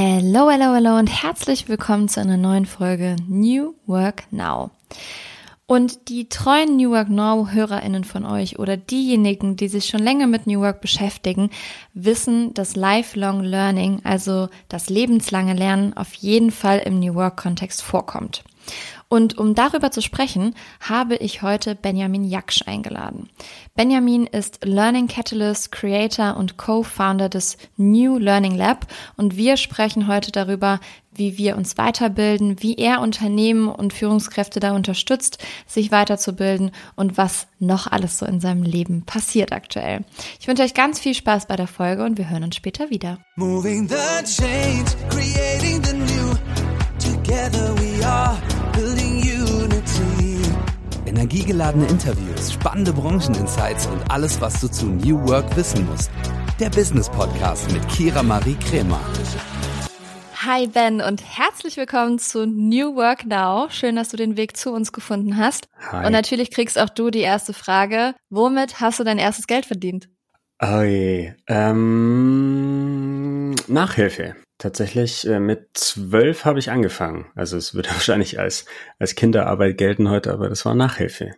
Hello, 0.00 0.48
hello, 0.48 0.74
hello 0.74 0.96
und 0.96 1.08
herzlich 1.08 1.68
willkommen 1.68 2.08
zu 2.08 2.20
einer 2.20 2.36
neuen 2.36 2.66
Folge 2.66 3.16
New 3.26 3.74
Work 3.86 4.32
Now. 4.32 4.70
Und 5.66 6.08
die 6.08 6.28
treuen 6.28 6.76
New 6.76 6.92
Work 6.92 7.08
Now 7.08 7.48
Hörerinnen 7.50 8.04
von 8.04 8.24
euch 8.24 8.60
oder 8.60 8.76
diejenigen, 8.76 9.56
die 9.56 9.66
sich 9.66 9.86
schon 9.86 9.98
länger 9.98 10.28
mit 10.28 10.46
New 10.46 10.60
Work 10.60 10.80
beschäftigen, 10.80 11.50
wissen, 11.94 12.54
dass 12.54 12.76
Lifelong 12.76 13.42
Learning, 13.42 14.00
also 14.04 14.48
das 14.68 14.88
lebenslange 14.88 15.54
Lernen, 15.54 15.96
auf 15.96 16.14
jeden 16.14 16.52
Fall 16.52 16.78
im 16.78 17.00
New 17.00 17.16
Work 17.16 17.36
Kontext 17.36 17.82
vorkommt. 17.82 18.44
Und 19.10 19.38
um 19.38 19.54
darüber 19.54 19.90
zu 19.90 20.02
sprechen, 20.02 20.54
habe 20.80 21.16
ich 21.16 21.40
heute 21.40 21.74
Benjamin 21.74 22.24
Jaksch 22.24 22.62
eingeladen. 22.66 23.30
Benjamin 23.74 24.26
ist 24.26 24.64
Learning 24.64 25.08
Catalyst, 25.08 25.72
Creator 25.72 26.36
und 26.36 26.58
Co-Founder 26.58 27.30
des 27.30 27.56
New 27.78 28.18
Learning 28.18 28.54
Lab 28.54 28.86
und 29.16 29.36
wir 29.36 29.56
sprechen 29.56 30.08
heute 30.08 30.30
darüber, 30.30 30.78
wie 31.10 31.38
wir 31.38 31.56
uns 31.56 31.78
weiterbilden, 31.78 32.62
wie 32.62 32.74
er 32.76 33.00
Unternehmen 33.00 33.68
und 33.68 33.94
Führungskräfte 33.94 34.60
da 34.60 34.72
unterstützt, 34.72 35.38
sich 35.66 35.90
weiterzubilden 35.90 36.70
und 36.94 37.16
was 37.16 37.48
noch 37.58 37.86
alles 37.86 38.18
so 38.18 38.26
in 38.26 38.40
seinem 38.40 38.62
Leben 38.62 39.04
passiert 39.06 39.52
aktuell. 39.52 40.04
Ich 40.38 40.48
wünsche 40.48 40.62
euch 40.62 40.74
ganz 40.74 41.00
viel 41.00 41.14
Spaß 41.14 41.46
bei 41.46 41.56
der 41.56 41.66
Folge 41.66 42.04
und 42.04 42.18
wir 42.18 42.28
hören 42.28 42.44
uns 42.44 42.56
später 42.56 42.90
wieder. 42.90 43.18
Moving 43.36 43.88
the 43.88 43.96
change, 44.24 44.90
creating 45.08 45.82
the 45.82 45.94
new. 45.94 46.34
Together 46.98 47.74
we 47.76 48.04
are 48.04 48.36
Energiegeladene 51.08 51.86
Interviews, 51.86 52.52
spannende 52.52 52.92
Brancheninsights 52.92 53.86
und 53.86 54.10
alles, 54.10 54.40
was 54.42 54.60
du 54.60 54.68
zu 54.68 54.86
New 54.86 55.26
Work 55.26 55.56
wissen 55.56 55.86
musst. 55.86 56.10
Der 56.60 56.68
Business 56.68 57.08
Podcast 57.08 57.72
mit 57.72 57.88
Kira 57.88 58.22
Marie 58.22 58.56
Kremer. 58.56 59.00
Hi 60.44 60.66
Ben 60.66 61.00
und 61.00 61.22
herzlich 61.24 61.78
willkommen 61.78 62.18
zu 62.18 62.46
New 62.46 62.94
Work 62.94 63.24
Now. 63.26 63.68
Schön, 63.70 63.96
dass 63.96 64.10
du 64.10 64.18
den 64.18 64.36
Weg 64.36 64.56
zu 64.56 64.70
uns 64.70 64.92
gefunden 64.92 65.38
hast. 65.38 65.68
Hi. 65.90 66.04
Und 66.06 66.12
natürlich 66.12 66.50
kriegst 66.50 66.78
auch 66.78 66.90
du 66.90 67.10
die 67.10 67.20
erste 67.20 67.54
Frage. 67.54 68.14
Womit 68.28 68.80
hast 68.80 69.00
du 69.00 69.04
dein 69.04 69.18
erstes 69.18 69.46
Geld 69.46 69.64
verdient? 69.66 70.08
Oh 70.60 70.82
je. 70.82 71.32
Ähm, 71.46 72.74
Nachhilfe. 73.66 74.36
Tatsächlich 74.58 75.26
äh, 75.26 75.38
mit 75.38 75.68
zwölf 75.74 76.44
habe 76.44 76.58
ich 76.58 76.70
angefangen. 76.70 77.30
Also 77.34 77.56
es 77.56 77.74
würde 77.74 77.90
wahrscheinlich 77.92 78.38
als, 78.38 78.66
als 78.98 79.14
Kinderarbeit 79.14 79.78
gelten 79.78 80.10
heute, 80.10 80.32
aber 80.32 80.48
das 80.48 80.64
war 80.64 80.74
Nachhilfe. 80.74 81.32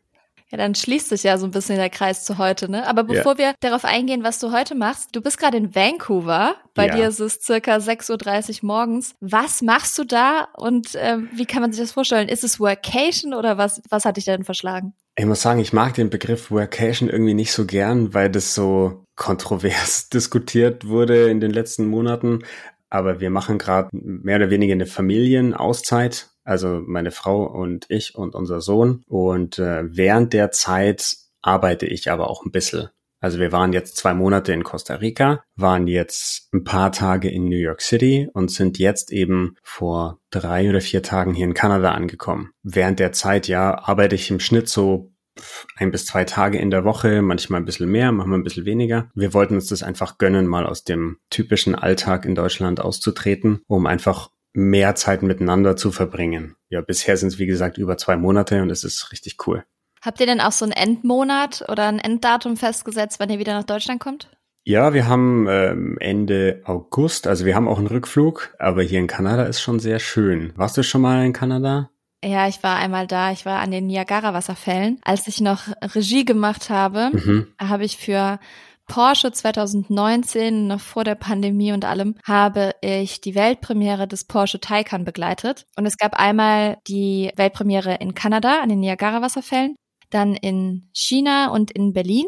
Ja, 0.51 0.59
dann 0.59 0.75
schließt 0.75 1.11
sich 1.11 1.23
ja 1.23 1.39
so 1.39 1.47
ein 1.47 1.53
bisschen 1.53 1.77
der 1.77 1.91
Kreis 1.91 2.25
zu 2.25 2.37
heute, 2.37 2.69
ne? 2.69 2.85
Aber 2.89 3.05
bevor 3.05 3.33
ja. 3.35 3.39
wir 3.39 3.55
darauf 3.61 3.85
eingehen, 3.85 4.25
was 4.25 4.41
du 4.41 4.51
heute 4.51 4.75
machst, 4.75 5.11
du 5.15 5.21
bist 5.21 5.39
gerade 5.39 5.57
in 5.57 5.77
Vancouver. 5.77 6.57
Bei 6.75 6.89
ja. 6.89 6.97
dir 6.97 7.09
ist 7.09 7.21
es 7.21 7.41
circa 7.41 7.77
6.30 7.77 8.63
Uhr 8.63 8.67
morgens. 8.67 9.15
Was 9.21 9.63
machst 9.63 9.97
du 9.97 10.03
da 10.03 10.49
und 10.57 10.97
äh, 10.97 11.19
wie 11.33 11.47
kann 11.47 11.63
man 11.63 11.71
sich 11.71 11.81
das 11.81 11.93
vorstellen? 11.93 12.29
Ist 12.29 12.43
es 12.43 12.59
Workation 12.59 13.33
oder 13.33 13.59
was, 13.59 13.81
was 13.91 14.05
hat 14.05 14.17
dich 14.17 14.25
denn 14.25 14.43
verschlagen? 14.43 14.93
Ich 15.15 15.25
muss 15.25 15.41
sagen, 15.41 15.61
ich 15.61 15.73
mag 15.73 15.95
den 15.95 16.11
Begriff 16.11 16.51
Workation 16.51 17.09
irgendwie 17.09 17.35
nicht 17.35 17.53
so 17.53 17.65
gern, 17.65 18.13
weil 18.13 18.29
das 18.29 18.53
so 18.53 19.05
kontrovers 19.15 20.09
diskutiert 20.13 20.89
wurde 20.89 21.31
in 21.31 21.39
den 21.39 21.53
letzten 21.53 21.87
Monaten. 21.87 22.41
Aber 22.91 23.21
wir 23.21 23.31
machen 23.31 23.59
gerade 23.59 23.89
mehr 23.93 24.37
oder 24.37 24.51
weniger 24.51 24.73
eine 24.73 24.87
Familienauszeit, 24.87 26.31
also 26.45 26.83
meine 26.85 27.13
Frau 27.13 27.45
und 27.45 27.87
ich 27.89 28.15
und 28.17 28.35
unser 28.35 28.61
Sohn. 28.61 29.03
Und 29.07 29.59
äh, 29.59 29.85
während 29.85 30.33
der 30.33 30.51
Zeit 30.51 31.17
arbeite 31.41 31.87
ich 31.87 32.11
aber 32.11 32.29
auch 32.29 32.45
ein 32.45 32.51
bisschen. 32.51 32.89
Also 33.23 33.39
wir 33.39 33.53
waren 33.53 33.75
jetzt 33.75 33.99
zwei 33.99 34.15
Monate 34.15 34.53
in 34.53 34.65
Costa 34.65 34.95
Rica, 34.95 35.45
waren 35.55 35.87
jetzt 35.87 36.49
ein 36.55 36.65
paar 36.65 36.91
Tage 36.91 37.29
in 37.31 37.45
New 37.45 37.57
York 37.57 37.83
City 37.83 38.31
und 38.33 38.51
sind 38.51 38.79
jetzt 38.79 39.13
eben 39.13 39.57
vor 39.63 40.21
drei 40.31 40.71
oder 40.71 40.81
vier 40.81 41.03
Tagen 41.03 41.35
hier 41.35 41.45
in 41.45 41.53
Kanada 41.55 41.93
angekommen. 41.93 42.53
Während 42.63 42.99
der 42.99 43.13
Zeit, 43.13 43.47
ja, 43.47 43.79
arbeite 43.79 44.15
ich 44.15 44.31
im 44.31 44.41
Schnitt 44.41 44.71
so 44.71 45.10
ein 45.77 45.91
bis 45.91 46.07
zwei 46.07 46.25
Tage 46.25 46.59
in 46.59 46.71
der 46.71 46.85
Woche, 46.85 47.23
manchmal 47.23 47.61
ein 47.61 47.65
bisschen 47.65 47.91
mehr, 47.91 48.13
manchmal 48.13 48.39
ein 48.39 48.45
bisschen 48.45 48.65
weniger. 48.65 49.11
Wir 49.15 49.35
wollten 49.35 49.55
uns 49.55 49.67
das 49.67 49.83
einfach 49.83 50.19
gönnen, 50.19 50.47
mal 50.47 50.67
aus 50.67 50.85
dem 50.85 51.19
typischen 51.31 51.75
Alltag 51.75 52.25
in 52.25 52.35
Deutschland 52.35 52.81
auszutreten, 52.81 53.63
um 53.67 53.87
einfach 53.87 54.31
mehr 54.53 54.95
Zeit 54.95 55.23
miteinander 55.23 55.77
zu 55.77 55.93
verbringen. 55.93 56.57
Ja, 56.69 56.81
bisher 56.81 57.17
sind 57.17 57.29
es 57.29 57.39
wie 57.39 57.47
gesagt 57.47 57.79
über 57.79 57.97
zwei 57.97 58.17
Monate 58.17 58.63
und 58.63 58.71
es 58.71 58.85
ist 58.85 59.13
richtig 59.13 59.47
cool. 59.47 59.65
Habt 60.03 60.21
ihr 60.21 60.27
denn 60.27 60.41
auch 60.41 60.53
so 60.53 60.65
einen 60.65 60.73
Endmonat 60.73 61.65
oder 61.69 61.87
ein 61.89 61.99
Enddatum 61.99 62.57
festgesetzt, 62.57 63.21
wann 63.21 63.31
ihr 63.31 63.39
wieder 63.39 63.53
nach 63.53 63.65
Deutschland 63.65 64.01
kommt? 64.01 64.31
Ja, 64.65 64.93
wir 64.93 65.09
haben 65.09 65.47
ähm, 65.49 65.97
Ende 66.01 66.63
August, 66.65 67.27
also 67.27 67.45
wir 67.45 67.55
haben 67.55 67.69
auch 67.69 67.79
einen 67.79 67.87
Rückflug, 67.87 68.55
aber 68.59 68.83
hier 68.83 68.99
in 68.99 69.07
Kanada 69.07 69.45
ist 69.45 69.61
schon 69.61 69.81
sehr 69.81 69.99
schön. 69.99 70.53
Warst 70.57 70.77
du 70.77 70.83
schon 70.83 71.01
mal 71.01 71.25
in 71.25 71.33
Kanada? 71.33 71.91
Ja, 72.23 72.49
ich 72.49 72.63
war 72.63 72.77
einmal 72.77 73.07
da. 73.07 73.33
Ich 73.33 73.47
war 73.47 73.61
an 73.61 73.71
den 73.71 73.87
Niagara-Wasserfällen. 73.87 74.99
Als 75.03 75.27
ich 75.27 75.41
noch 75.41 75.69
Regie 75.95 76.25
gemacht 76.25 76.69
habe, 76.69 77.11
mhm. 77.13 77.47
habe 77.59 77.85
ich 77.85 77.97
für 77.97 78.39
Porsche 78.87 79.31
2019, 79.31 80.67
noch 80.67 80.81
vor 80.81 81.05
der 81.05 81.15
Pandemie 81.15 81.73
und 81.73 81.85
allem, 81.85 82.17
habe 82.25 82.73
ich 82.83 83.21
die 83.21 83.35
Weltpremiere 83.35 84.09
des 84.09 84.25
Porsche 84.25 84.61
Taycan 84.61 85.05
begleitet. 85.05 85.65
Und 85.77 85.87
es 85.87 85.97
gab 85.97 86.15
einmal 86.15 86.79
die 86.89 87.31
Weltpremiere 87.37 87.95
in 88.01 88.15
Kanada 88.15 88.61
an 88.61 88.69
den 88.69 88.81
Niagara-Wasserfällen, 88.81 89.77
dann 90.11 90.35
in 90.35 90.89
China 90.93 91.53
und 91.53 91.71
in 91.71 91.93
Berlin. 91.93 92.27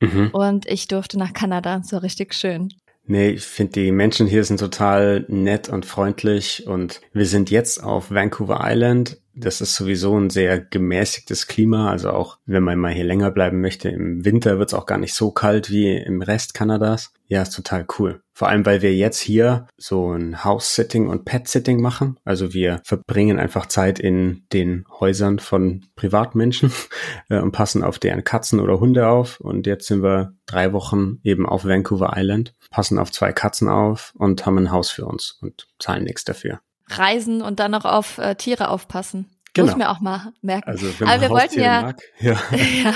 Mhm. 0.00 0.30
Und 0.32 0.66
ich 0.66 0.88
durfte 0.88 1.18
nach 1.18 1.32
Kanada. 1.32 1.82
So 1.82 1.98
richtig 1.98 2.32
schön. 2.34 2.68
Nee, 3.06 3.30
ich 3.30 3.44
finde, 3.44 3.72
die 3.72 3.92
Menschen 3.92 4.26
hier 4.26 4.44
sind 4.44 4.60
total 4.60 5.26
nett 5.28 5.68
und 5.68 5.84
freundlich 5.84 6.66
und 6.66 7.02
wir 7.12 7.26
sind 7.26 7.50
jetzt 7.50 7.82
auf 7.82 8.10
Vancouver 8.10 8.60
Island 8.62 9.18
das 9.36 9.60
ist 9.60 9.74
sowieso 9.74 10.18
ein 10.18 10.30
sehr 10.30 10.60
gemäßigtes 10.60 11.46
Klima. 11.46 11.90
Also 11.90 12.10
auch 12.10 12.38
wenn 12.46 12.62
man 12.62 12.78
mal 12.78 12.92
hier 12.92 13.04
länger 13.04 13.30
bleiben 13.30 13.60
möchte, 13.60 13.88
im 13.88 14.24
Winter 14.24 14.58
wird 14.58 14.70
es 14.70 14.74
auch 14.74 14.86
gar 14.86 14.98
nicht 14.98 15.14
so 15.14 15.30
kalt 15.30 15.70
wie 15.70 15.96
im 15.96 16.22
Rest 16.22 16.54
Kanadas. 16.54 17.12
Ja, 17.26 17.42
ist 17.42 17.54
total 17.54 17.86
cool. 17.98 18.20
Vor 18.32 18.48
allem, 18.48 18.66
weil 18.66 18.82
wir 18.82 18.94
jetzt 18.94 19.18
hier 19.18 19.66
so 19.76 20.12
ein 20.12 20.44
House-Sitting 20.44 21.08
und 21.08 21.24
Pet-Sitting 21.24 21.80
machen. 21.80 22.18
Also 22.24 22.52
wir 22.52 22.80
verbringen 22.84 23.38
einfach 23.38 23.66
Zeit 23.66 23.98
in 23.98 24.44
den 24.52 24.84
Häusern 25.00 25.38
von 25.38 25.86
Privatmenschen 25.96 26.72
äh, 27.28 27.38
und 27.38 27.52
passen 27.52 27.82
auf 27.82 27.98
deren 27.98 28.24
Katzen 28.24 28.60
oder 28.60 28.78
Hunde 28.78 29.08
auf. 29.08 29.40
Und 29.40 29.66
jetzt 29.66 29.86
sind 29.86 30.02
wir 30.02 30.34
drei 30.46 30.72
Wochen 30.72 31.18
eben 31.22 31.46
auf 31.46 31.64
Vancouver 31.64 32.12
Island, 32.16 32.54
passen 32.70 32.98
auf 32.98 33.10
zwei 33.10 33.32
Katzen 33.32 33.68
auf 33.68 34.12
und 34.16 34.44
haben 34.44 34.58
ein 34.58 34.70
Haus 34.70 34.90
für 34.90 35.06
uns 35.06 35.38
und 35.40 35.66
zahlen 35.78 36.04
nichts 36.04 36.24
dafür 36.24 36.60
reisen 36.88 37.42
und 37.42 37.60
dann 37.60 37.70
noch 37.70 37.84
auf 37.84 38.18
äh, 38.18 38.34
Tiere 38.34 38.68
aufpassen. 38.68 39.30
Genau. 39.54 39.66
Muss 39.66 39.72
ich 39.74 39.78
mir 39.78 39.90
auch 39.90 40.00
mal 40.00 40.32
merken. 40.42 40.68
Also, 40.68 40.86
wenn 40.98 41.06
man 41.06 41.08
aber 41.08 41.22
wir 41.22 41.30
wollten 41.30 41.60
ja, 41.60 41.82
mag, 41.82 42.02
ja. 42.20 42.38
ja. 42.82 42.94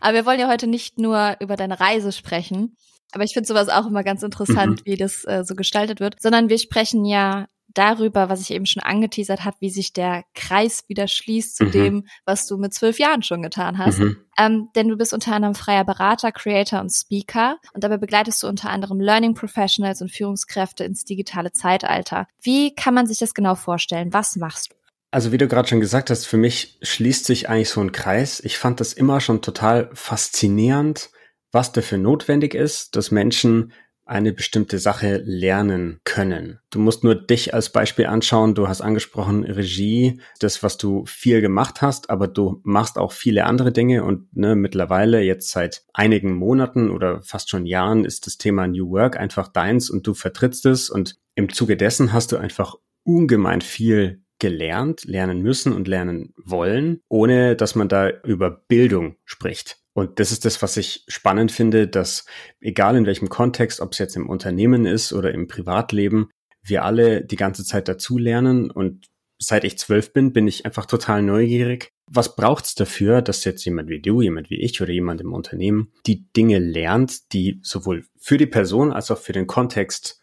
Aber 0.00 0.14
wir 0.14 0.26
wollen 0.26 0.40
ja 0.40 0.48
heute 0.48 0.66
nicht 0.66 0.98
nur 0.98 1.36
über 1.40 1.56
deine 1.56 1.80
Reise 1.80 2.12
sprechen. 2.12 2.76
Aber 3.12 3.24
ich 3.24 3.32
finde 3.32 3.46
sowas 3.46 3.70
auch 3.70 3.86
immer 3.86 4.04
ganz 4.04 4.22
interessant, 4.22 4.80
mhm. 4.80 4.84
wie 4.84 4.96
das 4.96 5.24
äh, 5.24 5.42
so 5.44 5.54
gestaltet 5.54 6.00
wird, 6.00 6.20
sondern 6.20 6.50
wir 6.50 6.58
sprechen 6.58 7.04
ja 7.06 7.46
darüber, 7.76 8.28
was 8.28 8.40
ich 8.40 8.50
eben 8.50 8.66
schon 8.66 8.82
angeteasert 8.82 9.44
hat, 9.44 9.56
wie 9.60 9.70
sich 9.70 9.92
der 9.92 10.24
Kreis 10.34 10.84
wieder 10.88 11.08
schließt 11.08 11.56
zu 11.56 11.64
mhm. 11.64 11.70
dem, 11.70 12.06
was 12.24 12.46
du 12.46 12.56
mit 12.56 12.74
zwölf 12.74 12.98
Jahren 12.98 13.22
schon 13.22 13.42
getan 13.42 13.78
hast. 13.78 13.98
Mhm. 13.98 14.16
Ähm, 14.38 14.68
denn 14.74 14.88
du 14.88 14.96
bist 14.96 15.12
unter 15.12 15.32
anderem 15.32 15.54
freier 15.54 15.84
Berater, 15.84 16.32
Creator 16.32 16.80
und 16.80 16.90
Speaker 16.90 17.58
und 17.74 17.84
dabei 17.84 17.96
begleitest 17.96 18.42
du 18.42 18.48
unter 18.48 18.70
anderem 18.70 19.00
Learning 19.00 19.34
Professionals 19.34 20.02
und 20.02 20.10
Führungskräfte 20.10 20.84
ins 20.84 21.04
digitale 21.04 21.52
Zeitalter. 21.52 22.26
Wie 22.42 22.74
kann 22.74 22.94
man 22.94 23.06
sich 23.06 23.18
das 23.18 23.34
genau 23.34 23.54
vorstellen? 23.54 24.12
Was 24.12 24.36
machst 24.36 24.72
du? 24.72 24.76
Also 25.10 25.32
wie 25.32 25.38
du 25.38 25.48
gerade 25.48 25.68
schon 25.68 25.80
gesagt 25.80 26.10
hast, 26.10 26.26
für 26.26 26.36
mich 26.36 26.78
schließt 26.82 27.24
sich 27.24 27.48
eigentlich 27.48 27.70
so 27.70 27.80
ein 27.80 27.92
Kreis. 27.92 28.40
Ich 28.40 28.58
fand 28.58 28.80
das 28.80 28.92
immer 28.92 29.20
schon 29.20 29.40
total 29.40 29.90
faszinierend, 29.94 31.10
was 31.52 31.72
dafür 31.72 31.98
notwendig 31.98 32.54
ist, 32.54 32.96
dass 32.96 33.10
Menschen 33.10 33.72
eine 34.06 34.32
bestimmte 34.32 34.78
Sache 34.78 35.20
lernen 35.24 36.00
können. 36.04 36.60
Du 36.70 36.78
musst 36.78 37.04
nur 37.04 37.14
dich 37.14 37.52
als 37.52 37.70
Beispiel 37.70 38.06
anschauen. 38.06 38.54
Du 38.54 38.68
hast 38.68 38.80
angesprochen 38.80 39.44
Regie, 39.44 40.20
das, 40.38 40.62
was 40.62 40.78
du 40.78 41.04
viel 41.06 41.40
gemacht 41.40 41.82
hast, 41.82 42.08
aber 42.08 42.28
du 42.28 42.60
machst 42.62 42.98
auch 42.98 43.12
viele 43.12 43.44
andere 43.44 43.72
Dinge 43.72 44.04
und 44.04 44.34
ne, 44.34 44.54
mittlerweile 44.54 45.20
jetzt 45.22 45.50
seit 45.50 45.84
einigen 45.92 46.34
Monaten 46.34 46.90
oder 46.90 47.20
fast 47.22 47.50
schon 47.50 47.66
Jahren 47.66 48.04
ist 48.04 48.26
das 48.26 48.38
Thema 48.38 48.68
New 48.68 48.90
Work 48.90 49.18
einfach 49.18 49.48
deins 49.48 49.90
und 49.90 50.06
du 50.06 50.14
vertrittst 50.14 50.66
es 50.66 50.88
und 50.88 51.18
im 51.34 51.52
Zuge 51.52 51.76
dessen 51.76 52.12
hast 52.12 52.32
du 52.32 52.36
einfach 52.36 52.76
ungemein 53.02 53.60
viel 53.60 54.22
gelernt, 54.38 55.04
lernen 55.04 55.42
müssen 55.42 55.72
und 55.72 55.88
lernen 55.88 56.32
wollen, 56.36 57.00
ohne 57.08 57.56
dass 57.56 57.74
man 57.74 57.88
da 57.88 58.10
über 58.24 58.50
Bildung 58.50 59.16
spricht. 59.24 59.78
Und 59.96 60.20
das 60.20 60.30
ist 60.30 60.44
das, 60.44 60.60
was 60.60 60.76
ich 60.76 61.04
spannend 61.08 61.50
finde, 61.50 61.88
dass 61.88 62.26
egal 62.60 62.96
in 62.96 63.06
welchem 63.06 63.30
Kontext, 63.30 63.80
ob 63.80 63.92
es 63.92 63.98
jetzt 63.98 64.14
im 64.14 64.28
Unternehmen 64.28 64.84
ist 64.84 65.14
oder 65.14 65.32
im 65.32 65.48
Privatleben, 65.48 66.28
wir 66.62 66.84
alle 66.84 67.24
die 67.24 67.36
ganze 67.36 67.64
Zeit 67.64 67.88
dazulernen. 67.88 68.70
Und 68.70 69.06
seit 69.38 69.64
ich 69.64 69.78
zwölf 69.78 70.12
bin, 70.12 70.34
bin 70.34 70.46
ich 70.46 70.66
einfach 70.66 70.84
total 70.84 71.22
neugierig. 71.22 71.92
Was 72.10 72.36
braucht's 72.36 72.74
dafür, 72.74 73.22
dass 73.22 73.44
jetzt 73.44 73.64
jemand 73.64 73.88
wie 73.88 74.02
du, 74.02 74.20
jemand 74.20 74.50
wie 74.50 74.60
ich 74.60 74.82
oder 74.82 74.92
jemand 74.92 75.22
im 75.22 75.32
Unternehmen 75.32 75.90
die 76.06 76.30
Dinge 76.36 76.58
lernt, 76.58 77.32
die 77.32 77.58
sowohl 77.62 78.04
für 78.18 78.36
die 78.36 78.44
Person 78.44 78.92
als 78.92 79.10
auch 79.10 79.18
für 79.18 79.32
den 79.32 79.46
Kontext 79.46 80.20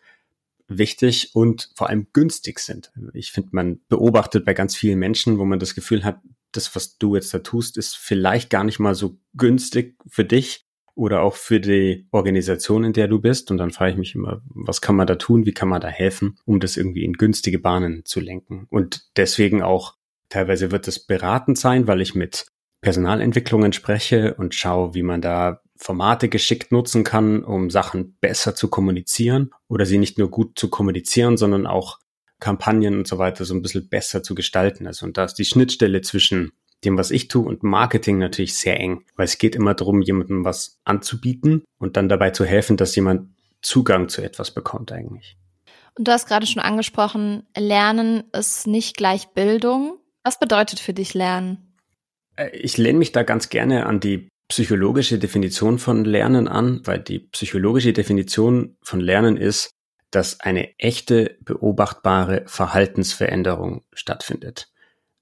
wichtig 0.67 1.31
und 1.33 1.71
vor 1.75 1.89
allem 1.89 2.05
günstig 2.13 2.59
sind. 2.59 2.91
Ich 3.13 3.31
finde, 3.31 3.49
man 3.53 3.81
beobachtet 3.89 4.45
bei 4.45 4.53
ganz 4.53 4.75
vielen 4.75 4.99
Menschen, 4.99 5.39
wo 5.39 5.45
man 5.45 5.57
das 5.57 5.73
Gefühl 5.73 6.03
hat, 6.03 6.19
das, 6.55 6.75
was 6.75 6.97
du 6.97 7.15
jetzt 7.15 7.33
da 7.33 7.39
tust, 7.39 7.77
ist 7.77 7.95
vielleicht 7.95 8.49
gar 8.49 8.63
nicht 8.63 8.79
mal 8.79 8.95
so 8.95 9.19
günstig 9.35 9.97
für 10.07 10.25
dich 10.25 10.65
oder 10.95 11.21
auch 11.21 11.35
für 11.35 11.59
die 11.59 12.07
Organisation, 12.11 12.83
in 12.83 12.93
der 12.93 13.07
du 13.07 13.19
bist. 13.19 13.51
Und 13.51 13.57
dann 13.57 13.71
frage 13.71 13.91
ich 13.91 13.97
mich 13.97 14.15
immer, 14.15 14.41
was 14.45 14.81
kann 14.81 14.95
man 14.95 15.07
da 15.07 15.15
tun? 15.15 15.45
Wie 15.45 15.53
kann 15.53 15.69
man 15.69 15.81
da 15.81 15.87
helfen, 15.87 16.37
um 16.45 16.59
das 16.59 16.77
irgendwie 16.77 17.03
in 17.03 17.13
günstige 17.13 17.59
Bahnen 17.59 18.05
zu 18.05 18.19
lenken? 18.19 18.67
Und 18.69 19.07
deswegen 19.17 19.63
auch 19.63 19.95
teilweise 20.29 20.71
wird 20.71 20.87
es 20.87 21.05
beratend 21.05 21.57
sein, 21.57 21.87
weil 21.87 22.01
ich 22.01 22.15
mit 22.15 22.47
Personalentwicklungen 22.81 23.73
spreche 23.73 24.35
und 24.35 24.53
schaue, 24.53 24.93
wie 24.93 25.03
man 25.03 25.21
da 25.21 25.61
Formate 25.77 26.29
geschickt 26.29 26.71
nutzen 26.71 27.03
kann, 27.03 27.43
um 27.43 27.69
Sachen 27.69 28.17
besser 28.19 28.55
zu 28.55 28.69
kommunizieren 28.69 29.51
oder 29.67 29.85
sie 29.85 29.97
nicht 29.97 30.17
nur 30.17 30.29
gut 30.29 30.59
zu 30.59 30.69
kommunizieren, 30.69 31.37
sondern 31.37 31.65
auch 31.65 31.99
Kampagnen 32.43 32.97
und 32.97 33.07
so 33.07 33.17
weiter 33.17 33.45
so 33.45 33.53
ein 33.53 33.61
bisschen 33.61 33.87
besser 33.87 34.21
zu 34.21 34.35
gestalten. 34.35 34.85
Also 34.85 35.05
und 35.05 35.17
da 35.17 35.23
ist 35.23 35.35
die 35.35 35.45
Schnittstelle 35.45 36.01
zwischen 36.01 36.51
dem, 36.83 36.97
was 36.97 37.09
ich 37.09 37.29
tue 37.29 37.45
und 37.45 37.63
Marketing 37.63 38.17
natürlich 38.17 38.57
sehr 38.57 38.77
eng, 38.81 39.05
weil 39.15 39.23
es 39.23 39.37
geht 39.37 39.55
immer 39.55 39.73
darum, 39.73 40.01
jemandem 40.01 40.43
was 40.43 40.81
anzubieten 40.83 41.63
und 41.79 41.95
dann 41.95 42.09
dabei 42.09 42.31
zu 42.31 42.43
helfen, 42.43 42.75
dass 42.75 42.95
jemand 42.97 43.29
Zugang 43.61 44.09
zu 44.09 44.21
etwas 44.21 44.51
bekommt 44.51 44.91
eigentlich. 44.91 45.37
Und 45.97 46.05
du 46.07 46.11
hast 46.11 46.27
gerade 46.27 46.45
schon 46.45 46.61
angesprochen, 46.61 47.43
Lernen 47.57 48.23
ist 48.33 48.67
nicht 48.67 48.97
gleich 48.97 49.29
Bildung. 49.29 49.97
Was 50.25 50.37
bedeutet 50.37 50.81
für 50.81 50.93
dich 50.93 51.13
Lernen? 51.13 51.77
Äh, 52.35 52.49
ich 52.57 52.77
lehne 52.77 52.99
mich 52.99 53.13
da 53.13 53.23
ganz 53.23 53.47
gerne 53.47 53.85
an 53.85 54.01
die 54.01 54.27
psychologische 54.49 55.17
Definition 55.17 55.79
von 55.79 56.03
Lernen 56.03 56.49
an, 56.49 56.81
weil 56.83 56.99
die 56.99 57.19
psychologische 57.19 57.93
Definition 57.93 58.75
von 58.81 58.99
Lernen 58.99 59.37
ist, 59.37 59.69
dass 60.15 60.39
eine 60.39 60.77
echte 60.79 61.37
beobachtbare 61.41 62.43
Verhaltensveränderung 62.45 63.83
stattfindet. 63.93 64.71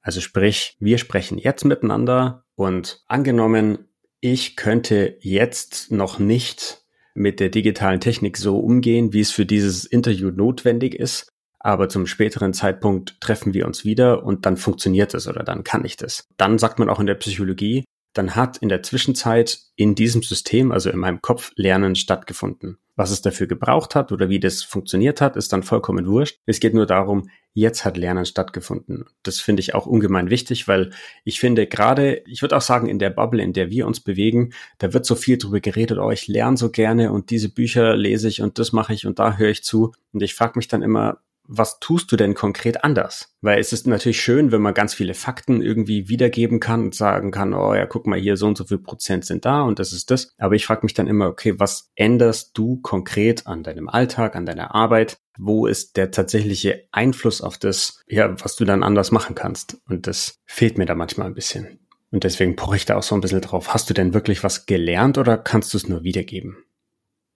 Also 0.02 0.20
sprich, 0.20 0.76
wir 0.80 0.98
sprechen 0.98 1.38
jetzt 1.38 1.64
miteinander 1.64 2.46
und 2.56 3.04
angenommen, 3.08 3.90
ich 4.20 4.56
könnte 4.56 5.18
jetzt 5.22 5.92
noch 5.92 6.20
nicht 6.20 6.84
mit 7.14 7.40
der 7.40 7.50
digitalen 7.50 8.00
Technik 8.00 8.38
so 8.38 8.60
umgehen, 8.60 9.14
wie 9.14 9.22
es 9.22 9.32
für 9.32 9.46
dieses 9.46 9.86
Interview 9.86 10.32
notwendig 10.32 10.96
ist, 10.96 11.30
aber 11.60 11.90
zum 11.90 12.08
späteren 12.08 12.54
Zeitpunkt 12.54 13.20
treffen 13.22 13.54
wir 13.54 13.68
uns 13.68 13.86
wieder 13.86 14.24
und 14.24 14.46
dann 14.46 14.58
funktioniert 14.58 15.14
es 15.14 15.28
oder 15.28 15.44
dann 15.44 15.64
kann 15.64 15.86
ich 15.86 15.98
das. 15.98 16.28
Dann 16.38 16.58
sagt 16.58 16.80
man 16.80 16.90
auch 16.90 17.00
in 17.00 17.06
der 17.06 17.16
Psychologie, 17.16 17.86
dann 18.14 18.36
hat 18.36 18.58
in 18.58 18.70
der 18.70 18.84
Zwischenzeit 18.84 19.60
in 19.76 19.96
diesem 19.96 20.24
System, 20.24 20.72
also 20.72 20.90
in 20.90 20.98
meinem 21.00 21.22
Kopf, 21.22 21.52
Lernen 21.56 21.96
stattgefunden. 21.96 22.78
Was 23.01 23.09
es 23.09 23.24
dafür 23.24 23.48
gebraucht 23.48 23.95
hat 23.95 24.12
oder 24.12 24.30
wie 24.30 24.39
das 24.39 24.62
funktioniert 24.62 25.21
hat, 25.21 25.36
ist 25.36 25.51
dann 25.51 25.63
vollkommen 25.63 26.06
wurscht. 26.06 26.38
Es 26.45 26.59
geht 26.59 26.75
nur 26.75 26.86
darum, 26.86 27.31
jetzt 27.56 27.83
hat 27.83 27.98
Lernen 27.98 28.27
stattgefunden. 28.27 29.06
Das 29.24 29.39
finde 29.39 29.62
ich 29.62 29.74
auch 29.74 29.88
ungemein 29.88 30.30
wichtig, 30.30 30.68
weil 30.68 30.92
ich 31.24 31.39
finde 31.39 31.65
gerade, 31.65 32.21
ich 32.27 32.44
würde 32.44 32.56
auch 32.56 32.62
sagen, 32.62 32.88
in 32.88 33.00
der 33.00 33.09
Bubble, 33.09 33.42
in 33.42 33.53
der 33.53 33.71
wir 33.71 33.88
uns 33.88 34.01
bewegen, 34.01 34.53
da 34.77 34.94
wird 34.94 35.07
so 35.07 35.15
viel 35.15 35.39
drüber 35.39 35.62
geredet, 35.62 35.98
oh, 35.98 36.12
ich 36.12 36.27
lerne 36.27 36.57
so 36.57 36.69
gerne 36.69 37.12
und 37.12 37.31
diese 37.31 37.50
Bücher 37.50 37.95
lese 37.95 38.27
ich 38.27 38.39
und 38.39 38.59
das 38.59 38.71
mache 38.71 38.94
ich 38.94 39.07
und 39.07 39.18
da 39.18 39.36
höre 39.36 39.50
ich 39.50 39.63
zu. 39.63 39.94
Und 40.13 40.21
ich 40.21 40.36
frage 40.36 40.59
mich 40.59 40.68
dann 40.68 40.83
immer, 40.83 41.21
was 41.53 41.80
tust 41.80 42.12
du 42.12 42.15
denn 42.15 42.33
konkret 42.33 42.86
anders? 42.86 43.36
Weil 43.42 43.59
es 43.59 43.74
ist 43.74 43.86
natürlich 43.86 44.21
schön, 44.21 44.53
wenn 44.53 44.62
man 44.62 44.74
ganz 44.74 44.94
viele 44.94 45.13
Fakten 45.13 45.62
irgendwie 45.62 46.07
wiedergeben 46.07 46.62
kann 46.62 46.81
und 46.81 46.95
sagen 46.95 47.31
kann, 47.31 47.53
oh 47.53 47.74
ja, 47.74 47.86
guck 47.86 48.07
mal 48.07 48.18
hier, 48.18 48.38
so 48.38 48.48
und 48.48 48.57
so 48.57 48.63
viel 48.63 48.77
Prozent 48.77 49.25
sind 49.25 49.44
da 49.44 49.62
und 49.63 49.77
das 49.77 49.92
ist 49.92 50.12
das. 50.12 50.33
Aber 50.38 50.56
ich 50.56 50.65
frage 50.65 50.81
mich 50.83 50.94
dann 50.94 51.07
immer, 51.07 51.27
okay, 51.27 51.59
was 51.59 51.92
änderst 51.95 52.57
du 52.57 52.80
konkret 52.81 53.48
an 53.48 53.63
deinem 53.63 53.89
Alltag, 53.89 54.38
an 54.38 54.45
deiner 54.45 54.74
Arbeit? 54.74 55.18
Wo 55.38 55.65
ist 55.68 55.98
der 55.98 56.12
tatsächliche 56.12 56.86
Einfluss 56.94 57.42
auf 57.42 57.57
das, 57.57 58.01
ja, 58.07 58.33
was 58.42 58.56
du 58.56 58.63
dann 58.63 58.83
anders 58.83 59.12
machen 59.12 59.36
kannst? 59.36 59.77
Und 59.89 60.07
das 60.07 60.39
fehlt 60.45 60.77
mir 60.77 60.86
da 60.86 60.95
manchmal 60.95 61.27
ein 61.27 61.33
bisschen. 61.33 61.80
Und 62.12 62.24
deswegen 62.24 62.56
poche 62.56 62.77
ich 62.77 62.86
da 62.86 62.95
auch 62.95 63.04
so 63.04 63.15
ein 63.15 63.21
bisschen 63.21 63.42
drauf. 63.42 63.74
Hast 63.74 63.89
du 63.89 63.94
denn 63.94 64.13
wirklich 64.13 64.44
was 64.44 64.65
gelernt 64.65 65.18
oder 65.18 65.38
kannst 65.38 65.74
du 65.74 65.77
es 65.77 65.89
nur 65.89 66.04
wiedergeben? 66.04 66.63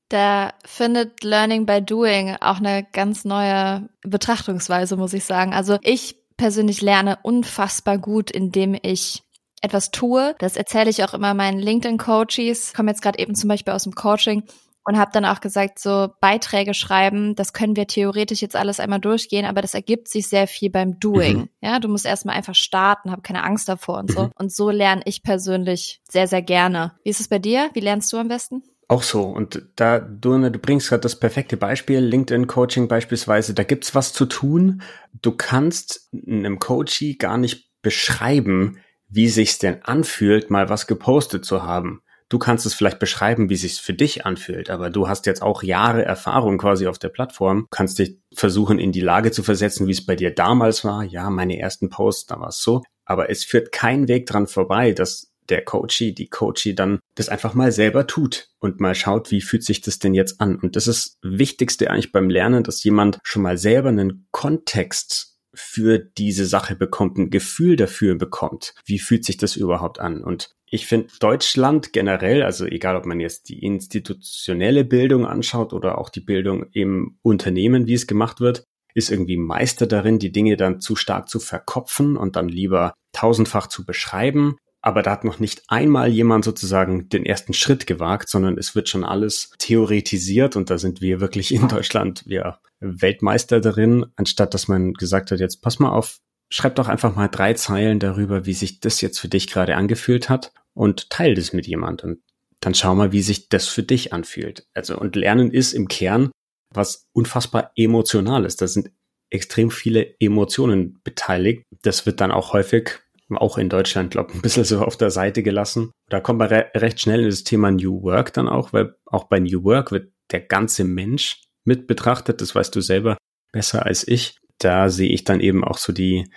Da 0.10 0.54
findet 0.64 1.24
Learning 1.24 1.66
by 1.66 1.82
Doing 1.82 2.36
auch 2.42 2.58
eine 2.58 2.86
ganz 2.92 3.26
neue 3.26 3.90
Betrachtungsweise, 4.04 4.98
muss 4.98 5.14
ich 5.14 5.26
sagen. 5.26 5.54
Also 5.54 5.78
ich 5.82 6.16
persönlich 6.38 6.82
lerne 6.82 7.18
unfassbar 7.24 7.98
gut, 7.98 8.30
indem 8.30 8.78
ich 8.82 9.24
etwas 9.62 9.92
tue. 9.92 10.36
Das 10.40 10.58
erzähle 10.58 10.90
ich 10.90 11.04
auch 11.04 11.14
immer 11.14 11.34
meinen 11.34 11.60
LinkedIn-Coaches. 11.60 12.70
Ich 12.70 12.74
komme 12.74 12.92
jetzt 12.92 13.02
gerade 13.02 13.20
eben 13.20 13.36
zum 13.36 13.48
Beispiel 13.48 13.74
aus 13.74 13.84
dem 13.84 13.96
Coaching 13.96 14.44
und 14.84 14.98
habe 14.98 15.10
dann 15.12 15.26
auch 15.26 15.42
gesagt, 15.42 15.80
so 15.80 16.10
Beiträge 16.22 16.76
schreiben, 16.76 17.36
das 17.36 17.54
können 17.54 17.76
wir 17.76 17.88
theoretisch 17.88 18.42
jetzt 18.42 18.56
alles 18.56 18.80
einmal 18.80 19.00
durchgehen, 19.00 19.46
aber 19.46 19.64
das 19.64 19.74
ergibt 19.74 20.08
sich 20.08 20.28
sehr 20.28 20.48
viel 20.48 20.70
beim 20.70 21.00
Doing. 21.00 21.38
Mhm. 21.38 21.50
Ja, 21.62 21.80
du 21.80 21.88
musst 21.88 22.06
erstmal 22.06 22.36
einfach 22.36 22.54
starten, 22.54 23.12
hab 23.12 23.24
keine 23.24 23.44
Angst 23.44 23.68
davor 23.68 23.98
und 23.98 24.12
so. 24.12 24.26
Mhm. 24.26 24.32
Und 24.38 24.54
so 24.54 24.70
lerne 24.70 25.02
ich 25.06 25.24
persönlich 25.24 26.02
sehr, 26.08 26.28
sehr 26.28 26.44
gerne. 26.44 26.94
Wie 27.04 27.10
ist 27.10 27.20
es 27.20 27.28
bei 27.28 27.40
dir? 27.40 27.72
Wie 27.74 27.80
lernst 27.80 28.14
du 28.14 28.18
am 28.18 28.28
besten? 28.28 28.62
Auch 28.88 29.04
so. 29.04 29.24
Und 29.24 29.68
da, 29.76 30.00
du, 30.00 30.38
du 30.50 30.60
bringst 30.60 30.90
gerade 30.90 31.02
das 31.02 31.20
perfekte 31.20 31.58
Beispiel, 31.58 32.00
LinkedIn-Coaching 32.00 32.88
beispielsweise, 32.88 33.54
da 33.54 33.64
gibt's 33.64 33.96
was 33.96 34.14
zu 34.14 34.26
tun. 34.26 34.82
Du 35.22 35.32
kannst 35.32 36.10
einem 36.14 36.60
Coachie 36.60 37.18
gar 37.18 37.38
nicht 37.38 37.72
beschreiben, 37.82 38.78
wie 39.08 39.30
sich's 39.30 39.58
denn 39.58 39.84
anfühlt, 39.84 40.52
mal 40.52 40.70
was 40.70 40.88
gepostet 40.88 41.46
zu 41.46 41.64
haben. 41.64 42.02
Du 42.30 42.40
kannst 42.40 42.66
es 42.66 42.74
vielleicht 42.74 43.00
beschreiben, 43.00 43.50
wie 43.50 43.56
sich's 43.56 43.78
für 43.78 43.94
dich 43.94 44.26
anfühlt, 44.26 44.72
aber 44.72 44.90
du 44.90 45.08
hast 45.08 45.28
jetzt 45.28 45.44
auch 45.44 45.62
Jahre 45.62 46.04
Erfahrung 46.04 46.58
quasi 46.58 46.88
auf 46.88 46.98
der 46.98 47.10
Plattform, 47.10 47.68
kannst 47.70 48.00
dich 48.00 48.20
versuchen, 48.34 48.80
in 48.80 48.92
die 48.92 49.02
Lage 49.02 49.32
zu 49.32 49.44
versetzen, 49.44 49.88
wie 49.88 49.92
es 49.92 50.06
bei 50.06 50.16
dir 50.16 50.34
damals 50.34 50.84
war. 50.84 51.04
Ja, 51.04 51.30
meine 51.30 51.60
ersten 51.60 51.90
Posts, 51.90 52.26
da 52.26 52.40
war 52.40 52.50
es 52.50 52.62
so. 52.62 52.82
Aber 53.06 53.30
es 53.30 53.44
führt 53.44 53.72
kein 53.72 54.08
Weg 54.08 54.26
dran 54.26 54.48
vorbei, 54.48 54.92
dass 54.92 55.35
der 55.50 55.64
Coachie, 55.64 56.14
die 56.14 56.30
Coachie 56.30 56.76
dann 56.76 57.00
das 57.16 57.30
einfach 57.30 57.54
mal 57.54 57.72
selber 57.72 58.08
tut 58.08 58.50
und 58.60 58.80
mal 58.80 58.96
schaut, 58.96 59.32
wie 59.32 59.42
fühlt 59.42 59.64
sich 59.64 59.82
das 59.82 60.00
denn 60.00 60.14
jetzt 60.14 60.42
an. 60.42 60.58
Und 60.58 60.76
das 60.76 60.88
ist 60.88 61.18
Wichtigste 61.22 61.90
eigentlich 61.90 62.12
beim 62.12 62.30
Lernen, 62.30 62.64
dass 62.64 62.84
jemand 62.84 63.20
schon 63.24 63.42
mal 63.42 63.58
selber 63.58 63.90
einen 63.90 64.28
Kontext 64.32 65.36
für 65.54 66.00
diese 66.00 66.46
Sache 66.46 66.76
bekommt, 66.76 67.18
ein 67.18 67.30
Gefühl 67.30 67.76
dafür 67.76 68.16
bekommt. 68.16 68.74
Wie 68.86 69.00
fühlt 69.00 69.26
sich 69.26 69.38
das 69.38 69.56
überhaupt 69.56 70.00
an? 70.00 70.22
Und 70.24 70.52
ich 70.70 70.88
finde 70.88 71.08
Deutschland 71.20 71.94
generell, 71.94 72.44
also 72.44 72.66
egal 72.66 72.96
ob 72.96 73.06
man 73.06 73.20
jetzt 73.20 73.50
die 73.50 73.64
institutionelle 73.64 74.84
Bildung 74.84 75.26
anschaut 75.26 75.74
oder 75.74 75.98
auch 75.98 76.10
die 76.10 76.22
Bildung 76.22 76.66
im 76.74 77.18
Unternehmen, 77.22 77.88
wie 77.88 77.94
es 77.94 78.08
gemacht 78.08 78.42
wird, 78.42 78.66
ist 78.94 79.12
irgendwie 79.12 79.38
Meister 79.38 79.88
darin, 79.88 80.20
die 80.20 80.32
Dinge 80.32 80.58
dann 80.58 80.80
zu 80.80 80.96
stark 80.96 81.30
zu 81.30 81.40
verkopfen 81.40 82.18
und 82.18 82.36
dann 82.36 82.48
lieber 82.48 82.94
tausendfach 83.12 83.68
zu 83.68 83.86
beschreiben, 83.86 84.58
aber 84.86 85.02
da 85.02 85.12
hat 85.12 85.24
noch 85.24 85.40
nicht 85.40 85.64
einmal 85.68 86.10
jemand 86.10 86.46
sozusagen 86.46 87.10
den 87.10 87.26
ersten 87.26 87.54
Schritt 87.54 87.88
gewagt, 87.88 88.30
sondern 88.30 88.56
es 88.58 88.76
wird 88.76 88.88
schon 88.88 89.04
alles 89.04 89.52
theoretisiert 89.58 90.56
und 90.56 90.70
da 90.70 90.78
sind 90.78 91.02
wir 91.02 91.20
wirklich 91.20 91.52
in 91.54 91.68
Deutschland 91.68 92.24
wir 92.28 92.60
Weltmeister 92.80 93.60
darin, 93.60 94.06
anstatt 94.16 94.54
dass 94.54 94.68
man 94.68 94.94
gesagt 94.94 95.32
hat, 95.32 95.40
jetzt 95.40 95.64
pass 95.64 95.80
mal 95.80 95.90
auf, 95.90 96.20
schreib 96.50 96.76
doch 96.76 96.88
einfach 96.88 97.16
mal 97.16 97.30
drei 97.30 97.56
Zeilen 97.56 98.00
darüber, 98.00 98.46
wie 98.46 98.54
sich 98.54 98.80
das 98.80 99.02
jetzt 99.02 99.20
für 99.20 99.28
dich 99.28 99.48
gerade 99.48 99.76
angefühlt 99.76 100.30
hat 100.30 100.54
und 100.76 101.10
teile 101.10 101.34
das 101.34 101.52
mit 101.52 101.66
jemandem. 101.66 102.12
Und 102.12 102.20
dann 102.62 102.76
schau 102.76 102.94
mal, 102.94 103.12
wie 103.12 103.24
sich 103.24 103.50
das 103.50 103.68
für 103.68 103.84
dich 103.84 104.14
anfühlt. 104.14 104.68
Also 104.76 104.98
und 105.00 105.16
Lernen 105.16 105.52
ist 105.52 105.74
im 105.74 105.88
Kern 105.88 106.30
was 106.72 107.08
unfassbar 107.14 107.72
emotional 107.76 108.46
ist. 108.46 108.62
Da 108.62 108.68
sind 108.68 108.92
extrem 109.32 109.72
viele 109.72 110.16
Emotionen 110.20 111.00
beteiligt. 111.04 111.64
Das 111.82 112.06
wird 112.06 112.22
dann 112.22 112.32
auch 112.32 112.54
häufig 112.54 113.00
auch 113.32 113.58
in 113.58 113.70
Deutschland, 113.70 114.12
glaube 114.12 114.32
ich, 114.32 114.38
ein 114.38 114.42
bisschen 114.42 114.66
so 114.66 114.82
auf 114.82 114.98
der 114.98 115.10
Seite 115.10 115.44
gelassen. 115.44 115.92
Da 116.10 116.20
kommt 116.20 116.40
man 116.40 116.50
re 116.50 116.68
recht 116.76 117.00
schnell 117.00 117.22
in 117.22 117.30
das 117.30 117.44
Thema 117.44 117.72
New 117.72 118.04
Work 118.04 118.34
dann 118.34 118.48
auch, 118.48 118.74
weil 118.74 118.96
auch 119.06 119.26
bei 119.26 119.40
New 119.40 119.64
Work 119.64 119.92
wird 119.92 120.12
der 120.32 120.42
ganze 120.42 120.84
Mensch 120.84 121.42
mit 121.64 121.88
betrachtet. 121.88 122.42
Das 122.42 122.54
weißt 122.54 122.76
du 122.76 122.82
selber 122.82 123.18
besser 123.52 123.86
als 123.86 124.08
ich. 124.08 124.38
Da 124.60 124.90
sehe 124.90 125.10
ich 125.10 125.24
dann 125.24 125.40
eben 125.40 125.64
auch 125.64 125.78
so 125.78 125.92
die, 125.92 126.30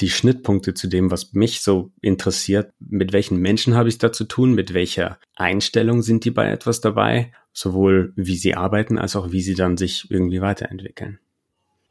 die 0.00 0.10
Schnittpunkte 0.10 0.74
zu 0.74 0.86
dem, 0.86 1.10
was 1.10 1.32
mich 1.32 1.60
so 1.60 1.92
interessiert. 2.00 2.72
Mit 2.78 3.12
welchen 3.12 3.38
Menschen 3.38 3.74
habe 3.74 3.88
ich 3.88 3.98
da 3.98 4.12
zu 4.12 4.24
tun? 4.24 4.54
Mit 4.54 4.72
welcher 4.72 5.18
Einstellung 5.36 6.02
sind 6.02 6.24
die 6.24 6.30
bei 6.30 6.50
etwas 6.50 6.80
dabei? 6.80 7.32
Sowohl 7.52 8.12
wie 8.16 8.36
sie 8.36 8.54
arbeiten 8.54 8.98
als 8.98 9.16
auch 9.16 9.32
wie 9.32 9.42
sie 9.42 9.54
dann 9.54 9.76
sich 9.76 10.10
irgendwie 10.10 10.40
weiterentwickeln. 10.40 11.18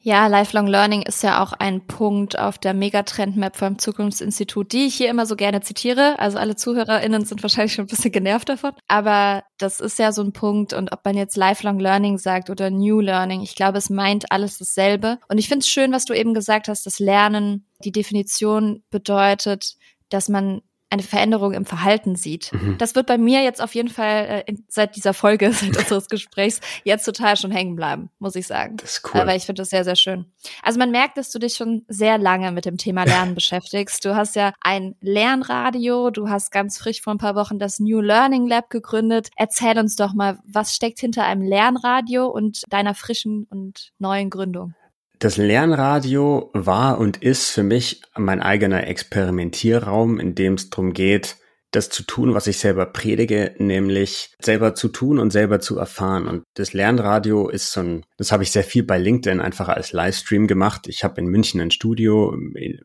Ja, 0.01 0.27
Lifelong 0.27 0.67
Learning 0.67 1.01
ist 1.01 1.23
ja 1.23 1.43
auch 1.43 1.51
ein 1.51 1.85
Punkt 1.85 2.39
auf 2.39 2.57
der 2.57 2.73
Megatrend-Map 2.73 3.57
vom 3.57 3.79
Zukunftsinstitut, 3.79 4.71
die 4.71 4.85
ich 4.85 4.95
hier 4.95 5.09
immer 5.09 5.25
so 5.25 5.35
gerne 5.35 5.59
zitiere. 5.59 6.17
Also 6.19 6.37
alle 6.37 6.55
ZuhörerInnen 6.55 7.25
sind 7.25 7.43
wahrscheinlich 7.43 7.73
schon 7.73 7.83
ein 7.83 7.89
bisschen 7.89 8.13
genervt 8.13 8.47
davon. 8.47 8.71
Aber 8.87 9.43
das 9.57 9.81
ist 9.81 9.99
ja 9.99 10.13
so 10.13 10.21
ein 10.21 10.31
Punkt. 10.31 10.71
Und 10.71 10.93
ob 10.93 11.03
man 11.03 11.17
jetzt 11.17 11.35
Lifelong 11.35 11.79
Learning 11.79 12.17
sagt 12.17 12.49
oder 12.49 12.69
New 12.69 13.01
Learning, 13.01 13.41
ich 13.41 13.55
glaube, 13.55 13.77
es 13.77 13.89
meint 13.89 14.31
alles 14.31 14.57
dasselbe. 14.57 15.19
Und 15.27 15.37
ich 15.37 15.49
finde 15.49 15.63
es 15.63 15.67
schön, 15.67 15.91
was 15.91 16.05
du 16.05 16.13
eben 16.13 16.33
gesagt 16.33 16.69
hast, 16.69 16.85
dass 16.85 16.99
Lernen 16.99 17.65
die 17.83 17.91
Definition 17.91 18.83
bedeutet, 18.91 19.75
dass 20.07 20.29
man 20.29 20.61
eine 20.91 21.03
Veränderung 21.03 21.53
im 21.53 21.65
Verhalten 21.65 22.15
sieht. 22.15 22.51
Mhm. 22.51 22.77
Das 22.79 22.95
wird 22.95 23.05
bei 23.05 23.17
mir 23.17 23.43
jetzt 23.43 23.61
auf 23.61 23.75
jeden 23.75 23.89
Fall 23.89 24.43
äh, 24.47 24.53
seit 24.67 24.95
dieser 24.95 25.13
Folge, 25.13 25.51
seit 25.53 25.77
unseres 25.77 26.07
Gesprächs, 26.07 26.61
jetzt 26.83 27.05
total 27.05 27.37
schon 27.37 27.51
hängen 27.51 27.75
bleiben, 27.75 28.09
muss 28.19 28.35
ich 28.35 28.47
sagen. 28.47 28.77
Das 28.77 28.93
ist 28.97 29.13
cool. 29.13 29.21
Aber 29.21 29.35
ich 29.35 29.45
finde 29.45 29.61
das 29.61 29.69
sehr, 29.69 29.83
sehr 29.83 29.95
schön. 29.95 30.25
Also 30.63 30.79
man 30.79 30.89
merkt, 30.89 31.17
dass 31.17 31.29
du 31.29 31.37
dich 31.37 31.55
schon 31.55 31.85
sehr 31.87 32.17
lange 32.17 32.51
mit 32.51 32.65
dem 32.65 32.77
Thema 32.77 33.03
Lernen 33.03 33.35
beschäftigst. 33.35 34.03
Du 34.03 34.15
hast 34.15 34.35
ja 34.35 34.53
ein 34.61 34.95
Lernradio, 35.01 36.09
du 36.09 36.29
hast 36.29 36.51
ganz 36.51 36.79
frisch 36.79 37.01
vor 37.01 37.13
ein 37.13 37.19
paar 37.19 37.35
Wochen 37.35 37.59
das 37.59 37.79
New 37.79 38.01
Learning 38.01 38.47
Lab 38.47 38.69
gegründet. 38.69 39.29
Erzähl 39.35 39.77
uns 39.77 39.95
doch 39.95 40.13
mal, 40.13 40.39
was 40.45 40.75
steckt 40.75 40.99
hinter 40.99 41.25
einem 41.25 41.43
Lernradio 41.43 42.27
und 42.27 42.63
deiner 42.69 42.95
frischen 42.95 43.45
und 43.49 43.91
neuen 43.99 44.29
Gründung? 44.29 44.73
Das 45.21 45.35
Lernradio 45.35 46.49
war 46.53 46.97
und 46.97 47.17
ist 47.17 47.49
für 47.49 47.63
mich 47.63 48.01
mein 48.17 48.41
eigener 48.41 48.87
Experimentierraum, 48.87 50.17
in 50.17 50.33
dem 50.33 50.53
es 50.53 50.69
darum 50.69 50.93
geht, 50.93 51.35
das 51.71 51.89
zu 51.89 52.03
tun, 52.03 52.33
was 52.33 52.47
ich 52.47 52.57
selber 52.57 52.85
predige, 52.85 53.53
nämlich 53.57 54.33
selber 54.41 54.75
zu 54.75 54.87
tun 54.87 55.19
und 55.19 55.31
selber 55.31 55.59
zu 55.59 55.77
erfahren. 55.77 56.25
Und 56.25 56.43
das 56.53 56.71
Lernradio 56.71 57.49
ist 57.49 57.73
so 57.73 57.81
ein, 57.81 58.05
das 58.17 58.31
habe 58.31 58.43
ich 58.43 58.51
sehr 58.51 58.63
viel 58.63 58.83
bei 58.83 58.97
LinkedIn 58.97 59.41
einfach 59.41 59.67
als 59.67 59.91
Livestream 59.91 60.47
gemacht. 60.47 60.87
Ich 60.87 61.03
habe 61.03 61.19
in 61.19 61.27
München 61.27 61.59
ein 61.59 61.71
Studio, 61.71 62.35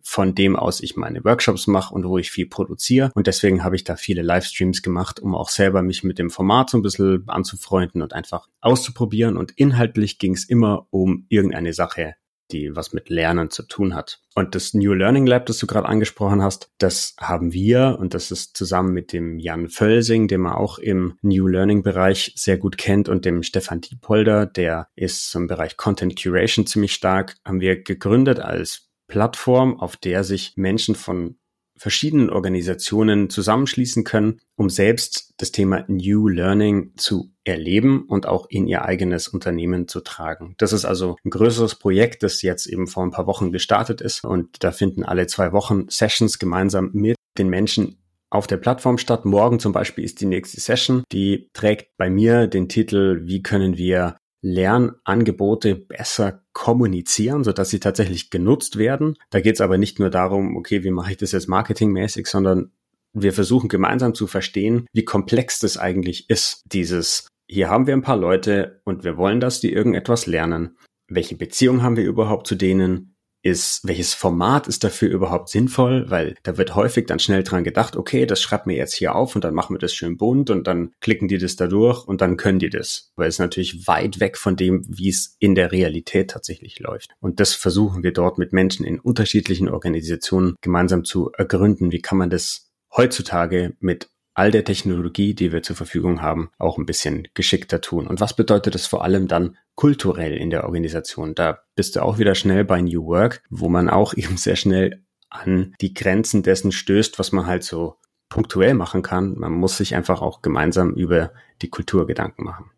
von 0.03 0.35
dem 0.35 0.57
aus 0.57 0.81
ich 0.81 0.97
meine 0.97 1.25
Workshops 1.25 1.69
mache 1.69 1.95
und 1.95 2.05
wo 2.05 2.19
ich 2.19 2.33
viel 2.33 2.47
produziere. 2.47 3.13
Und 3.15 3.29
deswegen 3.29 3.63
habe 3.63 3.77
ich 3.77 3.85
da 3.85 3.95
viele 3.95 4.23
Livestreams 4.23 4.83
gemacht, 4.83 5.21
um 5.21 5.37
auch 5.37 5.51
selber 5.51 5.83
mich 5.83 6.03
mit 6.03 6.19
dem 6.19 6.31
Format 6.31 6.71
so 6.71 6.79
ein 6.79 6.83
bisschen 6.83 7.29
anzufreunden 7.29 8.03
und 8.03 8.13
einfach 8.13 8.49
auszuprobieren. 8.61 9.37
Und 9.37 9.53
inhaltlich 9.53 10.19
ging 10.19 10.35
es 10.35 10.45
immer 10.45 10.89
um 10.91 11.27
irgendeine 11.29 11.73
Sache, 11.73 12.17
die 12.51 12.75
was 12.75 12.93
mit 12.93 13.09
Lernen 13.09 13.51
zu 13.51 13.63
tun 13.63 13.95
hat. 13.95 14.21
Und 14.35 14.55
das 14.55 14.75
New 14.75 14.93
Learning 14.93 15.27
Lab, 15.27 15.47
das 15.47 15.59
du 15.59 15.67
gerade 15.67 15.89
angesprochen 15.89 16.43
hast, 16.43 16.71
das 16.79 17.15
haben 17.19 17.53
wir 17.53 17.97
und 18.01 18.15
das 18.15 18.31
ist 18.31 18.57
zusammen 18.57 18.93
mit 18.93 19.13
dem 19.13 19.39
Jan 19.39 19.69
Völsing, 19.69 20.29
den 20.29 20.43
man 20.43 20.55
auch 20.55 20.79
im 20.79 21.19
New 21.23 21.47
Learning 21.47 21.83
Bereich 21.83 22.33
sehr 22.37 22.59
gut 22.59 22.79
kennt 22.79 23.09
und 23.09 23.25
dem 23.25 23.43
Stefan 23.43 23.81
Diepolder, 23.81 24.47
der 24.47 24.89
ist 24.97 25.35
im 25.35 25.47
Bereich 25.47 25.77
Content 25.77 26.21
Curation 26.21 26.67
ziemlich 26.67 26.95
stark, 26.95 27.37
haben 27.45 27.61
wir 27.61 27.83
gegründet 27.83 28.41
als 28.41 28.89
Plattform, 29.07 29.79
auf 29.79 29.97
der 29.97 30.25
sich 30.25 30.55
Menschen 30.57 30.95
von 30.95 31.37
verschiedenen 31.77 32.31
Organisationen 32.31 33.31
zusammenschließen 33.31 34.05
können, 34.05 34.41
um 34.57 34.71
selbst 34.71 35.33
das 35.37 35.53
Thema 35.53 35.85
New 35.89 36.29
Learning 36.29 36.93
zu 36.97 37.33
erleben 37.45 38.05
und 38.09 38.27
auch 38.27 38.47
in 38.49 38.67
ihr 38.67 38.85
eigenes 38.85 39.29
Unternehmen 39.29 39.89
zu 39.89 40.01
tragen. 40.01 40.55
Das 40.59 40.73
ist 40.73 40.85
also 40.85 41.17
ein 41.25 41.31
größeres 41.31 41.75
Projekt, 41.77 42.23
das 42.23 42.43
jetzt 42.43 42.67
eben 42.67 42.87
vor 42.87 43.05
ein 43.05 43.11
paar 43.11 43.27
Wochen 43.27 43.53
gestartet 43.53 44.01
ist 44.01 44.25
und 44.25 44.63
da 44.63 44.73
finden 44.73 45.05
alle 45.05 45.27
zwei 45.27 45.53
Wochen 45.53 45.87
Sessions 45.89 46.39
gemeinsam 46.39 46.91
mit 46.93 47.17
den 47.39 47.49
Menschen 47.49 47.99
auf 48.31 48.47
der 48.47 48.57
Plattform 48.57 48.99
statt. 48.99 49.25
Morgen 49.25 49.61
zum 49.61 49.73
Beispiel 49.73 50.05
ist 50.05 50.21
die 50.21 50.27
nächste 50.27 50.61
Session, 50.61 51.05
die 51.13 51.51
trägt 51.53 51.97
bei 51.97 52.11
mir 52.11 52.47
den 52.47 52.69
Titel, 52.69 53.23
wie 53.25 53.43
können 53.43 53.77
wir 53.77 54.17
Lernangebote 54.43 55.77
besser 55.77 56.44
kommunizieren, 56.55 57.45
so 57.45 57.53
dass 57.53 57.69
sie 57.69 57.81
tatsächlich 57.81 58.31
genutzt 58.31 58.79
werden. 58.79 59.17
Da 59.29 59.41
geht 59.41 59.57
es 59.57 59.61
aber 59.61 59.77
nicht 59.77 59.99
nur 59.99 60.09
darum, 60.09 60.57
okay, 60.57 60.83
wie 60.85 60.91
mache 60.91 61.11
ich 61.11 61.19
das 61.19 61.33
jetzt 61.33 61.49
marketingmäßig, 61.49 62.27
sondern 62.27 62.73
wir 63.13 63.33
versuchen 63.33 63.69
gemeinsam 63.69 64.15
zu 64.15 64.27
verstehen, 64.27 64.87
wie 64.93 65.05
komplex 65.05 65.59
das 65.59 65.77
eigentlich 65.77 66.31
ist. 66.31 66.63
Dieses, 66.73 67.29
hier 67.47 67.69
haben 67.69 67.87
wir 67.87 67.95
ein 67.95 68.03
paar 68.03 68.17
Leute 68.17 68.81
und 68.85 69.05
wir 69.05 69.17
wollen, 69.17 69.41
dass 69.41 69.61
die 69.61 69.73
irgendetwas 69.73 70.27
lernen. 70.27 70.77
Welche 71.09 71.37
Beziehung 71.37 71.83
haben 71.83 71.97
wir 71.97 72.05
überhaupt 72.05 72.47
zu 72.47 72.55
denen? 72.55 73.14
Ist, 73.45 73.81
welches 73.85 74.15
Format 74.15 74.67
ist 74.69 74.85
dafür 74.85 75.11
überhaupt 75.11 75.51
sinnvoll, 75.51 76.11
weil 76.11 76.35
da 76.43 76.57
wird 76.57 76.75
häufig 76.75 77.07
dann 77.07 77.19
schnell 77.19 77.43
dran 77.43 77.63
gedacht, 77.63 77.95
okay, 77.95 78.25
das 78.25 78.41
schreibt 78.41 78.67
mir 78.67 78.77
jetzt 78.77 78.95
hier 78.95 79.15
auf 79.15 79.35
und 79.35 79.45
dann 79.45 79.53
machen 79.53 79.75
wir 79.75 79.79
das 79.79 79.95
schön 79.95 80.17
bunt 80.17 80.49
und 80.49 80.67
dann 80.67 80.93
klicken 81.01 81.29
die 81.29 81.37
das 81.37 81.55
da 81.55 81.67
durch 81.67 82.07
und 82.09 82.23
dann 82.23 82.39
können 82.39 82.59
die 82.59 82.71
das. 82.71 83.13
Weil 83.17 83.29
es 83.29 83.39
natürlich 83.39 83.87
weit 83.87 84.19
weg 84.19 84.39
von 84.39 84.57
dem, 84.57 84.83
wie 84.89 85.11
es 85.11 85.37
in 85.39 85.55
der 85.55 85.73
Realität 85.73 86.31
tatsächlich 86.31 86.81
läuft. 86.81 87.11
Und 87.21 87.39
das 87.39 87.53
versuchen 87.53 88.03
wir 88.03 88.13
dort 88.13 88.39
mit 88.39 88.55
Menschen 88.55 88.87
in 88.87 88.99
unterschiedlichen 88.99 89.69
Organisationen 89.69 90.57
gemeinsam 90.63 91.05
zu 91.05 91.31
ergründen. 91.33 91.93
Wie 91.93 92.01
kann 92.01 92.17
man 92.17 92.31
das 92.31 92.71
heutzutage 92.97 93.75
mit 93.79 94.09
all 94.35 94.51
der 94.51 94.65
Technologie, 94.65 95.35
die 95.35 95.53
wir 95.53 95.63
zur 95.63 95.77
Verfügung 95.77 96.21
haben, 96.21 96.51
auch 96.59 96.77
ein 96.77 96.87
bisschen 96.87 97.29
geschickter 97.35 97.81
tun. 97.81 98.07
Und 98.07 98.21
was 98.21 98.37
bedeutet 98.37 98.75
das 98.75 98.87
vor 98.87 99.05
allem 99.05 99.29
dann 99.29 99.57
kulturell 99.75 100.37
in 100.37 100.51
der 100.51 100.65
Organisation? 100.65 101.35
Da 101.35 101.61
bist 101.77 101.97
du 101.97 102.03
auch 102.03 102.19
wieder 102.19 102.35
schnell 102.35 102.65
bei 102.65 102.81
New 102.81 103.07
Work, 103.07 103.43
wo 103.49 103.69
man 103.69 103.89
auch 103.89 104.15
eben 104.17 104.37
sehr 104.37 104.57
schnell 104.57 105.05
an 105.31 105.75
die 105.81 105.95
Grenzen 105.95 106.43
dessen 106.43 106.73
stößt, 106.73 107.19
was 107.19 107.33
man 107.33 107.47
halt 107.47 107.65
so 107.65 107.97
punktuell 108.29 108.75
machen 108.75 109.03
kann. 109.03 109.35
Man 109.39 109.53
muss 109.53 109.77
sich 109.77 109.95
einfach 109.95 110.21
auch 110.21 110.43
gemeinsam 110.43 110.95
über 110.95 111.33
die 111.63 111.71
Kultur 111.71 112.07
Gedanken 112.07 112.45
machen. 112.45 112.71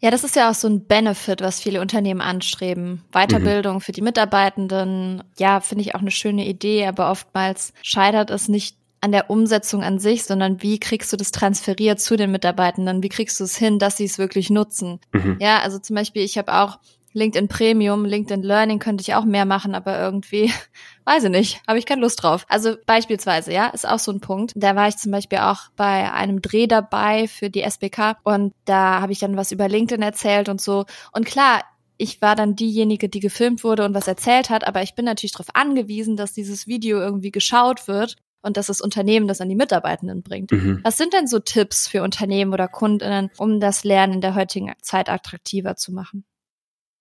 Ja, 0.00 0.12
das 0.12 0.22
ist 0.22 0.36
ja 0.36 0.48
auch 0.48 0.54
so 0.54 0.68
ein 0.68 0.86
Benefit, 0.86 1.40
was 1.40 1.60
viele 1.60 1.80
Unternehmen 1.80 2.20
anstreben. 2.20 3.02
Weiterbildung 3.10 3.76
mhm. 3.76 3.80
für 3.80 3.92
die 3.92 4.02
Mitarbeitenden. 4.02 5.24
Ja, 5.38 5.60
finde 5.60 5.82
ich 5.82 5.94
auch 5.96 6.00
eine 6.00 6.12
schöne 6.12 6.46
Idee, 6.46 6.86
aber 6.86 7.10
oftmals 7.10 7.72
scheitert 7.82 8.30
es 8.30 8.48
nicht 8.48 8.77
an 9.00 9.12
der 9.12 9.30
Umsetzung 9.30 9.82
an 9.82 9.98
sich, 9.98 10.24
sondern 10.24 10.62
wie 10.62 10.78
kriegst 10.78 11.12
du 11.12 11.16
das 11.16 11.30
transferiert 11.30 12.00
zu 12.00 12.16
den 12.16 12.32
Mitarbeitenden? 12.32 13.02
Wie 13.02 13.08
kriegst 13.08 13.38
du 13.40 13.44
es 13.44 13.56
hin, 13.56 13.78
dass 13.78 13.96
sie 13.96 14.04
es 14.04 14.18
wirklich 14.18 14.50
nutzen? 14.50 15.00
Mhm. 15.12 15.36
Ja, 15.40 15.60
also 15.60 15.78
zum 15.78 15.96
Beispiel, 15.96 16.22
ich 16.22 16.38
habe 16.38 16.54
auch 16.54 16.78
LinkedIn 17.12 17.48
Premium, 17.48 18.04
LinkedIn 18.04 18.42
Learning 18.42 18.78
könnte 18.78 19.02
ich 19.02 19.14
auch 19.14 19.24
mehr 19.24 19.44
machen, 19.44 19.74
aber 19.74 19.98
irgendwie, 19.98 20.52
weiß 21.04 21.24
ich 21.24 21.30
nicht, 21.30 21.60
habe 21.66 21.78
ich 21.78 21.86
keine 21.86 22.02
Lust 22.02 22.22
drauf. 22.22 22.44
Also 22.48 22.76
beispielsweise, 22.86 23.52
ja, 23.52 23.68
ist 23.68 23.88
auch 23.88 23.98
so 23.98 24.12
ein 24.12 24.20
Punkt. 24.20 24.52
Da 24.56 24.76
war 24.76 24.88
ich 24.88 24.96
zum 24.96 25.12
Beispiel 25.12 25.38
auch 25.38 25.68
bei 25.76 26.12
einem 26.12 26.42
Dreh 26.42 26.66
dabei 26.66 27.28
für 27.28 27.50
die 27.50 27.62
SBK 27.62 28.16
und 28.24 28.54
da 28.64 29.00
habe 29.00 29.12
ich 29.12 29.18
dann 29.18 29.36
was 29.36 29.52
über 29.52 29.68
LinkedIn 29.68 30.02
erzählt 30.02 30.48
und 30.48 30.60
so. 30.60 30.84
Und 31.12 31.24
klar, 31.24 31.62
ich 31.96 32.22
war 32.22 32.36
dann 32.36 32.54
diejenige, 32.54 33.08
die 33.08 33.20
gefilmt 33.20 33.64
wurde 33.64 33.84
und 33.84 33.94
was 33.94 34.06
erzählt 34.06 34.50
hat, 34.50 34.66
aber 34.66 34.82
ich 34.82 34.94
bin 34.94 35.04
natürlich 35.04 35.32
darauf 35.32 35.48
angewiesen, 35.54 36.16
dass 36.16 36.32
dieses 36.32 36.68
Video 36.68 37.00
irgendwie 37.00 37.32
geschaut 37.32 37.88
wird 37.88 38.16
und 38.48 38.56
dass 38.56 38.66
das 38.66 38.80
Unternehmen 38.80 39.28
das 39.28 39.40
an 39.40 39.48
die 39.48 39.54
Mitarbeitenden 39.54 40.22
bringt. 40.22 40.50
Mhm. 40.50 40.80
Was 40.82 40.96
sind 40.96 41.12
denn 41.12 41.28
so 41.28 41.38
Tipps 41.38 41.86
für 41.86 42.02
Unternehmen 42.02 42.52
oder 42.52 42.66
Kundinnen, 42.66 43.30
um 43.36 43.60
das 43.60 43.84
Lernen 43.84 44.14
in 44.14 44.20
der 44.20 44.34
heutigen 44.34 44.72
Zeit 44.82 45.08
attraktiver 45.08 45.76
zu 45.76 45.92
machen? 45.92 46.24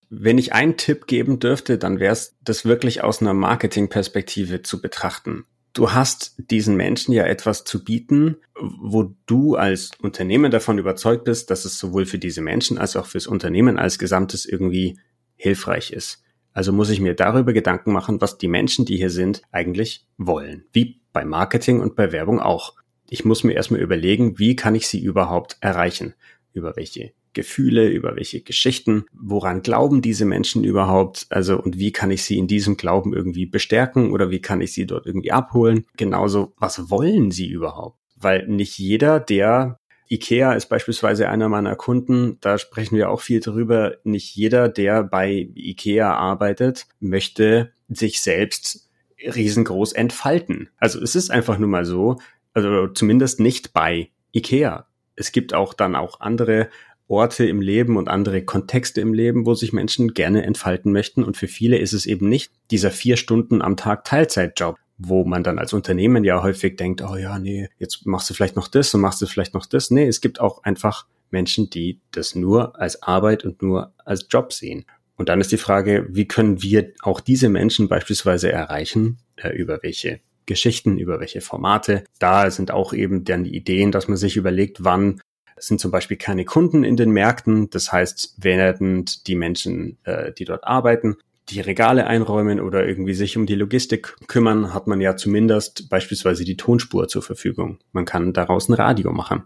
Wenn 0.10 0.38
ich 0.38 0.54
einen 0.54 0.78
Tipp 0.78 1.08
geben 1.08 1.40
dürfte, 1.40 1.78
dann 1.78 2.00
wäre 2.00 2.14
es, 2.14 2.36
das 2.42 2.66
wirklich 2.66 3.04
aus 3.04 3.22
einer 3.22 3.34
Marketingperspektive 3.34 4.62
zu 4.62 4.82
betrachten. 4.82 5.46
Du 5.74 5.92
hast 5.92 6.36
diesen 6.38 6.76
Menschen 6.76 7.14
ja 7.14 7.26
etwas 7.26 7.64
zu 7.64 7.84
bieten, 7.84 8.38
wo 8.60 9.14
du 9.26 9.56
als 9.56 9.92
Unternehmen 10.02 10.50
davon 10.50 10.78
überzeugt 10.78 11.26
bist, 11.26 11.52
dass 11.52 11.66
es 11.66 11.78
sowohl 11.78 12.06
für 12.06 12.20
diese 12.20 12.42
Menschen 12.42 12.78
als 12.78 12.96
auch 12.96 13.06
fürs 13.06 13.28
Unternehmen 13.28 13.78
als 13.78 14.00
Gesamtes 14.00 14.46
irgendwie 14.46 15.00
hilfreich 15.36 15.92
ist. 15.92 16.24
Also 16.58 16.74
muss 16.74 16.90
ich 16.90 17.00
mir 17.00 17.14
darüber 17.14 17.54
Gedanken 17.54 17.92
machen, 17.92 18.20
was 18.20 18.40
die 18.40 18.48
Menschen, 18.48 18.84
die 18.84 18.98
hier 18.98 19.12
sind, 19.12 19.44
eigentlich 19.52 20.08
wollen. 20.18 20.66
Wie 20.74 21.00
bei 21.14 21.24
Marketing 21.24 21.82
und 21.82 21.96
bei 21.96 22.12
Werbung 22.12 22.40
auch. 22.40 22.74
Ich 23.12 23.24
muss 23.24 23.44
mir 23.44 23.54
erstmal 23.54 23.80
überlegen, 23.80 24.40
wie 24.40 24.56
kann 24.56 24.74
ich 24.74 24.88
sie 24.88 25.00
überhaupt 25.00 25.58
erreichen? 25.60 26.16
Über 26.54 26.76
welche 26.76 27.12
Gefühle, 27.34 27.88
über 27.90 28.16
welche 28.16 28.42
Geschichten, 28.42 29.06
woran 29.14 29.62
glauben 29.62 30.02
diese 30.02 30.26
Menschen 30.26 30.64
überhaupt? 30.64 31.28
Also, 31.30 31.62
und 31.62 31.78
wie 31.78 31.92
kann 31.92 32.10
ich 32.10 32.24
sie 32.24 32.40
in 32.40 32.48
diesem 32.48 32.76
Glauben 32.76 33.14
irgendwie 33.14 33.46
bestärken 33.46 34.12
oder 34.12 34.32
wie 34.32 34.42
kann 34.42 34.60
ich 34.60 34.74
sie 34.74 34.88
dort 34.88 35.06
irgendwie 35.06 35.32
abholen? 35.32 35.86
Genauso, 35.96 36.54
was 36.58 36.90
wollen 36.90 37.30
sie 37.30 37.48
überhaupt? 37.48 38.00
Weil 38.16 38.48
nicht 38.48 38.80
jeder, 38.80 39.20
der 39.20 39.80
IKEA 40.10 40.54
ist 40.54 40.68
beispielsweise 40.68 41.30
einer 41.30 41.50
meiner 41.50 41.76
Kunden. 41.76 42.38
Da 42.42 42.58
sprechen 42.58 42.98
wir 42.98 43.10
auch 43.10 43.22
viel 43.22 43.40
drüber. 43.40 43.96
Nicht 44.04 44.36
jeder, 44.36 44.70
der 44.70 45.04
bei 45.04 45.50
IKEA 45.56 46.14
arbeitet, 46.14 46.88
möchte 47.00 47.72
sich 47.90 48.22
selbst 48.22 48.90
riesengroß 49.20 49.94
entfalten. 49.94 50.70
Also 50.78 51.02
es 51.02 51.16
ist 51.16 51.32
einfach 51.32 51.58
nur 51.58 51.70
mal 51.70 51.86
so, 51.86 52.20
also 52.54 52.88
zumindest 52.88 53.40
nicht 53.40 53.74
bei 53.74 54.10
IKEA. 54.34 54.88
Es 55.16 55.32
gibt 55.32 55.54
auch 55.54 55.74
dann 55.74 55.96
auch 55.96 56.22
andere 56.22 56.70
Orte 57.08 57.46
im 57.46 57.62
Leben 57.62 57.98
und 57.98 58.10
andere 58.10 58.44
Kontexte 58.44 59.02
im 59.02 59.14
Leben, 59.14 59.46
wo 59.46 59.54
sich 59.56 59.74
Menschen 59.74 60.14
gerne 60.14 60.44
entfalten 60.44 60.92
möchten. 60.92 61.24
Und 61.24 61.38
für 61.38 61.48
viele 61.48 61.78
ist 61.78 61.94
es 61.94 62.06
eben 62.06 62.28
nicht 62.28 62.52
dieser 62.70 62.92
vier 62.92 63.18
Stunden 63.18 63.62
am 63.62 63.78
Tag 63.78 64.04
Teilzeitjob, 64.04 64.78
wo 64.98 65.24
man 65.24 65.44
dann 65.44 65.60
als 65.60 65.74
Unternehmen 65.74 66.24
ja 66.24 66.42
häufig 66.42 66.76
denkt, 66.76 67.02
oh 67.02 67.16
ja, 67.16 67.40
nee, 67.40 67.70
jetzt 67.78 68.06
machst 68.06 68.30
du 68.30 68.34
vielleicht 68.34 68.56
noch 68.56 68.68
das 68.68 68.94
und 68.94 69.02
machst 69.02 69.22
du 69.22 69.28
vielleicht 69.28 69.54
noch 69.54 69.66
das. 69.66 69.92
Nee, 69.92 70.08
es 70.08 70.22
gibt 70.22 70.40
auch 70.40 70.64
einfach 70.64 71.06
Menschen, 71.30 71.70
die 71.70 72.00
das 72.12 72.36
nur 72.36 72.80
als 72.80 73.04
Arbeit 73.04 73.44
und 73.46 73.62
nur 73.62 73.94
als 74.06 74.28
Job 74.30 74.54
sehen. 74.54 74.86
Und 75.16 75.30
dann 75.30 75.42
ist 75.42 75.52
die 75.52 75.58
Frage, 75.58 76.08
wie 76.10 76.28
können 76.28 76.62
wir 76.62 76.94
auch 77.02 77.20
diese 77.20 77.50
Menschen 77.50 77.88
beispielsweise 77.88 78.52
erreichen, 78.52 79.18
äh, 79.36 79.50
über 79.50 79.80
welche 79.82 80.20
Geschichten, 80.46 80.98
über 80.98 81.20
welche 81.20 81.42
Formate. 81.42 82.04
Da 82.20 82.50
sind 82.50 82.72
auch 82.72 82.94
eben 82.94 83.24
dann 83.24 83.44
die 83.44 83.56
Ideen, 83.56 83.92
dass 83.92 84.08
man 84.08 84.18
sich 84.18 84.38
überlegt, 84.38 84.84
wann 84.84 85.22
sind 85.58 85.80
zum 85.80 85.92
Beispiel 85.92 86.18
keine 86.18 86.46
Kunden 86.46 86.84
in 86.84 86.96
den 86.96 87.12
Märkten. 87.12 87.70
Das 87.70 87.92
heißt, 87.92 88.36
werden 88.38 89.06
die 89.26 89.36
Menschen, 89.36 89.98
äh, 90.04 90.32
die 90.32 90.46
dort 90.46 90.64
arbeiten, 90.64 91.18
die 91.50 91.62
Regale 91.62 92.08
einräumen 92.08 92.60
oder 92.60 92.88
irgendwie 92.88 93.14
sich 93.14 93.38
um 93.38 93.46
die 93.46 93.56
Logistik 93.56 94.16
kümmern, 94.28 94.74
hat 94.74 94.88
man 94.88 95.00
ja 95.00 95.16
zumindest 95.16 95.90
beispielsweise 95.90 96.44
die 96.44 96.58
Tonspur 96.58 97.08
zur 97.08 97.22
Verfügung. 97.22 97.80
Man 97.94 98.06
kann 98.06 98.34
daraus 98.34 98.70
ein 98.70 98.74
Radio 98.74 99.12
machen. 99.12 99.44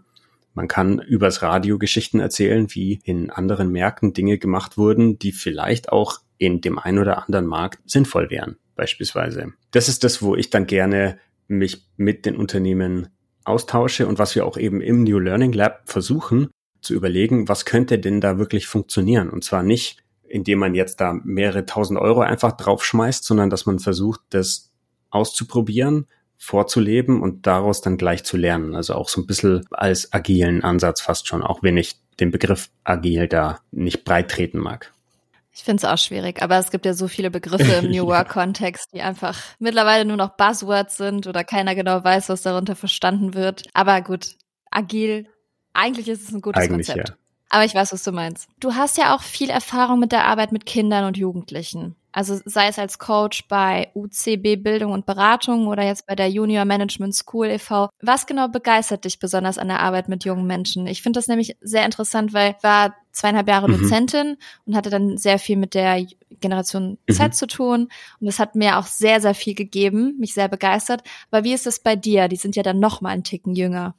Man 0.54 0.68
kann 0.68 0.98
übers 0.98 1.42
Radio 1.42 1.78
Geschichten 1.78 2.20
erzählen, 2.20 2.66
wie 2.70 3.00
in 3.04 3.30
anderen 3.30 3.70
Märkten 3.70 4.12
Dinge 4.12 4.38
gemacht 4.38 4.76
wurden, 4.76 5.18
die 5.18 5.32
vielleicht 5.32 5.90
auch 5.90 6.18
in 6.38 6.60
dem 6.60 6.78
einen 6.78 6.98
oder 6.98 7.24
anderen 7.24 7.46
Markt 7.46 7.78
sinnvoll 7.88 8.28
wären, 8.28 8.56
beispielsweise. 8.74 9.52
Das 9.70 9.88
ist 9.88 10.04
das, 10.04 10.22
wo 10.22 10.34
ich 10.34 10.50
dann 10.50 10.66
gerne 10.66 11.18
mich 11.48 11.86
mit 11.96 12.26
den 12.26 12.36
Unternehmen 12.36 13.08
austausche 13.44 14.06
und 14.06 14.18
was 14.18 14.34
wir 14.34 14.44
auch 14.44 14.56
eben 14.56 14.80
im 14.80 15.04
New 15.04 15.18
Learning 15.18 15.52
Lab 15.52 15.82
versuchen 15.86 16.48
zu 16.80 16.94
überlegen, 16.94 17.48
was 17.48 17.64
könnte 17.64 17.98
denn 17.98 18.20
da 18.20 18.38
wirklich 18.38 18.66
funktionieren? 18.66 19.30
Und 19.30 19.44
zwar 19.44 19.62
nicht, 19.62 20.01
indem 20.32 20.60
man 20.60 20.74
jetzt 20.74 21.00
da 21.00 21.12
mehrere 21.12 21.66
tausend 21.66 22.00
Euro 22.00 22.20
einfach 22.20 22.52
draufschmeißt, 22.52 23.22
sondern 23.22 23.50
dass 23.50 23.66
man 23.66 23.78
versucht, 23.78 24.20
das 24.30 24.70
auszuprobieren, 25.10 26.06
vorzuleben 26.38 27.20
und 27.20 27.46
daraus 27.46 27.82
dann 27.82 27.98
gleich 27.98 28.24
zu 28.24 28.38
lernen. 28.38 28.74
Also 28.74 28.94
auch 28.94 29.10
so 29.10 29.20
ein 29.20 29.26
bisschen 29.26 29.66
als 29.70 30.10
agilen 30.14 30.64
Ansatz 30.64 31.02
fast 31.02 31.28
schon, 31.28 31.42
auch 31.42 31.62
wenn 31.62 31.76
ich 31.76 31.96
den 32.18 32.30
Begriff 32.30 32.70
agil 32.82 33.28
da 33.28 33.60
nicht 33.72 34.04
breit 34.04 34.30
treten 34.30 34.58
mag. 34.58 34.92
Ich 35.54 35.64
finde 35.64 35.84
es 35.84 35.84
auch 35.84 35.98
schwierig, 35.98 36.40
aber 36.40 36.56
es 36.56 36.70
gibt 36.70 36.86
ja 36.86 36.94
so 36.94 37.08
viele 37.08 37.30
Begriffe 37.30 37.84
im 37.84 37.90
New 37.90 38.06
Work-Kontext, 38.06 38.88
die 38.94 39.02
einfach 39.02 39.38
mittlerweile 39.58 40.06
nur 40.06 40.16
noch 40.16 40.38
Buzzwords 40.38 40.96
sind 40.96 41.26
oder 41.26 41.44
keiner 41.44 41.74
genau 41.74 42.02
weiß, 42.02 42.30
was 42.30 42.40
darunter 42.40 42.74
verstanden 42.74 43.34
wird. 43.34 43.64
Aber 43.74 44.00
gut, 44.00 44.36
agil, 44.70 45.26
eigentlich 45.74 46.08
ist 46.08 46.22
es 46.22 46.34
ein 46.34 46.40
gutes 46.40 46.62
eigentlich, 46.62 46.86
Konzept. 46.86 47.10
Ja. 47.10 47.16
Aber 47.52 47.66
ich 47.66 47.74
weiß, 47.74 47.92
was 47.92 48.02
du 48.02 48.12
meinst. 48.12 48.48
Du 48.60 48.74
hast 48.74 48.96
ja 48.96 49.14
auch 49.14 49.20
viel 49.20 49.50
Erfahrung 49.50 50.00
mit 50.00 50.10
der 50.10 50.24
Arbeit 50.24 50.52
mit 50.52 50.64
Kindern 50.64 51.04
und 51.04 51.18
Jugendlichen. 51.18 51.94
Also 52.10 52.40
sei 52.46 52.68
es 52.68 52.78
als 52.78 52.98
Coach 52.98 53.46
bei 53.46 53.90
UCB 53.94 54.56
Bildung 54.56 54.92
und 54.92 55.04
Beratung 55.04 55.66
oder 55.66 55.82
jetzt 55.82 56.06
bei 56.06 56.14
der 56.14 56.30
Junior 56.30 56.64
Management 56.64 57.14
School 57.14 57.48
e.V. 57.48 57.90
Was 58.00 58.26
genau 58.26 58.48
begeistert 58.48 59.04
dich 59.04 59.18
besonders 59.18 59.58
an 59.58 59.68
der 59.68 59.80
Arbeit 59.80 60.08
mit 60.08 60.24
jungen 60.24 60.46
Menschen? 60.46 60.86
Ich 60.86 61.02
finde 61.02 61.18
das 61.18 61.28
nämlich 61.28 61.56
sehr 61.60 61.84
interessant, 61.84 62.32
weil 62.32 62.54
ich 62.56 62.62
war 62.62 62.94
zweieinhalb 63.12 63.48
Jahre 63.48 63.68
mhm. 63.68 63.82
Dozentin 63.82 64.38
und 64.64 64.74
hatte 64.74 64.88
dann 64.88 65.18
sehr 65.18 65.38
viel 65.38 65.58
mit 65.58 65.74
der 65.74 66.06
Generation 66.40 66.96
mhm. 67.06 67.12
Z 67.12 67.34
zu 67.34 67.46
tun. 67.46 67.90
Und 68.18 68.26
das 68.26 68.38
hat 68.38 68.54
mir 68.54 68.78
auch 68.78 68.86
sehr, 68.86 69.20
sehr 69.20 69.34
viel 69.34 69.54
gegeben, 69.54 70.16
mich 70.18 70.32
sehr 70.32 70.48
begeistert. 70.48 71.02
Aber 71.30 71.44
wie 71.44 71.52
ist 71.52 71.66
das 71.66 71.80
bei 71.80 71.96
dir? 71.96 72.28
Die 72.28 72.36
sind 72.36 72.56
ja 72.56 72.62
dann 72.62 72.80
noch 72.80 73.02
mal 73.02 73.10
einen 73.10 73.24
Ticken 73.24 73.54
jünger. 73.54 73.94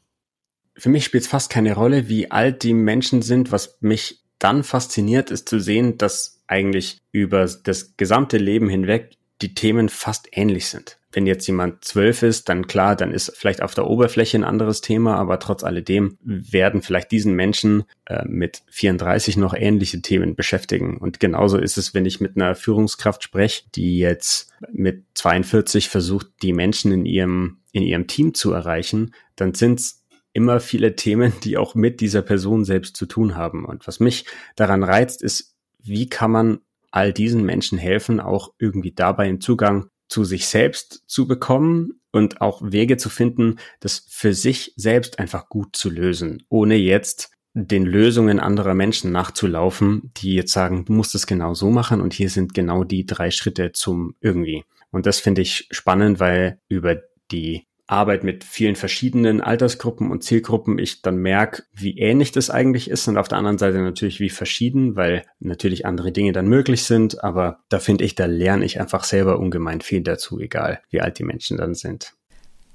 Für 0.76 0.90
mich 0.90 1.06
spielt 1.06 1.24
es 1.24 1.30
fast 1.30 1.50
keine 1.50 1.74
Rolle, 1.74 2.10
wie 2.10 2.32
alt 2.32 2.64
die 2.64 2.74
Menschen 2.74 3.22
sind. 3.22 3.52
Was 3.52 3.78
mich 3.80 4.24
dann 4.40 4.64
fasziniert, 4.64 5.32
ist 5.32 5.48
zu 5.48 5.60
sehen, 5.60 5.98
dass 5.98 6.42
eigentlich 6.48 6.98
über 7.12 7.48
das 7.64 7.96
gesamte 7.98 8.38
Leben 8.38 8.70
hinweg 8.70 9.12
die 9.42 9.54
Themen 9.54 9.90
fast 9.90 10.28
ähnlich 10.32 10.68
sind. 10.68 10.98
Wenn 11.12 11.28
jetzt 11.28 11.46
jemand 11.46 11.86
zwölf 11.86 12.24
ist, 12.24 12.50
dann 12.50 12.66
klar, 12.66 12.96
dann 12.96 13.12
ist 13.12 13.32
vielleicht 13.36 13.62
auf 13.62 13.76
der 13.76 13.88
Oberfläche 13.88 14.38
ein 14.38 14.44
anderes 14.44 14.82
Thema, 14.82 15.16
aber 15.16 15.38
trotz 15.38 15.64
alledem 15.64 16.18
werden 16.22 16.82
vielleicht 16.82 17.12
diesen 17.12 17.36
Menschen 17.36 17.84
äh, 18.06 18.26
mit 18.26 18.64
34 18.72 19.38
noch 19.38 19.54
ähnliche 19.54 20.02
Themen 20.02 20.36
beschäftigen. 20.36 20.98
Und 20.98 21.20
genauso 21.20 21.60
ist 21.60 21.78
es, 21.78 21.94
wenn 21.94 22.06
ich 22.06 22.20
mit 22.20 22.36
einer 22.36 22.56
Führungskraft 22.56 23.22
spreche, 23.22 23.64
die 23.76 24.00
jetzt 24.00 24.52
mit 24.72 25.04
42 25.14 25.90
versucht, 25.90 26.28
die 26.42 26.54
Menschen 26.54 26.92
in 26.92 27.06
ihrem, 27.06 27.60
in 27.74 27.84
ihrem 27.84 28.08
Team 28.08 28.34
zu 28.34 28.52
erreichen, 28.52 29.14
dann 29.36 29.54
sind 29.54 29.82
es 29.82 30.03
immer 30.34 30.60
viele 30.60 30.96
Themen, 30.96 31.34
die 31.44 31.58
auch 31.58 31.76
mit 31.76 32.02
dieser 32.02 32.22
Person 32.22 32.66
selbst 32.66 32.98
zu 32.98 33.06
tun 33.06 33.36
haben. 33.36 33.66
Und 33.66 33.88
was 33.88 34.00
mich 34.00 34.26
daran 34.56 34.84
reizt, 34.84 35.22
ist 35.22 35.56
wie 35.80 36.10
kann 36.10 36.32
man 36.32 36.60
all 36.92 37.14
diesen 37.14 37.44
Menschen 37.44 37.78
helfen, 37.78 38.20
auch 38.20 38.54
irgendwie 38.60 38.92
dabei 38.92 39.26
einen 39.26 39.42
Zugang 39.42 39.88
zu 40.08 40.24
sich 40.24 40.48
selbst 40.48 41.04
zu 41.08 41.28
bekommen 41.28 42.00
und 42.12 42.42
auch 42.42 42.62
Wege 42.64 42.98
zu 42.98 43.10
finden, 43.10 43.58
das 43.80 44.06
für 44.10 44.34
sich 44.34 44.74
selbst 44.76 45.18
einfach 45.18 45.50
gut 45.50 45.76
zu 45.76 45.90
lösen, 45.90 46.44
ohne 46.50 46.76
jetzt 46.76 47.32
den 47.56 47.86
Lösungen 47.86 48.40
anderer 48.40 48.74
Menschen 48.74 49.12
nachzulaufen, 49.12 50.12
die 50.18 50.34
jetzt 50.36 50.54
sagen, 50.54 50.86
du 50.86 50.94
musst 50.94 51.16
es 51.16 51.28
genau 51.28 51.54
so 51.54 51.70
machen 51.70 52.02
und 52.02 52.14
hier 52.14 52.30
sind 52.30 52.54
genau 52.54 52.84
die 52.84 53.06
drei 53.06 53.32
Schritte 53.32 53.72
zum 53.72 54.16
irgendwie. 54.22 54.64
Und 54.92 55.06
das 55.06 55.20
finde 55.20 55.42
ich 55.42 55.68
spannend, 55.72 56.20
weil 56.20 56.60
über 56.68 56.98
die 57.32 57.66
Arbeit 57.94 58.24
mit 58.24 58.44
vielen 58.44 58.76
verschiedenen 58.76 59.42
Altersgruppen 59.42 60.12
und 60.12 60.24
Zielgruppen 60.24 60.78
ich 60.80 61.02
dann 61.02 61.18
merke, 61.18 61.64
wie 61.74 61.98
ähnlich 61.98 62.32
das 62.32 62.50
eigentlich 62.50 62.90
ist 62.90 63.08
und 63.08 63.18
auf 63.18 63.28
der 63.28 63.38
anderen 63.38 63.58
Seite 63.58 63.80
natürlich 63.80 64.20
wie 64.20 64.30
verschieden, 64.30 64.96
weil 64.96 65.26
natürlich 65.40 65.86
andere 65.86 66.12
Dinge 66.12 66.32
dann 66.32 66.48
möglich 66.48 66.84
sind, 66.84 67.24
aber 67.24 67.60
da 67.70 67.80
finde 67.80 68.04
ich, 68.04 68.16
da 68.16 68.26
lerne 68.26 68.66
ich 68.66 68.80
einfach 68.80 69.04
selber 69.04 69.40
ungemein 69.40 69.82
viel 69.82 70.02
dazu, 70.02 70.40
egal 70.40 70.82
wie 70.90 71.02
alt 71.02 71.20
die 71.20 71.24
Menschen 71.24 71.58
dann 71.58 71.74
sind. 71.76 72.14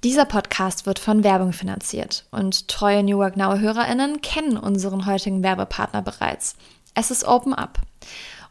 Dieser 0.04 0.26
Podcast 0.26 0.86
wird 0.86 1.00
von 1.00 1.24
Werbung 1.24 1.52
finanziert 1.52 2.26
und 2.30 2.68
treue 2.68 3.02
New 3.02 3.18
Work 3.18 3.36
Now 3.36 3.58
HörerInnen 3.58 4.20
kennen 4.22 4.56
unseren 4.56 5.06
heutigen 5.06 5.42
Werbepartner 5.42 6.02
bereits. 6.02 6.54
Es 6.94 7.10
ist 7.10 7.24
Open 7.24 7.52
Up. 7.52 7.80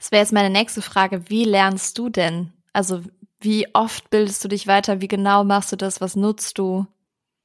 Das 0.00 0.10
wäre 0.10 0.22
jetzt 0.22 0.32
meine 0.32 0.50
nächste 0.50 0.82
Frage. 0.82 1.28
Wie 1.28 1.44
lernst 1.44 1.96
du 1.98 2.08
denn? 2.08 2.52
Also 2.72 3.02
wie 3.40 3.72
oft 3.72 4.10
bildest 4.10 4.42
du 4.44 4.48
dich 4.48 4.66
weiter? 4.66 5.00
Wie 5.00 5.08
genau 5.08 5.44
machst 5.44 5.70
du 5.70 5.76
das? 5.76 6.00
Was 6.00 6.16
nutzt 6.16 6.58
du? 6.58 6.86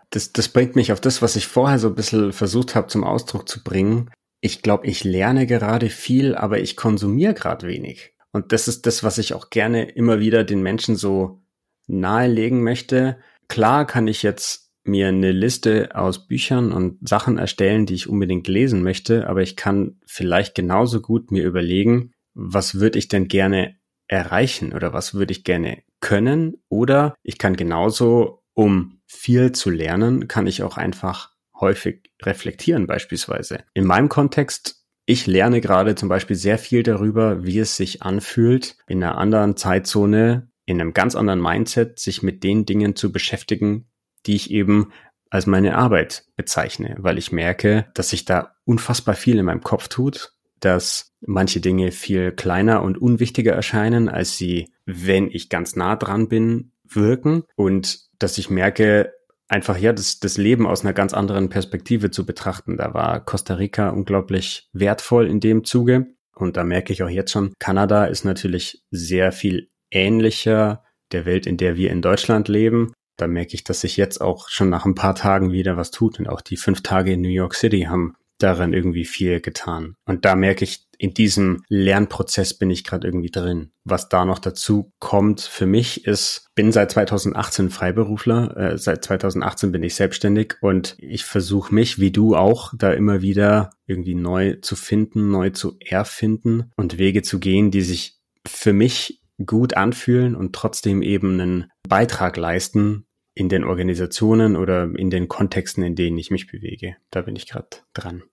Das, 0.09 0.33
das 0.33 0.49
bringt 0.49 0.75
mich 0.75 0.91
auf 0.91 1.01
das, 1.01 1.21
was 1.21 1.35
ich 1.35 1.45
vorher 1.45 1.77
so 1.77 1.89
ein 1.89 1.95
bisschen 1.95 2.33
versucht 2.33 2.73
habe 2.73 2.87
zum 2.87 3.03
Ausdruck 3.03 3.47
zu 3.47 3.63
bringen 3.63 4.09
ich 4.45 4.61
glaube, 4.61 4.85
ich 4.85 5.03
lerne 5.03 5.47
gerade 5.47 5.89
viel, 5.89 6.35
aber 6.35 6.59
ich 6.59 6.77
konsumiere 6.77 7.33
gerade 7.33 7.67
wenig. 7.67 8.13
Und 8.31 8.51
das 8.51 8.67
ist 8.67 8.85
das, 8.85 9.03
was 9.03 9.17
ich 9.17 9.33
auch 9.33 9.49
gerne 9.49 9.89
immer 9.89 10.19
wieder 10.19 10.43
den 10.43 10.61
Menschen 10.61 10.95
so 10.95 11.41
nahelegen 11.87 12.61
möchte. 12.61 13.17
Klar 13.47 13.87
kann 13.87 14.07
ich 14.07 14.21
jetzt 14.21 14.71
mir 14.83 15.07
eine 15.07 15.31
Liste 15.31 15.95
aus 15.95 16.27
Büchern 16.27 16.71
und 16.71 17.09
Sachen 17.09 17.39
erstellen, 17.39 17.87
die 17.87 17.95
ich 17.95 18.07
unbedingt 18.07 18.47
lesen 18.47 18.83
möchte, 18.83 19.27
aber 19.27 19.41
ich 19.41 19.55
kann 19.55 19.99
vielleicht 20.05 20.53
genauso 20.53 21.01
gut 21.01 21.31
mir 21.31 21.43
überlegen, 21.43 22.11
was 22.35 22.75
würde 22.75 22.99
ich 22.99 23.07
denn 23.07 23.27
gerne 23.27 23.77
erreichen 24.07 24.73
oder 24.73 24.93
was 24.93 25.15
würde 25.15 25.31
ich 25.31 25.43
gerne 25.43 25.81
können 25.99 26.57
oder 26.69 27.15
ich 27.23 27.39
kann 27.39 27.55
genauso, 27.55 28.43
um 28.53 29.01
viel 29.07 29.51
zu 29.53 29.69
lernen, 29.71 30.27
kann 30.27 30.45
ich 30.45 30.61
auch 30.61 30.77
einfach 30.77 31.31
häufig 31.59 32.11
reflektieren 32.21 32.85
beispielsweise. 32.85 33.63
In 33.73 33.85
meinem 33.85 34.09
Kontext 34.09 34.85
ich 35.07 35.27
lerne 35.27 35.61
gerade 35.61 35.93
zum 35.93 36.09
Beispiel 36.09 36.35
sehr 36.35 36.57
viel 36.57 36.81
darüber, 36.81 37.45
wie 37.45 37.59
es 37.59 37.77
sich 37.77 38.01
anfühlt, 38.01 38.75
in 38.87 39.03
einer 39.03 39.17
anderen 39.17 39.55
Zeitzone, 39.55 40.49
in 40.65 40.81
einem 40.81 40.93
ganz 40.93 41.15
anderen 41.15 41.41
Mindset, 41.41 41.99
sich 41.99 42.23
mit 42.23 42.43
den 42.43 42.65
Dingen 42.65 42.95
zu 42.95 43.11
beschäftigen, 43.11 43.87
die 44.25 44.35
ich 44.35 44.49
eben 44.49 44.91
als 45.29 45.45
meine 45.45 45.77
Arbeit 45.77 46.25
bezeichne, 46.35 46.95
weil 46.97 47.19
ich 47.19 47.31
merke, 47.31 47.85
dass 47.93 48.09
sich 48.09 48.25
da 48.25 48.55
unfassbar 48.63 49.13
viel 49.13 49.37
in 49.37 49.45
meinem 49.45 49.61
Kopf 49.61 49.89
tut, 49.89 50.33
dass 50.59 51.11
manche 51.21 51.59
Dinge 51.59 51.91
viel 51.91 52.31
kleiner 52.31 52.81
und 52.81 52.97
unwichtiger 52.97 53.53
erscheinen, 53.53 54.09
als 54.09 54.37
sie, 54.37 54.71
wenn 54.85 55.29
ich 55.29 55.49
ganz 55.49 55.75
nah 55.75 55.95
dran 55.95 56.27
bin, 56.27 56.71
wirken 56.87 57.43
und 57.55 57.99
dass 58.19 58.37
ich 58.37 58.49
merke, 58.49 59.13
einfach 59.47 59.77
ja, 59.77 59.93
das, 59.93 60.19
das 60.19 60.37
Leben 60.37 60.65
aus 60.65 60.81
einer 60.83 60.93
ganz 60.93 61.13
anderen 61.13 61.49
Perspektive 61.49 62.11
zu 62.11 62.25
betrachten. 62.25 62.77
Da 62.77 62.93
war 62.93 63.23
Costa 63.23 63.55
Rica 63.55 63.89
unglaublich 63.89 64.69
wertvoll 64.73 65.27
in 65.27 65.39
dem 65.39 65.63
Zuge. 65.63 66.07
Und 66.33 66.57
da 66.57 66.63
merke 66.63 66.91
ich 66.91 67.03
auch 67.03 67.09
jetzt 67.09 67.31
schon, 67.31 67.53
Kanada 67.59 68.05
ist 68.05 68.25
natürlich 68.25 68.83
sehr 68.91 69.31
viel 69.31 69.69
ähnlicher 69.91 70.83
der 71.11 71.25
Welt, 71.25 71.45
in 71.45 71.57
der 71.57 71.75
wir 71.75 71.91
in 71.91 72.01
Deutschland 72.01 72.47
leben. 72.47 72.93
Da 73.17 73.27
merke 73.27 73.53
ich, 73.53 73.63
dass 73.63 73.81
sich 73.81 73.95
jetzt 73.95 74.19
auch 74.19 74.49
schon 74.49 74.69
nach 74.69 74.85
ein 74.85 74.95
paar 74.95 75.15
Tagen 75.15 75.51
wieder 75.51 75.77
was 75.77 75.91
tut. 75.91 76.19
Und 76.19 76.27
auch 76.27 76.41
die 76.41 76.57
fünf 76.57 76.81
Tage 76.81 77.13
in 77.13 77.21
New 77.21 77.29
York 77.29 77.53
City 77.53 77.83
haben 77.83 78.15
daran 78.37 78.73
irgendwie 78.73 79.05
viel 79.05 79.39
getan. 79.41 79.95
Und 80.05 80.25
da 80.25 80.35
merke 80.35 80.63
ich, 80.63 80.85
in 80.97 81.13
diesem 81.13 81.63
Lernprozess 81.67 82.57
bin 82.57 82.69
ich 82.69 82.83
gerade 82.83 83.07
irgendwie 83.07 83.31
drin. 83.31 83.71
Was 83.83 84.09
da 84.09 84.25
noch 84.25 84.39
dazu 84.39 84.91
kommt 84.99 85.41
für 85.41 85.65
mich 85.65 86.05
ist, 86.05 86.47
bin 86.55 86.71
seit 86.71 86.91
2018 86.91 87.69
Freiberufler, 87.69 88.55
äh, 88.57 88.77
seit 88.77 89.03
2018 89.03 89.71
bin 89.71 89.83
ich 89.83 89.95
selbstständig 89.95 90.55
und 90.61 90.95
ich 90.99 91.25
versuche 91.25 91.73
mich, 91.73 91.99
wie 91.99 92.11
du 92.11 92.35
auch, 92.35 92.73
da 92.77 92.91
immer 92.91 93.21
wieder 93.21 93.71
irgendwie 93.87 94.15
neu 94.15 94.55
zu 94.61 94.75
finden, 94.75 95.31
neu 95.31 95.49
zu 95.49 95.77
erfinden 95.79 96.71
und 96.75 96.97
Wege 96.97 97.21
zu 97.21 97.39
gehen, 97.39 97.71
die 97.71 97.81
sich 97.81 98.19
für 98.47 98.73
mich 98.73 99.21
gut 99.45 99.75
anfühlen 99.75 100.35
und 100.35 100.53
trotzdem 100.53 101.01
eben 101.01 101.39
einen 101.39 101.71
Beitrag 101.87 102.37
leisten 102.37 103.04
in 103.35 103.49
den 103.49 103.65
Organisationen 103.65 104.55
oder 104.55 104.89
in 104.95 105.09
den 105.09 105.27
Kontexten, 105.27 105.83
in 105.83 105.95
denen 105.95 106.17
ich 106.17 106.31
mich 106.31 106.47
bewege. 106.47 106.95
Da 107.11 107.21
bin 107.21 107.35
ich 107.35 107.47
gerade 107.47 107.67
dran. 107.93 108.23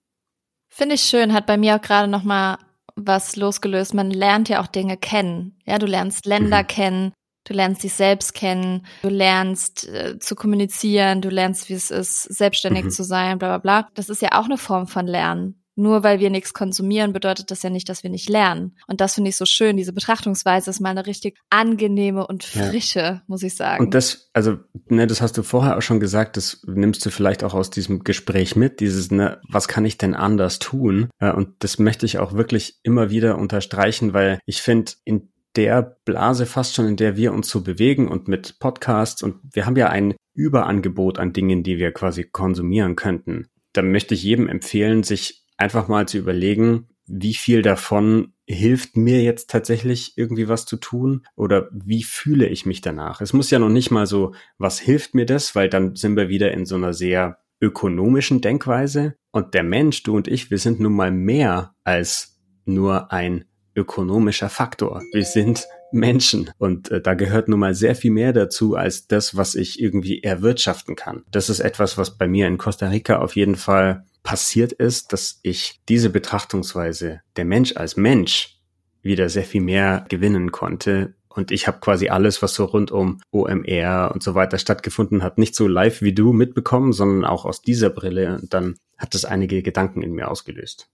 Finde 0.69 0.95
ich 0.95 1.03
schön, 1.03 1.35
hat 1.35 1.47
bei 1.47 1.59
mir 1.59 1.77
auch 1.77 1.83
gerade 1.83 2.09
noch 2.09 2.23
mal 2.23 2.57
was 2.95 3.37
losgelöst. 3.37 3.95
Man 3.95 4.11
lernt 4.11 4.49
ja 4.49 4.63
auch 4.63 4.69
Dinge 4.69 4.97
kennen. 4.97 5.59
Ja, 5.67 5.79
du 5.79 5.87
lernst 5.87 6.25
Länder 6.25 6.63
mhm. 6.63 6.67
kennen, 6.67 7.13
du 7.45 7.53
lernst 7.53 7.83
dich 7.83 7.95
selbst 7.95 8.35
kennen, 8.35 8.87
du 9.03 9.09
lernst 9.09 9.89
äh, 9.89 10.19
zu 10.19 10.37
kommunizieren, 10.37 11.21
du 11.21 11.29
lernst, 11.29 11.69
wie 11.69 11.75
es 11.75 11.91
ist, 11.91 12.23
selbstständig 12.23 12.85
mhm. 12.85 12.91
zu 12.91 13.03
sein, 13.03 13.39
bla 13.39 13.59
bla 13.59 13.59
bla. 13.59 13.89
Das 13.95 14.09
ist 14.09 14.23
ja 14.23 14.39
auch 14.39 14.45
eine 14.45 14.59
Form 14.59 14.87
von 14.87 15.07
Lernen. 15.07 15.62
Nur 15.75 16.03
weil 16.03 16.21
wir 16.21 16.31
nichts 16.31 16.53
konsumieren, 16.53 17.13
bedeutet 17.13 17.51
das 17.51 17.63
ja 17.63 17.71
nicht, 17.71 17.89
dass 17.89 18.03
wir 18.03 18.11
nicht 18.11 18.29
lernen. 18.29 18.77
Und 18.87 19.01
das 19.01 19.15
finde 19.15 19.31
ich 19.31 19.37
so 19.37 19.47
schön. 19.47 19.77
Diese 19.77 19.93
Betrachtungsweise 19.93 20.71
ist 20.71 20.81
mal 20.81 20.91
eine 20.91 21.07
richtig 21.07 21.39
angenehme 21.51 22.27
und 22.27 22.45
frische, 22.45 23.01
ja. 23.01 23.23
muss 23.27 23.43
ich 23.43 23.55
sagen. 23.55 23.85
Und 23.85 23.95
das, 23.95 24.31
also, 24.33 24.59
ne, 24.89 25.07
das 25.07 25.21
hast 25.21 25.39
du 25.39 25.43
vorher 25.43 25.79
auch 25.79 25.83
schon 25.83 26.01
gesagt, 26.01 26.37
das 26.37 26.63
nimmst 26.67 27.05
du 27.07 27.11
vielleicht 27.11 27.43
auch 27.43 27.55
aus 27.55 27.71
diesem 27.71 28.05
Gespräch 28.05 28.57
mit, 28.57 28.81
dieses, 28.81 29.11
ne, 29.11 29.41
was 29.49 29.69
kann 29.69 29.85
ich 29.85 29.99
denn 29.99 30.15
anders 30.15 30.59
tun? 30.59 31.09
Und 31.21 31.55
das 31.61 31.79
möchte 31.79 32.07
ich 32.07 32.19
auch 32.19 32.35
wirklich 32.35 32.79
immer 32.83 33.11
wieder 33.11 33.39
unterstreichen, 33.39 34.13
weil 34.13 34.39
ich 34.47 34.63
finde, 34.63 34.93
in 35.05 35.33
der 35.57 35.97
Blase 36.05 36.47
fast 36.47 36.75
schon, 36.75 36.89
in 36.89 36.97
der 36.97 37.17
wir 37.17 37.33
uns 37.33 37.49
so 37.49 37.63
bewegen 37.63 38.09
und 38.09 38.29
mit 38.29 38.59
Podcasts 38.59 39.23
und 39.23 39.37
wir 39.53 39.67
haben 39.67 39.77
ja 39.77 39.89
ein 39.89 40.15
Überangebot 40.35 41.19
an 41.19 41.33
Dingen, 41.33 41.63
die 41.63 41.79
wir 41.79 41.93
quasi 41.93 42.25
konsumieren 42.25 42.97
könnten. 42.97 43.49
Da 43.75 43.83
möchte 43.83 44.15
ich 44.15 44.23
jedem 44.23 44.49
empfehlen, 44.49 45.03
sich 45.03 45.42
einfach 45.63 45.89
mal 45.89 46.07
zu 46.07 46.19
überlegen, 46.19 46.89
wie 47.07 47.35
viel 47.35 47.63
davon 47.63 48.33
hilft 48.47 48.97
mir 48.97 49.23
jetzt 49.23 49.51
tatsächlich 49.51 50.17
irgendwie 50.17 50.49
was 50.49 50.67
zu 50.67 50.77
tun 50.77 51.27
oder 51.37 51.69
wie 51.73 52.03
fühle 52.03 52.47
ich 52.49 52.67
mich 52.67 52.81
danach? 52.81 53.21
Es 53.21 53.33
muss 53.33 53.51
ja 53.51 53.59
noch 53.59 53.69
nicht 53.69 53.91
mal 53.91 54.07
so, 54.07 54.35
was 54.59 54.79
hilft 54.79 55.15
mir 55.15 55.27
das, 55.27 55.55
weil 55.55 55.69
dann 55.69 55.95
sind 55.95 56.17
wir 56.17 56.29
wieder 56.29 56.53
in 56.53 56.67
so 56.67 56.75
einer 56.75 56.93
sehr 56.93 57.39
ökonomischen 57.61 58.41
Denkweise 58.41 59.15
und 59.31 59.55
der 59.55 59.63
Mensch, 59.63 60.03
du 60.03 60.17
und 60.17 60.29
ich, 60.29 60.51
wir 60.51 60.59
sind 60.59 60.81
nun 60.81 60.95
mal 60.95 61.13
mehr 61.13 61.75
als 61.85 62.41
nur 62.65 63.13
ein 63.13 63.45
ökonomischer 63.75 64.49
Faktor. 64.49 65.03
Wir 65.13 65.25
sind 65.25 65.67
Menschen 65.93 66.51
und 66.59 66.91
äh, 66.91 67.01
da 67.01 67.15
gehört 67.15 67.49
nun 67.49 67.61
mal 67.61 67.75
sehr 67.75 67.95
viel 67.95 68.11
mehr 68.11 68.33
dazu 68.33 68.75
als 68.75 69.07
das, 69.07 69.37
was 69.37 69.55
ich 69.55 69.81
irgendwie 69.81 70.23
erwirtschaften 70.23 70.97
kann. 70.97 71.25
Das 71.31 71.49
ist 71.49 71.61
etwas, 71.61 71.99
was 71.99 72.17
bei 72.17 72.27
mir 72.27 72.47
in 72.47 72.59
Costa 72.59 72.89
Rica 72.89 73.19
auf 73.19 73.37
jeden 73.37 73.57
Fall 73.57 74.05
passiert 74.23 74.73
ist, 74.73 75.13
dass 75.13 75.41
ich 75.43 75.81
diese 75.89 76.11
Betrachtungsweise, 76.11 77.21
der 77.37 77.45
Mensch 77.45 77.77
als 77.77 77.97
Mensch, 77.97 78.59
wieder 79.03 79.29
sehr 79.29 79.45
viel 79.45 79.61
mehr 79.61 80.05
gewinnen 80.09 80.53
konnte. 80.53 81.15
Und 81.29 81.51
ich 81.51 81.67
habe 81.67 81.81
quasi 81.81 82.09
alles, 82.09 82.41
was 82.43 82.55
so 82.55 82.65
rund 82.65 82.93
um 82.93 83.21
OMR 83.31 84.11
und 84.13 84.23
so 84.23 84.35
weiter 84.35 84.59
stattgefunden 84.59 85.23
hat, 85.23 85.39
nicht 85.39 85.55
so 85.55 85.67
live 85.67 86.03
wie 86.03 86.13
du 86.13 86.33
mitbekommen, 86.33 86.93
sondern 86.93 87.25
auch 87.25 87.45
aus 87.45 87.63
dieser 87.63 87.91
Brille. 87.91 88.39
Und 88.41 88.55
dann 88.55 88.77
hat 88.99 89.15
das 89.15 89.25
einige 89.25 89.63
Gedanken 89.63 90.03
in 90.03 90.13
mir 90.13 90.31
ausgelöst. 90.31 90.89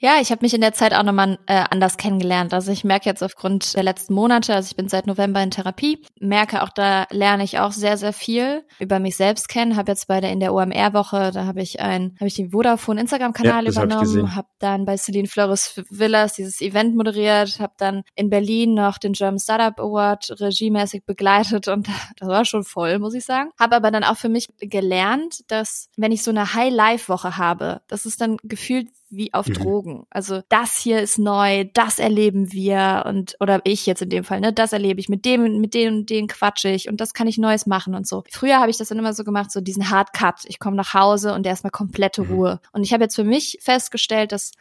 Ja, 0.00 0.20
ich 0.20 0.30
habe 0.30 0.44
mich 0.44 0.54
in 0.54 0.60
der 0.60 0.74
Zeit 0.74 0.94
auch 0.94 1.02
nochmal 1.02 1.38
äh, 1.46 1.64
anders 1.70 1.96
kennengelernt. 1.96 2.54
Also 2.54 2.70
ich 2.70 2.84
merke 2.84 3.08
jetzt 3.08 3.22
aufgrund 3.22 3.74
der 3.74 3.82
letzten 3.82 4.14
Monate, 4.14 4.54
also 4.54 4.68
ich 4.70 4.76
bin 4.76 4.88
seit 4.88 5.08
November 5.08 5.42
in 5.42 5.50
Therapie, 5.50 6.04
merke 6.20 6.62
auch, 6.62 6.68
da 6.68 7.06
lerne 7.10 7.42
ich 7.42 7.58
auch 7.58 7.72
sehr, 7.72 7.96
sehr 7.96 8.12
viel 8.12 8.64
über 8.78 9.00
mich 9.00 9.16
selbst 9.16 9.48
kennen. 9.48 9.74
Habe 9.74 9.90
jetzt 9.90 10.06
bei 10.06 10.20
der 10.20 10.30
in 10.30 10.38
der 10.38 10.54
OMR-Woche, 10.54 11.32
da 11.32 11.46
habe 11.46 11.62
ich 11.62 11.80
ein, 11.80 12.14
habe 12.20 12.28
ich 12.28 12.34
den 12.34 12.50
Vodafone 12.50 13.00
Instagram-Kanal 13.00 13.64
ja, 13.64 13.70
übernommen, 13.72 14.36
habe 14.36 14.46
dann 14.60 14.84
bei 14.84 14.96
Celine 14.96 15.26
Flores 15.26 15.82
Villas 15.90 16.34
dieses 16.34 16.60
Event 16.60 16.94
moderiert, 16.94 17.58
habe 17.58 17.74
dann 17.76 18.04
in 18.14 18.30
Berlin 18.30 18.74
noch 18.74 18.98
den 18.98 19.14
German 19.14 19.40
Startup 19.40 19.80
Award 19.80 20.40
regiemäßig 20.40 21.06
begleitet 21.06 21.66
und 21.66 21.88
das 22.18 22.28
war 22.28 22.44
schon 22.44 22.62
voll, 22.62 23.00
muss 23.00 23.14
ich 23.14 23.24
sagen. 23.24 23.50
Habe 23.58 23.74
aber 23.74 23.90
dann 23.90 24.04
auch 24.04 24.16
für 24.16 24.28
mich 24.28 24.48
gelernt, 24.60 25.40
dass 25.48 25.88
wenn 25.96 26.12
ich 26.12 26.22
so 26.22 26.30
eine 26.30 26.54
High-Life-Woche 26.54 27.36
habe, 27.36 27.80
das 27.88 28.06
ist 28.06 28.20
dann 28.20 28.36
gefühlt 28.44 28.86
wie 29.10 29.32
auf 29.34 29.48
mhm. 29.48 29.54
Drogen. 29.54 30.06
Also 30.10 30.42
das 30.48 30.76
hier 30.78 31.00
ist 31.00 31.18
neu, 31.18 31.64
das 31.74 31.98
erleben 31.98 32.52
wir 32.52 33.04
und 33.06 33.36
oder 33.40 33.60
ich 33.64 33.86
jetzt 33.86 34.02
in 34.02 34.10
dem 34.10 34.24
Fall, 34.24 34.40
ne, 34.40 34.52
das 34.52 34.72
erlebe 34.72 35.00
ich 35.00 35.08
mit 35.08 35.24
dem 35.24 35.60
mit 35.60 35.74
dem 35.74 35.94
und 35.94 36.10
den 36.10 36.26
quatsche 36.26 36.68
ich 36.68 36.88
und 36.88 37.00
das 37.00 37.14
kann 37.14 37.26
ich 37.26 37.38
Neues 37.38 37.66
machen 37.66 37.94
und 37.94 38.06
so. 38.06 38.24
Früher 38.30 38.60
habe 38.60 38.70
ich 38.70 38.76
das 38.76 38.88
dann 38.88 38.98
immer 38.98 39.14
so 39.14 39.24
gemacht, 39.24 39.50
so 39.50 39.60
diesen 39.60 39.90
Hard 39.90 40.12
Cut. 40.12 40.44
Ich 40.44 40.58
komme 40.58 40.76
nach 40.76 40.94
Hause 40.94 41.34
und 41.34 41.46
erstmal 41.46 41.70
komplette 41.70 42.22
mhm. 42.22 42.30
Ruhe. 42.30 42.60
Und 42.72 42.82
ich 42.82 42.92
habe 42.92 43.04
jetzt 43.04 43.16
für 43.16 43.24
mich 43.24 43.58
festgestellt, 43.60 44.32
dass 44.32 44.52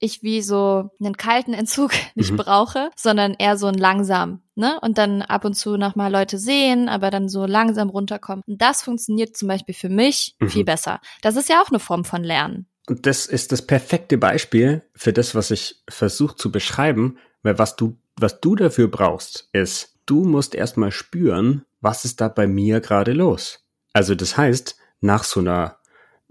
ich 0.00 0.22
wie 0.22 0.42
so 0.42 0.90
einen 1.00 1.16
kalten 1.16 1.54
Entzug 1.54 1.92
nicht 2.14 2.32
mhm. 2.32 2.36
brauche, 2.36 2.90
sondern 2.96 3.34
eher 3.34 3.56
so 3.56 3.66
ein 3.66 3.74
langsam, 3.74 4.42
ne? 4.54 4.78
Und 4.80 4.98
dann 4.98 5.22
ab 5.22 5.44
und 5.44 5.54
zu 5.54 5.76
noch 5.76 5.96
mal 5.96 6.12
Leute 6.12 6.38
sehen, 6.38 6.88
aber 6.88 7.10
dann 7.10 7.28
so 7.28 7.46
langsam 7.46 7.88
runterkommen. 7.88 8.42
Und 8.46 8.60
das 8.60 8.82
funktioniert 8.82 9.36
zum 9.36 9.48
Beispiel 9.48 9.74
für 9.74 9.88
mich 9.88 10.36
mhm. 10.40 10.48
viel 10.50 10.64
besser. 10.64 11.00
Das 11.22 11.36
ist 11.36 11.48
ja 11.48 11.62
auch 11.62 11.68
eine 11.68 11.80
Form 11.80 12.04
von 12.04 12.22
Lernen. 12.22 12.68
Und 12.86 13.06
das 13.06 13.26
ist 13.26 13.52
das 13.52 13.62
perfekte 13.62 14.18
Beispiel 14.18 14.82
für 14.94 15.12
das, 15.12 15.34
was 15.34 15.50
ich 15.50 15.82
versuche 15.88 16.36
zu 16.36 16.52
beschreiben, 16.52 17.18
weil 17.42 17.58
was 17.58 17.76
du, 17.76 17.96
was 18.16 18.40
du 18.40 18.56
dafür 18.56 18.88
brauchst, 18.88 19.48
ist, 19.52 19.98
du 20.06 20.24
musst 20.24 20.54
erstmal 20.54 20.90
spüren, 20.90 21.64
was 21.80 22.04
ist 22.04 22.20
da 22.20 22.28
bei 22.28 22.46
mir 22.46 22.80
gerade 22.80 23.12
los. 23.12 23.66
Also 23.92 24.14
das 24.14 24.36
heißt, 24.36 24.76
nach 25.00 25.24
so 25.24 25.40
einer 25.40 25.78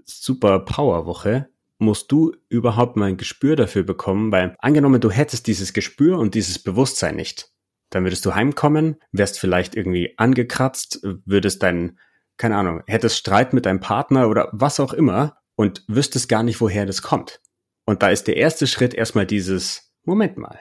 super 0.06 0.60
Power-Woche 0.60 1.50
musst 1.80 2.12
du 2.12 2.34
überhaupt 2.50 2.98
mal 2.98 3.06
ein 3.06 3.18
Gespür 3.18 3.56
dafür 3.56 3.84
bekommen, 3.84 4.32
weil 4.32 4.56
angenommen, 4.60 5.02
du 5.02 5.12
hättest 5.12 5.48
dieses 5.48 5.74
Gespür 5.74 6.18
und 6.18 6.36
dieses 6.36 6.60
Bewusstsein 6.60 7.16
nicht, 7.16 7.50
dann 7.89 8.04
würdest 8.04 8.26
du 8.26 8.34
heimkommen, 8.36 8.98
wärst 9.12 9.39
vielleicht 9.39 9.76
irgendwie 9.76 10.13
angekratzt, 10.18 11.02
würdest 11.26 11.63
deinen, 11.63 12.00
keine 12.38 12.58
Ahnung, 12.58 12.84
hättest 12.88 13.18
Streit 13.18 13.54
mit 13.54 13.66
deinem 13.66 13.80
Partner 13.80 14.30
oder 14.30 14.50
was 14.52 14.80
auch 14.80 14.94
immer 14.94 15.38
und 15.56 15.84
wüsstest 15.88 16.30
gar 16.30 16.44
nicht, 16.44 16.62
woher 16.62 16.86
das 16.86 17.02
kommt. 17.02 17.42
Und 17.86 18.02
da 18.02 18.10
ist 18.10 18.28
der 18.28 18.38
erste 18.38 18.68
Schritt 18.68 18.94
erstmal 18.94 19.26
dieses, 19.26 19.94
Moment 20.04 20.38
mal, 20.38 20.60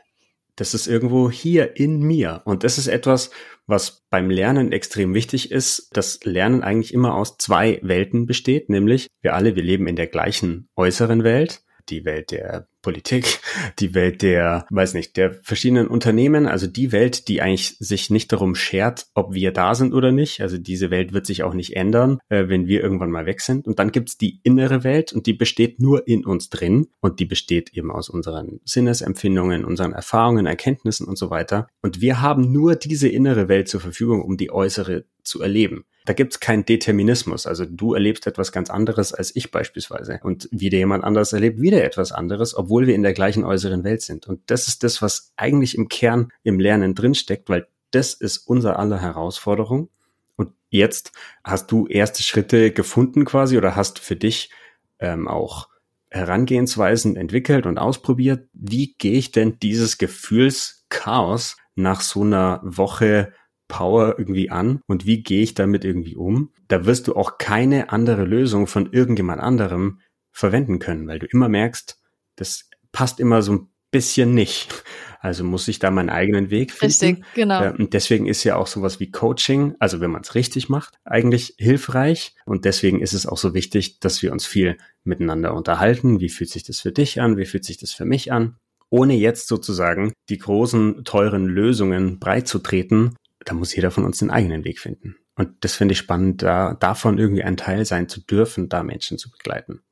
das 0.57 0.75
ist 0.75 0.87
irgendwo 0.87 1.31
hier 1.31 1.77
in 1.77 2.01
mir. 2.01 2.43
Und 2.45 2.65
das 2.65 2.79
ist 2.79 2.89
etwas, 2.89 3.31
was 3.67 4.03
beim 4.11 4.29
Lernen 4.29 4.73
extrem 4.73 5.15
wichtig 5.15 5.51
ist, 5.51 5.89
dass 5.93 6.21
Lernen 6.25 6.63
eigentlich 6.63 6.93
immer 6.93 7.15
aus 7.15 7.39
zwei 7.39 7.79
Welten 7.83 8.27
besteht, 8.27 8.69
nämlich 8.69 9.09
wir 9.21 9.35
alle, 9.35 9.57
wir 9.57 9.63
leben 9.63 9.87
in 9.87 9.97
der 9.97 10.09
gleichen 10.09 10.69
äußeren 10.77 11.25
Welt, 11.25 11.63
die 11.89 12.05
Welt 12.05 12.31
der 12.31 12.69
Politik, 12.83 13.41
die 13.79 13.95
Welt 13.95 14.23
der, 14.23 14.67
weiß 14.71 14.95
nicht, 14.95 15.17
der 15.17 15.33
verschiedenen 15.43 15.87
Unternehmen, 15.87 16.47
also 16.47 16.67
die 16.67 16.93
Welt, 16.93 17.29
die 17.29 17.41
eigentlich 17.41 17.77
sich 17.79 18.11
nicht 18.11 18.33
darum 18.33 18.55
schert, 18.55 19.07
ob 19.15 19.33
wir 19.33 19.53
da 19.53 19.75
sind 19.75 19.95
oder 19.95 20.13
nicht. 20.13 20.41
Also 20.41 20.59
diese 20.59 20.91
Welt 20.91 21.13
wird 21.13 21.27
sich 21.27 21.43
auch 21.43 21.55
nicht 21.55 21.77
ändern, 21.77 22.19
äh, 22.29 22.49
wenn 22.49 22.67
wir 22.67 22.83
irgendwann 22.83 23.11
mal 23.11 23.27
weg 23.27 23.41
sind. 23.41 23.67
Und 23.67 23.79
dann 23.79 23.93
gibt's 23.93 24.19
die 24.19 24.41
innere 24.43 24.85
Welt 24.85 25.13
und 25.13 25.27
die 25.27 25.33
besteht 25.33 25.81
nur 25.81 26.07
in 26.07 26.25
uns 26.25 26.51
drin 26.51 26.89
und 27.01 27.21
die 27.21 27.27
besteht 27.27 27.73
eben 27.73 27.91
aus 27.91 28.09
unseren 28.09 28.61
Sinnesempfindungen, 28.65 29.65
unseren 29.65 29.93
Erfahrungen, 29.93 30.47
Erkenntnissen 30.47 31.07
und 31.07 31.17
so 31.17 31.31
weiter. 31.31 31.69
Und 31.81 32.01
wir 32.01 32.21
haben 32.21 32.53
nur 32.53 32.77
diese 32.77 33.09
innere 33.09 33.49
Welt 33.49 33.69
zur 33.69 33.81
Verfügung, 33.81 34.23
um 34.23 34.37
die 34.37 34.51
äußere 34.51 35.05
zu 35.23 35.41
erleben. 35.41 35.85
Da 36.05 36.13
gibt's 36.13 36.41
keinen 36.41 36.65
Determinismus. 36.65 37.47
Also 37.47 37.65
du 37.65 37.95
erlebst 37.95 38.27
etwas 38.27 38.53
ganz 38.53 38.71
anderes 38.71 39.13
als 39.13 39.35
ich 39.37 39.51
beispielsweise. 39.51 40.21
Und 40.23 40.49
wieder 40.51 40.79
jemand 40.79 41.05
anders 41.05 41.33
erlebt 41.33 41.61
wieder 41.61 41.85
etwas 41.85 42.13
anderes, 42.13 42.55
obwohl 42.55 42.87
wir 42.87 42.95
in 42.95 43.03
der 43.03 43.13
gleichen 43.13 43.45
äußeren 43.45 43.85
Welt 43.85 44.03
sind. 44.03 44.27
Und 44.27 44.41
das 44.51 44.69
ist 44.69 44.83
das, 44.83 45.03
was 45.03 45.33
eigentlich 45.37 45.77
im 45.77 45.89
Kern 45.89 46.33
im 46.43 46.59
Lernen 46.59 46.95
drinsteckt, 46.95 47.49
weil 47.49 47.67
das 47.93 48.15
ist 48.15 48.39
unser 48.39 48.79
aller 48.79 49.01
Herausforderung. 49.01 49.91
Und 50.37 50.53
jetzt 50.71 51.13
hast 51.45 51.71
du 51.71 51.87
erste 51.87 52.23
Schritte 52.23 52.73
gefunden 52.73 53.25
quasi 53.25 53.57
oder 53.57 53.77
hast 53.77 53.99
für 53.99 54.17
dich 54.17 54.51
ähm, 54.99 55.29
auch 55.29 55.69
Herangehensweisen 56.11 57.17
entwickelt 57.17 57.65
und 57.65 57.79
ausprobiert. 57.79 58.49
Wie 58.53 58.95
gehe 58.99 59.13
ich 59.13 59.31
denn 59.31 59.59
dieses 59.61 59.99
Gefühlschaos 59.99 61.57
nach 61.75 62.01
so 62.01 62.23
einer 62.23 62.61
Woche 62.63 63.33
Power 63.73 64.17
irgendwie 64.19 64.51
an 64.51 64.83
und 64.87 65.07
wie 65.07 65.23
gehe 65.23 65.43
ich 65.43 65.55
damit 65.55 65.83
irgendwie 65.83 66.15
um, 66.15 66.53
da 66.69 66.85
wirst 66.85 67.09
du 67.09 67.17
auch 67.17 67.39
keine 67.39 67.91
andere 67.91 68.25
Lösung 68.25 68.67
von 68.67 68.93
irgendjemand 68.93 69.41
anderem 69.41 70.01
verwenden 70.31 70.79
können, 70.79 71.09
weil 71.09 71.19
du 71.19 71.27
immer 71.27 71.49
merkst, 71.49 71.99
das 72.37 72.69
passt 72.93 73.19
immer 73.19 73.41
so 73.41 73.53
ein 73.53 73.69
bisschen 73.91 74.35
nicht. 74.35 74.85
Also 75.21 75.43
muss 75.43 75.69
ich 75.69 75.79
da 75.79 75.91
meinen 75.91 76.11
eigenen 76.11 76.51
Weg 76.51 76.73
finden. 76.73 77.17
Richtig, 77.17 77.25
genau. 77.35 77.73
Und 77.73 77.95
deswegen 77.95 78.27
ist 78.27 78.45
ja 78.45 78.57
auch 78.57 78.67
sowas 78.67 79.01
wie 79.01 79.11
Coaching, 79.11 79.75
also 79.79 80.01
wenn 80.01 80.11
man 80.11 80.23
es 80.23 80.35
richtig 80.35 80.69
macht, 80.69 80.99
eigentlich 81.05 81.55
hilfreich. 81.59 82.35
Und 82.45 82.67
deswegen 82.67 83.01
ist 83.01 83.15
es 83.15 83.25
auch 83.25 83.39
so 83.39 83.55
wichtig, 83.55 84.01
dass 84.01 84.21
wir 84.21 84.33
uns 84.33 84.45
viel 84.45 84.77
miteinander 85.05 85.55
unterhalten. 85.55 86.21
Wie 86.21 86.29
fühlt 86.29 86.51
sich 86.51 86.65
das 86.65 86.81
für 86.81 86.93
dich 86.93 87.21
an? 87.23 87.39
Wie 87.39 87.47
fühlt 87.47 87.65
sich 87.65 87.79
das 87.79 87.93
für 87.93 88.05
mich 88.05 88.33
an? 88.33 88.57
Ohne 88.91 89.15
jetzt 89.15 89.49
sozusagen 89.49 90.13
die 90.29 90.37
großen, 90.39 91.05
teuren 91.05 91.47
Lösungen 91.47 92.19
breitzutreten, 92.19 93.17
da 93.45 93.55
muss 93.55 93.75
jeder 93.75 93.91
von 93.91 94.05
uns 94.05 94.19
den 94.19 94.31
eigenen 94.31 94.65
Weg 94.65 94.81
finden. 94.81 95.17
Und 95.35 95.65
das 95.65 95.75
finde 95.75 95.93
ich 95.93 95.99
spannend, 95.99 96.43
da 96.43 96.75
davon 96.75 97.19
irgendwie 97.19 97.43
ein 97.43 97.57
Teil 97.57 97.85
sein 97.85 98.09
zu 98.09 98.21
dürfen, 98.21 98.69
da 98.69 98.83
Menschen 98.83 99.19
zu 99.19 99.31
begleiten. 99.31 99.83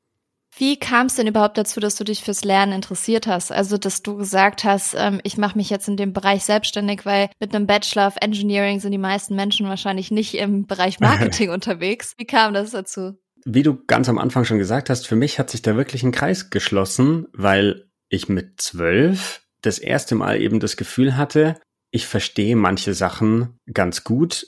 Wie 0.56 0.78
kam 0.78 1.06
es 1.06 1.14
denn 1.14 1.28
überhaupt 1.28 1.56
dazu, 1.56 1.80
dass 1.80 1.94
du 1.94 2.04
dich 2.04 2.22
fürs 2.22 2.44
Lernen 2.44 2.72
interessiert 2.72 3.26
hast? 3.26 3.52
Also, 3.52 3.78
dass 3.78 4.02
du 4.02 4.16
gesagt 4.16 4.64
hast, 4.64 4.94
ähm, 4.98 5.20
ich 5.22 5.38
mache 5.38 5.56
mich 5.56 5.70
jetzt 5.70 5.88
in 5.88 5.96
dem 5.96 6.12
Bereich 6.12 6.44
selbstständig, 6.44 7.06
weil 7.06 7.30
mit 7.38 7.54
einem 7.54 7.66
Bachelor 7.66 8.08
of 8.08 8.16
Engineering 8.20 8.80
sind 8.80 8.92
die 8.92 8.98
meisten 8.98 9.36
Menschen 9.36 9.68
wahrscheinlich 9.68 10.10
nicht 10.10 10.34
im 10.34 10.66
Bereich 10.66 10.98
Marketing 11.00 11.50
unterwegs. 11.50 12.14
Wie 12.18 12.26
kam 12.26 12.52
das 12.52 12.72
dazu? 12.72 13.14
Wie 13.44 13.62
du 13.62 13.82
ganz 13.86 14.08
am 14.08 14.18
Anfang 14.18 14.44
schon 14.44 14.58
gesagt 14.58 14.90
hast, 14.90 15.06
für 15.06 15.16
mich 15.16 15.38
hat 15.38 15.50
sich 15.50 15.62
da 15.62 15.76
wirklich 15.76 16.02
ein 16.02 16.12
Kreis 16.12 16.50
geschlossen, 16.50 17.26
weil 17.32 17.88
ich 18.08 18.28
mit 18.28 18.60
zwölf 18.60 19.42
das 19.62 19.78
erste 19.78 20.14
Mal 20.14 20.40
eben 20.40 20.60
das 20.60 20.76
Gefühl 20.76 21.16
hatte, 21.16 21.58
ich 21.90 22.06
verstehe 22.06 22.56
manche 22.56 22.94
Sachen 22.94 23.58
ganz 23.72 24.04
gut 24.04 24.46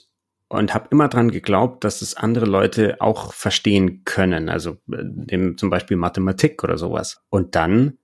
und 0.49 0.73
habe 0.73 0.87
immer 0.91 1.07
dran 1.07 1.31
geglaubt, 1.31 1.83
dass 1.83 2.01
es 2.01 2.15
andere 2.15 2.45
Leute 2.45 3.01
auch 3.01 3.33
verstehen 3.33 4.03
können, 4.05 4.49
also 4.49 4.77
dem 4.87 5.57
zum 5.57 5.69
Beispiel 5.69 5.97
Mathematik 5.97 6.63
oder 6.63 6.77
sowas. 6.77 7.21
Und 7.29 7.55
dann, 7.55 7.97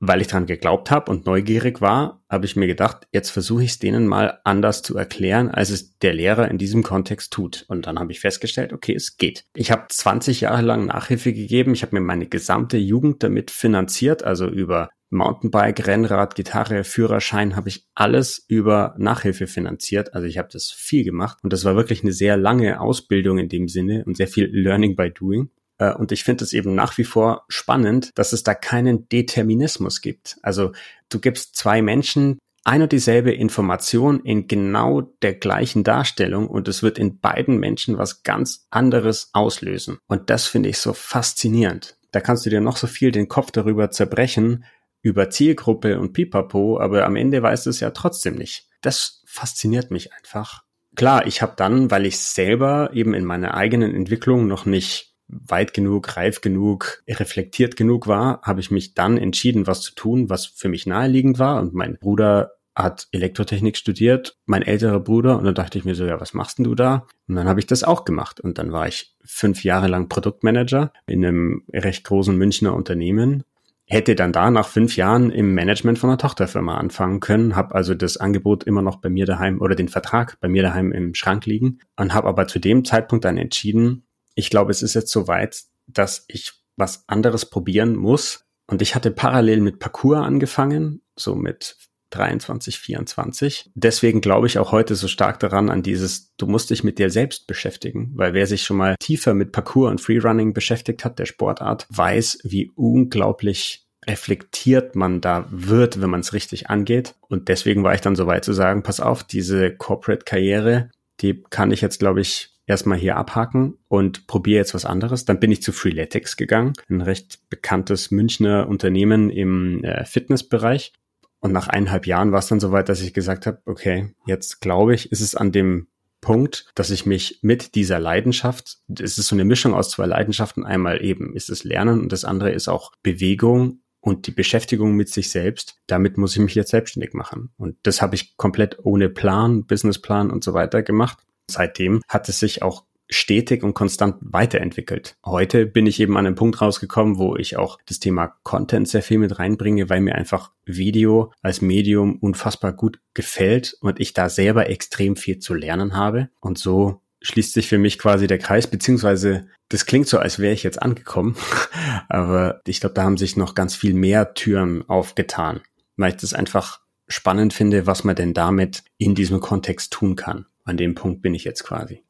weil 0.00 0.20
ich 0.20 0.26
dran 0.26 0.46
geglaubt 0.46 0.90
habe 0.90 1.10
und 1.10 1.26
neugierig 1.26 1.80
war, 1.80 2.24
habe 2.28 2.44
ich 2.44 2.56
mir 2.56 2.66
gedacht, 2.66 3.06
jetzt 3.12 3.30
versuche 3.30 3.62
ich 3.62 3.70
es 3.70 3.78
denen 3.78 4.06
mal 4.06 4.40
anders 4.44 4.82
zu 4.82 4.96
erklären, 4.96 5.50
als 5.50 5.70
es 5.70 5.98
der 5.98 6.14
Lehrer 6.14 6.50
in 6.50 6.58
diesem 6.58 6.82
Kontext 6.82 7.32
tut. 7.32 7.64
Und 7.68 7.86
dann 7.86 7.98
habe 7.98 8.10
ich 8.10 8.20
festgestellt, 8.20 8.72
okay, 8.72 8.94
es 8.94 9.16
geht. 9.16 9.44
Ich 9.54 9.70
habe 9.70 9.84
20 9.88 10.40
Jahre 10.40 10.62
lang 10.62 10.86
Nachhilfe 10.86 11.32
gegeben, 11.32 11.72
ich 11.72 11.82
habe 11.82 11.94
mir 11.94 12.04
meine 12.04 12.26
gesamte 12.26 12.78
Jugend 12.78 13.22
damit 13.22 13.50
finanziert, 13.50 14.24
also 14.24 14.48
über 14.48 14.90
Mountainbike, 15.10 15.86
Rennrad, 15.86 16.34
Gitarre, 16.34 16.84
Führerschein 16.84 17.56
habe 17.56 17.68
ich 17.68 17.86
alles 17.94 18.44
über 18.48 18.94
Nachhilfe 18.96 19.46
finanziert. 19.46 20.14
Also 20.14 20.26
ich 20.26 20.38
habe 20.38 20.48
das 20.52 20.70
viel 20.70 21.04
gemacht 21.04 21.38
und 21.42 21.52
das 21.52 21.64
war 21.64 21.76
wirklich 21.76 22.02
eine 22.02 22.12
sehr 22.12 22.36
lange 22.36 22.80
Ausbildung 22.80 23.38
in 23.38 23.48
dem 23.48 23.68
Sinne 23.68 24.04
und 24.06 24.16
sehr 24.16 24.28
viel 24.28 24.46
Learning 24.46 24.96
by 24.96 25.10
Doing. 25.10 25.50
Äh, 25.78 25.92
und 25.94 26.12
ich 26.12 26.22
finde 26.22 26.44
es 26.44 26.52
eben 26.52 26.74
nach 26.74 26.96
wie 26.96 27.04
vor 27.04 27.44
spannend, 27.48 28.10
dass 28.14 28.32
es 28.32 28.44
da 28.44 28.54
keinen 28.54 29.08
Determinismus 29.08 30.00
gibt. 30.00 30.38
Also 30.42 30.72
du 31.08 31.18
gibst 31.18 31.56
zwei 31.56 31.82
Menschen 31.82 32.38
ein 32.62 32.82
und 32.82 32.92
dieselbe 32.92 33.32
Information 33.32 34.20
in 34.20 34.46
genau 34.46 35.00
der 35.22 35.34
gleichen 35.34 35.82
Darstellung 35.82 36.46
und 36.46 36.68
es 36.68 36.82
wird 36.82 36.98
in 36.98 37.18
beiden 37.18 37.58
Menschen 37.58 37.98
was 37.98 38.22
ganz 38.22 38.66
anderes 38.70 39.30
auslösen. 39.32 39.98
Und 40.06 40.30
das 40.30 40.46
finde 40.46 40.68
ich 40.68 40.78
so 40.78 40.92
faszinierend. 40.92 41.96
Da 42.12 42.20
kannst 42.20 42.44
du 42.44 42.50
dir 42.50 42.60
noch 42.60 42.76
so 42.76 42.86
viel 42.86 43.12
den 43.12 43.28
Kopf 43.28 43.50
darüber 43.50 43.90
zerbrechen, 43.90 44.64
über 45.02 45.30
Zielgruppe 45.30 45.98
und 45.98 46.12
Pipapo, 46.12 46.78
aber 46.78 47.04
am 47.06 47.16
Ende 47.16 47.42
weißt 47.42 47.66
du 47.66 47.70
es 47.70 47.80
ja 47.80 47.90
trotzdem 47.90 48.36
nicht. 48.36 48.68
Das 48.82 49.22
fasziniert 49.26 49.90
mich 49.90 50.12
einfach. 50.12 50.64
Klar, 50.96 51.26
ich 51.26 51.40
habe 51.40 51.54
dann, 51.56 51.90
weil 51.90 52.06
ich 52.06 52.18
selber 52.18 52.90
eben 52.92 53.14
in 53.14 53.24
meiner 53.24 53.54
eigenen 53.54 53.94
Entwicklung 53.94 54.46
noch 54.46 54.66
nicht 54.66 55.14
weit 55.28 55.72
genug, 55.74 56.16
reif 56.16 56.40
genug, 56.40 57.02
reflektiert 57.08 57.76
genug 57.76 58.08
war, 58.08 58.40
habe 58.42 58.60
ich 58.60 58.70
mich 58.70 58.94
dann 58.94 59.16
entschieden, 59.16 59.66
was 59.66 59.82
zu 59.82 59.94
tun, 59.94 60.28
was 60.28 60.46
für 60.46 60.68
mich 60.68 60.86
naheliegend 60.86 61.38
war. 61.38 61.60
Und 61.60 61.72
mein 61.72 61.98
Bruder 61.98 62.52
hat 62.74 63.08
Elektrotechnik 63.12 63.76
studiert, 63.76 64.36
mein 64.46 64.62
älterer 64.62 65.00
Bruder, 65.00 65.38
und 65.38 65.44
dann 65.44 65.54
dachte 65.54 65.78
ich 65.78 65.84
mir 65.84 65.94
so, 65.94 66.04
ja, 66.04 66.20
was 66.20 66.34
machst 66.34 66.58
denn 66.58 66.64
du 66.64 66.74
da? 66.74 67.06
Und 67.28 67.36
dann 67.36 67.48
habe 67.48 67.60
ich 67.60 67.66
das 67.66 67.84
auch 67.84 68.04
gemacht. 68.04 68.40
Und 68.40 68.58
dann 68.58 68.72
war 68.72 68.88
ich 68.88 69.14
fünf 69.24 69.64
Jahre 69.64 69.88
lang 69.88 70.08
Produktmanager 70.08 70.92
in 71.06 71.24
einem 71.24 71.64
recht 71.72 72.04
großen 72.04 72.36
Münchner 72.36 72.74
Unternehmen 72.74 73.44
hätte 73.90 74.14
dann 74.14 74.32
da 74.32 74.50
nach 74.50 74.68
fünf 74.68 74.96
Jahren 74.96 75.30
im 75.30 75.52
Management 75.52 75.98
von 75.98 76.10
einer 76.10 76.18
Tochterfirma 76.18 76.78
anfangen 76.78 77.18
können, 77.18 77.56
habe 77.56 77.74
also 77.74 77.94
das 77.94 78.16
Angebot 78.16 78.62
immer 78.64 78.82
noch 78.82 78.96
bei 78.96 79.08
mir 79.08 79.26
daheim 79.26 79.60
oder 79.60 79.74
den 79.74 79.88
Vertrag 79.88 80.38
bei 80.40 80.48
mir 80.48 80.62
daheim 80.62 80.92
im 80.92 81.14
Schrank 81.14 81.44
liegen 81.44 81.80
und 81.96 82.14
habe 82.14 82.28
aber 82.28 82.46
zu 82.46 82.60
dem 82.60 82.84
Zeitpunkt 82.84 83.24
dann 83.24 83.36
entschieden, 83.36 84.06
ich 84.36 84.48
glaube, 84.48 84.70
es 84.70 84.82
ist 84.82 84.94
jetzt 84.94 85.10
soweit, 85.10 85.64
dass 85.88 86.24
ich 86.28 86.52
was 86.76 87.04
anderes 87.08 87.46
probieren 87.46 87.96
muss. 87.96 88.46
Und 88.68 88.80
ich 88.80 88.94
hatte 88.94 89.10
parallel 89.10 89.60
mit 89.60 89.80
Parcours 89.80 90.24
angefangen, 90.24 91.02
so 91.16 91.34
mit 91.34 91.76
23, 92.10 92.78
24. 92.78 93.70
Deswegen 93.74 94.20
glaube 94.20 94.46
ich 94.46 94.58
auch 94.58 94.72
heute 94.72 94.94
so 94.94 95.08
stark 95.08 95.40
daran 95.40 95.70
an 95.70 95.82
dieses, 95.82 96.34
du 96.36 96.46
musst 96.46 96.70
dich 96.70 96.84
mit 96.84 96.98
dir 96.98 97.10
selbst 97.10 97.46
beschäftigen, 97.46 98.10
weil 98.14 98.34
wer 98.34 98.46
sich 98.46 98.62
schon 98.62 98.76
mal 98.76 98.96
tiefer 98.98 99.34
mit 99.34 99.52
Parcours 99.52 99.90
und 99.90 100.00
Freerunning 100.00 100.52
beschäftigt 100.52 101.04
hat, 101.04 101.18
der 101.18 101.26
Sportart, 101.26 101.86
weiß, 101.90 102.40
wie 102.44 102.70
unglaublich 102.74 103.86
reflektiert 104.06 104.96
man 104.96 105.20
da 105.20 105.46
wird, 105.50 106.00
wenn 106.00 106.10
man 106.10 106.20
es 106.20 106.32
richtig 106.32 106.70
angeht. 106.70 107.14
Und 107.28 107.48
deswegen 107.48 107.84
war 107.84 107.94
ich 107.94 108.00
dann 108.00 108.16
so 108.16 108.26
weit 108.26 108.44
zu 108.44 108.52
sagen, 108.52 108.82
pass 108.82 109.00
auf, 109.00 109.22
diese 109.22 109.74
Corporate-Karriere, 109.74 110.90
die 111.20 111.42
kann 111.50 111.70
ich 111.70 111.80
jetzt, 111.80 111.98
glaube 111.98 112.20
ich, 112.20 112.50
erstmal 112.70 112.98
hier 112.98 113.16
abhaken 113.16 113.74
und 113.88 114.26
probiere 114.26 114.58
jetzt 114.58 114.74
was 114.74 114.84
anderes. 114.84 115.24
Dann 115.24 115.40
bin 115.40 115.50
ich 115.50 115.62
zu 115.62 115.72
Freeletics 115.72 116.36
gegangen, 116.36 116.72
ein 116.88 117.00
recht 117.00 117.40
bekanntes 117.50 118.10
Münchner 118.10 118.68
Unternehmen 118.68 119.28
im 119.28 119.84
äh, 119.84 120.04
Fitnessbereich. 120.04 120.92
Und 121.40 121.52
nach 121.52 121.68
eineinhalb 121.68 122.06
Jahren 122.06 122.32
war 122.32 122.38
es 122.38 122.48
dann 122.48 122.60
soweit, 122.60 122.88
dass 122.88 123.00
ich 123.00 123.14
gesagt 123.14 123.46
habe, 123.46 123.60
okay, 123.64 124.14
jetzt 124.26 124.60
glaube 124.60 124.94
ich, 124.94 125.10
ist 125.10 125.20
es 125.20 125.34
an 125.34 125.52
dem 125.52 125.88
Punkt, 126.20 126.66
dass 126.74 126.90
ich 126.90 127.06
mich 127.06 127.38
mit 127.42 127.74
dieser 127.74 127.98
Leidenschaft, 127.98 128.78
es 128.88 129.16
ist 129.16 129.28
so 129.28 129.34
eine 129.34 129.44
Mischung 129.44 129.74
aus 129.74 129.90
zwei 129.90 130.06
Leidenschaften, 130.06 130.64
einmal 130.64 131.02
eben 131.02 131.34
ist 131.34 131.48
es 131.48 131.64
Lernen 131.64 132.00
und 132.00 132.12
das 132.12 132.26
andere 132.26 132.52
ist 132.52 132.68
auch 132.68 132.92
Bewegung 133.02 133.80
und 134.00 134.26
die 134.26 134.32
Beschäftigung 134.32 134.96
mit 134.96 135.08
sich 135.08 135.30
selbst, 135.30 135.76
damit 135.86 136.18
muss 136.18 136.34
ich 136.34 136.42
mich 136.42 136.54
jetzt 136.54 136.70
selbstständig 136.70 137.14
machen. 137.14 137.50
Und 137.56 137.76
das 137.82 138.02
habe 138.02 138.14
ich 138.14 138.36
komplett 138.36 138.78
ohne 138.82 139.08
Plan, 139.08 139.66
Businessplan 139.66 140.30
und 140.30 140.44
so 140.44 140.54
weiter 140.54 140.82
gemacht. 140.82 141.18
Seitdem 141.50 142.02
hat 142.08 142.28
es 142.28 142.38
sich 142.38 142.62
auch 142.62 142.84
stetig 143.10 143.62
und 143.62 143.74
konstant 143.74 144.16
weiterentwickelt. 144.20 145.16
Heute 145.24 145.66
bin 145.66 145.86
ich 145.86 146.00
eben 146.00 146.16
an 146.16 146.26
einem 146.26 146.36
Punkt 146.36 146.60
rausgekommen, 146.60 147.18
wo 147.18 147.36
ich 147.36 147.56
auch 147.56 147.78
das 147.86 147.98
Thema 147.98 148.34
Content 148.44 148.88
sehr 148.88 149.02
viel 149.02 149.18
mit 149.18 149.38
reinbringe, 149.38 149.90
weil 149.90 150.00
mir 150.00 150.14
einfach 150.14 150.52
Video 150.64 151.32
als 151.42 151.60
Medium 151.60 152.16
unfassbar 152.18 152.72
gut 152.72 153.00
gefällt 153.14 153.76
und 153.80 154.00
ich 154.00 154.12
da 154.12 154.28
selber 154.28 154.70
extrem 154.70 155.16
viel 155.16 155.38
zu 155.38 155.54
lernen 155.54 155.96
habe. 155.96 156.30
Und 156.40 156.58
so 156.58 157.02
schließt 157.20 157.52
sich 157.52 157.68
für 157.68 157.78
mich 157.78 157.98
quasi 157.98 158.26
der 158.26 158.38
Kreis, 158.38 158.66
beziehungsweise 158.66 159.48
das 159.68 159.86
klingt 159.86 160.08
so, 160.08 160.18
als 160.18 160.38
wäre 160.38 160.54
ich 160.54 160.62
jetzt 160.62 160.80
angekommen, 160.80 161.36
aber 162.08 162.60
ich 162.66 162.80
glaube, 162.80 162.94
da 162.94 163.02
haben 163.02 163.18
sich 163.18 163.36
noch 163.36 163.54
ganz 163.54 163.74
viel 163.74 163.94
mehr 163.94 164.34
Türen 164.34 164.88
aufgetan, 164.88 165.60
weil 165.96 166.12
ich 166.12 166.16
das 166.16 166.32
einfach 166.32 166.80
spannend 167.08 167.52
finde, 167.52 167.86
was 167.86 168.04
man 168.04 168.16
denn 168.16 168.34
damit 168.34 168.84
in 168.96 169.14
diesem 169.14 169.40
Kontext 169.40 169.92
tun 169.92 170.16
kann. 170.16 170.46
An 170.64 170.76
dem 170.76 170.94
Punkt 170.94 171.22
bin 171.22 171.34
ich 171.34 171.44
jetzt 171.44 171.64
quasi. 171.64 172.04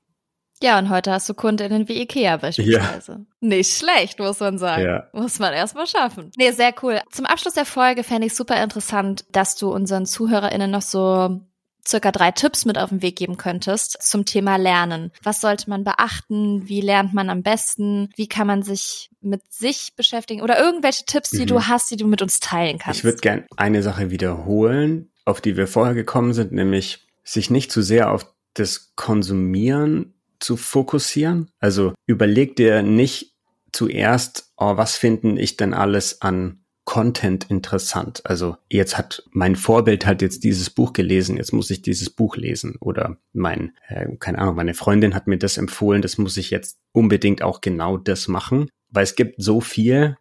Ja, 0.63 0.79
und 0.79 0.91
heute 0.91 1.13
hast 1.13 1.29
du 1.29 1.35
Kundinnen 1.35 1.89
wie 1.89 2.03
Ikea 2.03 2.37
beispielsweise. 2.37 3.13
Ja. 3.13 3.19
Nicht 3.41 3.77
schlecht, 3.77 4.19
muss 4.19 4.41
man 4.41 4.59
sagen. 4.59 4.85
Ja. 4.85 5.09
Muss 5.13 5.39
man 5.39 5.55
erstmal 5.55 5.87
schaffen. 5.87 6.31
Nee, 6.37 6.51
sehr 6.53 6.75
cool. 6.83 7.01
Zum 7.11 7.25
Abschluss 7.25 7.55
der 7.55 7.65
Folge 7.65 8.05
fände 8.05 8.27
ich 8.27 8.35
super 8.35 8.63
interessant, 8.63 9.25
dass 9.33 9.57
du 9.57 9.73
unseren 9.73 10.05
ZuhörerInnen 10.05 10.71
noch 10.71 10.83
so 10.83 11.41
circa 11.87 12.13
drei 12.13 12.31
Tipps 12.31 12.67
mit 12.67 12.77
auf 12.77 12.91
den 12.91 13.01
Weg 13.01 13.17
geben 13.17 13.39
könntest 13.39 14.03
zum 14.03 14.27
Thema 14.27 14.57
Lernen. 14.57 15.13
Was 15.23 15.41
sollte 15.41 15.71
man 15.71 15.83
beachten? 15.83 16.69
Wie 16.69 16.83
lernt 16.83 17.15
man 17.15 17.31
am 17.31 17.43
besten? 17.43 18.11
Wie 18.17 18.29
kann 18.29 18.47
man 18.47 18.63
sich 18.63 19.11
mit 19.23 19.51
sich 19.53 19.95
beschäftigen? 19.97 20.43
Oder 20.43 20.59
irgendwelche 20.59 21.05
Tipps, 21.07 21.31
die 21.31 21.43
mhm. 21.43 21.47
du 21.47 21.67
hast, 21.67 21.91
die 21.91 21.97
du 21.97 22.07
mit 22.07 22.21
uns 22.21 22.39
teilen 22.39 22.79
kannst? 22.79 23.01
Ich 23.01 23.05
würde 23.05 23.19
gern 23.19 23.45
eine 23.57 23.83
Sache 23.83 24.11
wiederholen, 24.11 25.11
auf 25.25 25.41
die 25.41 25.57
wir 25.57 25.67
vorher 25.67 25.95
gekommen 25.95 26.35
sind, 26.35 26.53
nämlich 26.53 27.07
sich 27.25 27.51
nicht 27.51 27.73
zu 27.73 27.83
sehr 27.83 28.13
auf 28.13 28.27
das 28.55 28.93
Konsumieren 28.97 30.15
zu 30.41 30.57
fokussieren. 30.57 31.51
Also 31.61 31.95
überleg 32.07 32.57
dir 32.57 32.83
nicht 32.83 33.35
zuerst, 33.73 34.53
oh, 34.57 34.77
was 34.77 34.97
finden 34.97 35.37
ich 35.37 35.57
denn 35.57 35.75
alles 35.75 36.23
an 36.23 36.61
Content 36.85 37.49
interessant. 37.51 38.23
Also 38.25 38.57
jetzt 38.69 38.99
hat 38.99 39.23
mein 39.31 39.55
Vorbild 39.55 40.07
hat 40.07 40.23
jetzt 40.23 40.43
dieses 40.43 40.71
Buch 40.71 40.93
gelesen, 40.93 41.37
jetzt 41.37 41.53
muss 41.53 41.71
ich 41.71 41.83
dieses 41.83 42.11
Buch 42.11 42.37
lesen. 42.37 42.77
Oder 42.81 43.17
mein, 43.33 43.75
äh, 43.87 44.09
keine 44.19 44.39
Ahnung, 44.39 44.57
meine 44.57 44.75
Freundin 44.75 45.15
hat 45.15 45.29
mir 45.29 45.39
das 45.39 45.57
empfohlen, 45.57 46.03
das 46.03 46.19
muss 46.19 46.37
ich 46.37 46.51
jetzt 46.51 46.81
unbedingt 46.93 47.43
auch 47.43 47.61
genau 47.61 47.97
das 47.97 48.27
machen. 48.27 48.69
Weil 48.89 49.05
es 49.05 49.15
gibt 49.15 49.41
so 49.41 49.61
viel 49.61 50.17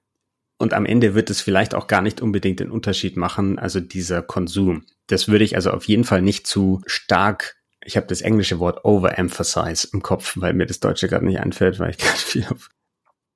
und 0.59 0.73
am 0.73 0.85
Ende 0.85 1.15
wird 1.15 1.29
es 1.29 1.41
vielleicht 1.41 1.73
auch 1.73 1.87
gar 1.87 2.01
nicht 2.01 2.21
unbedingt 2.21 2.59
den 2.59 2.69
Unterschied 2.69 3.17
machen, 3.17 3.57
also 3.57 3.79
dieser 3.79 4.21
Konsum. 4.21 4.83
Das 5.07 5.27
würde 5.27 5.45
ich 5.45 5.55
also 5.55 5.71
auf 5.71 5.85
jeden 5.85 6.03
Fall 6.03 6.21
nicht 6.21 6.45
zu 6.45 6.81
stark 6.85 7.55
ich 7.83 7.97
habe 7.97 8.07
das 8.07 8.21
englische 8.21 8.59
Wort 8.59 8.83
overemphasize 8.85 9.89
im 9.93 10.01
Kopf, 10.01 10.33
weil 10.37 10.53
mir 10.53 10.65
das 10.65 10.79
Deutsche 10.79 11.07
gerade 11.07 11.25
nicht 11.25 11.39
einfällt, 11.39 11.79
weil 11.79 11.91
ich 11.91 11.97
gerade 11.99 12.17
viel 12.17 12.45
auf. 12.47 12.69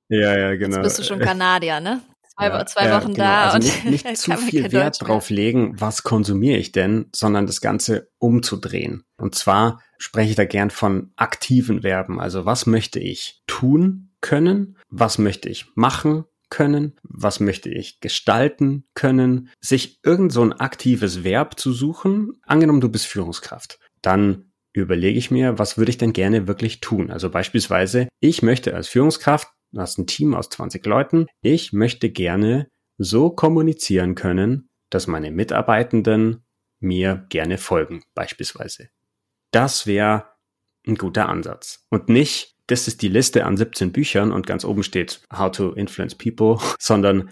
Ja, 0.08 0.36
ja, 0.36 0.54
genau. 0.56 0.76
Jetzt 0.78 0.96
bist 0.96 0.98
du 0.98 1.02
schon 1.04 1.18
Kanadier, 1.18 1.80
ne? 1.80 2.02
Zwei, 2.36 2.48
ja, 2.48 2.66
zwei 2.66 2.90
Wochen 2.92 3.14
genau. 3.14 3.24
da 3.24 3.50
also 3.50 3.56
und 3.56 3.84
nicht, 3.90 4.04
nicht 4.06 4.16
zu 4.16 4.36
viel 4.36 4.72
Wert 4.72 4.98
drauf 5.00 5.30
legen, 5.30 5.80
was 5.80 6.02
konsumiere 6.02 6.58
ich 6.58 6.72
denn, 6.72 7.06
sondern 7.14 7.46
das 7.46 7.60
Ganze 7.60 8.10
umzudrehen. 8.18 9.04
Und 9.16 9.34
zwar 9.34 9.80
spreche 9.98 10.30
ich 10.30 10.36
da 10.36 10.44
gern 10.44 10.70
von 10.70 11.12
aktiven 11.16 11.82
Verben. 11.82 12.20
Also 12.20 12.44
was 12.44 12.66
möchte 12.66 12.98
ich 12.98 13.42
tun 13.46 14.10
können? 14.20 14.76
Was 14.90 15.18
möchte 15.18 15.48
ich 15.48 15.66
machen 15.76 16.24
können? 16.50 16.96
Was 17.04 17.38
möchte 17.38 17.70
ich 17.70 18.00
gestalten 18.00 18.84
können? 18.94 19.50
Sich 19.60 20.00
irgend 20.02 20.32
so 20.32 20.42
ein 20.42 20.52
aktives 20.52 21.22
Verb 21.22 21.58
zu 21.58 21.72
suchen. 21.72 22.32
Angenommen, 22.42 22.80
du 22.80 22.88
bist 22.88 23.06
Führungskraft. 23.06 23.78
Dann 24.04 24.52
überlege 24.72 25.18
ich 25.18 25.30
mir, 25.30 25.58
was 25.58 25.78
würde 25.78 25.90
ich 25.90 25.98
denn 25.98 26.12
gerne 26.12 26.46
wirklich 26.46 26.80
tun? 26.80 27.10
Also 27.10 27.30
beispielsweise, 27.30 28.08
ich 28.20 28.42
möchte 28.42 28.74
als 28.74 28.88
Führungskraft 28.88 29.48
du 29.74 29.80
hast 29.80 29.98
ein 29.98 30.06
Team 30.06 30.34
aus 30.34 30.48
20 30.48 30.84
Leuten. 30.86 31.26
Ich 31.42 31.72
möchte 31.72 32.10
gerne 32.10 32.68
so 32.96 33.30
kommunizieren 33.30 34.14
können, 34.14 34.68
dass 34.90 35.06
meine 35.06 35.30
Mitarbeitenden 35.30 36.44
mir 36.80 37.26
gerne 37.28 37.58
folgen, 37.58 38.02
beispielsweise. 38.14 38.88
Das 39.50 39.86
wäre 39.86 40.30
ein 40.86 40.96
guter 40.96 41.28
Ansatz. 41.28 41.84
Und 41.90 42.08
nicht, 42.08 42.54
das 42.66 42.88
ist 42.88 43.02
die 43.02 43.08
Liste 43.08 43.44
an 43.44 43.56
17 43.56 43.92
Büchern 43.92 44.32
und 44.32 44.46
ganz 44.46 44.64
oben 44.64 44.82
steht 44.82 45.22
How 45.32 45.50
to 45.50 45.72
Influence 45.72 46.14
People, 46.14 46.58
sondern 46.78 47.30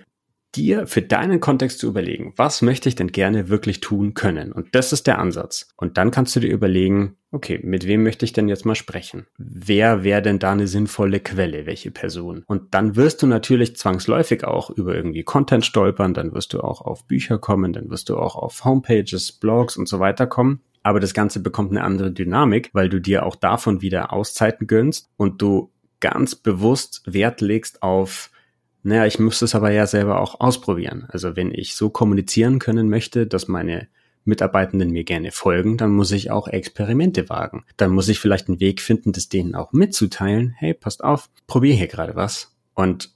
dir 0.55 0.87
für 0.87 1.03
deinen 1.03 1.41
Kontext 1.41 1.79
zu 1.79 1.89
überlegen, 1.89 2.35
was 2.37 2.63
möchte 2.63 2.89
ich 2.89 2.95
denn 2.95 3.13
gerne 3.13 3.49
wirklich 3.49 3.81
tun 3.81 4.15
können? 4.15 4.53
Und 4.53 4.75
das 4.75 4.93
ist 4.93 5.07
der 5.07 5.19
Ansatz. 5.19 5.69
Und 5.77 5.97
dann 5.97 6.11
kannst 6.11 6.37
du 6.37 6.41
dir 6.41 6.53
überlegen, 6.53 7.17
okay, 7.31 7.59
mit 7.63 7.87
wem 7.87 8.03
möchte 8.03 8.25
ich 8.25 8.33
denn 8.33 8.49
jetzt 8.49 8.67
mal 8.67 8.75
sprechen? 8.75 9.27
Wer 9.39 10.05
wäre 10.05 10.23
denn 10.23 10.39
da 10.39 10.53
eine 10.53 10.67
sinnvolle 10.67 11.21
Quelle? 11.21 11.67
Welche 11.67 11.91
Person? 11.91 12.45
Und 12.47 12.75
dann 12.75 12.97
wirst 12.97 13.23
du 13.23 13.27
natürlich 13.27 13.77
zwangsläufig 13.77 14.45
auch 14.45 14.71
über 14.71 14.95
irgendwie 14.95 15.25
Content 15.25 15.65
stolpern, 15.65 16.15
dann 16.15 16.35
wirst 16.35 16.53
du 16.53 16.61
auch 16.61 16.83
auf 16.83 17.07
Bücher 17.07 17.39
kommen, 17.39 17.73
dann 17.73 17.91
wirst 17.91 18.11
du 18.11 18.19
auch 18.19 18.37
auf 18.37 18.65
Homepages, 18.65 19.33
Blogs 19.33 19.77
und 19.77 19.89
so 19.89 19.99
weiter 19.99 20.27
kommen. 20.27 20.61
Aber 20.83 21.01
das 21.01 21.15
Ganze 21.15 21.41
bekommt 21.41 21.71
eine 21.71 21.85
andere 21.85 22.13
Dynamik, 22.13 22.71
weil 22.73 22.89
du 22.89 23.01
dir 23.01 23.25
auch 23.25 23.37
davon 23.37 23.81
wieder 23.83 24.13
Auszeiten 24.13 24.67
gönnst 24.67 25.09
und 25.17 25.41
du 25.41 25.71
ganz 26.01 26.35
bewusst 26.35 27.03
Wert 27.07 27.41
legst 27.41 27.83
auf 27.83 28.31
naja, 28.83 29.07
ich 29.07 29.19
müsste 29.19 29.45
es 29.45 29.55
aber 29.55 29.71
ja 29.71 29.87
selber 29.87 30.21
auch 30.21 30.41
ausprobieren. 30.41 31.07
Also 31.09 31.37
wenn 31.37 31.53
ich 31.53 31.75
so 31.75 31.91
kommunizieren 31.91 32.59
können 32.59 32.89
möchte, 32.89 33.27
dass 33.27 33.49
meine 33.49 33.89
Mitarbeitenden 34.25 34.91
mir 34.91 35.05
gerne 35.05 35.31
folgen, 35.33 35.77
dann 35.77 35.91
muss 35.91 36.11
ich 36.13 36.31
auch 36.31 36.49
Experimente 36.49 37.29
wagen. 37.29 37.65
Dann 37.77 37.93
muss 37.93 38.09
ich 38.09 38.19
vielleicht 38.19 38.49
einen 38.49 38.61
Weg 38.61 38.81
finden, 38.81 39.13
das 39.13 39.29
denen 39.29 39.55
auch 39.55 39.73
mitzuteilen. 39.73 40.55
Hey, 40.57 40.75
passt 40.75 41.03
auf, 41.03 41.29
probier 41.47 41.75
hier 41.75 41.89
gerade 41.89 42.15
was. 42.15 42.57
Und 42.75 43.11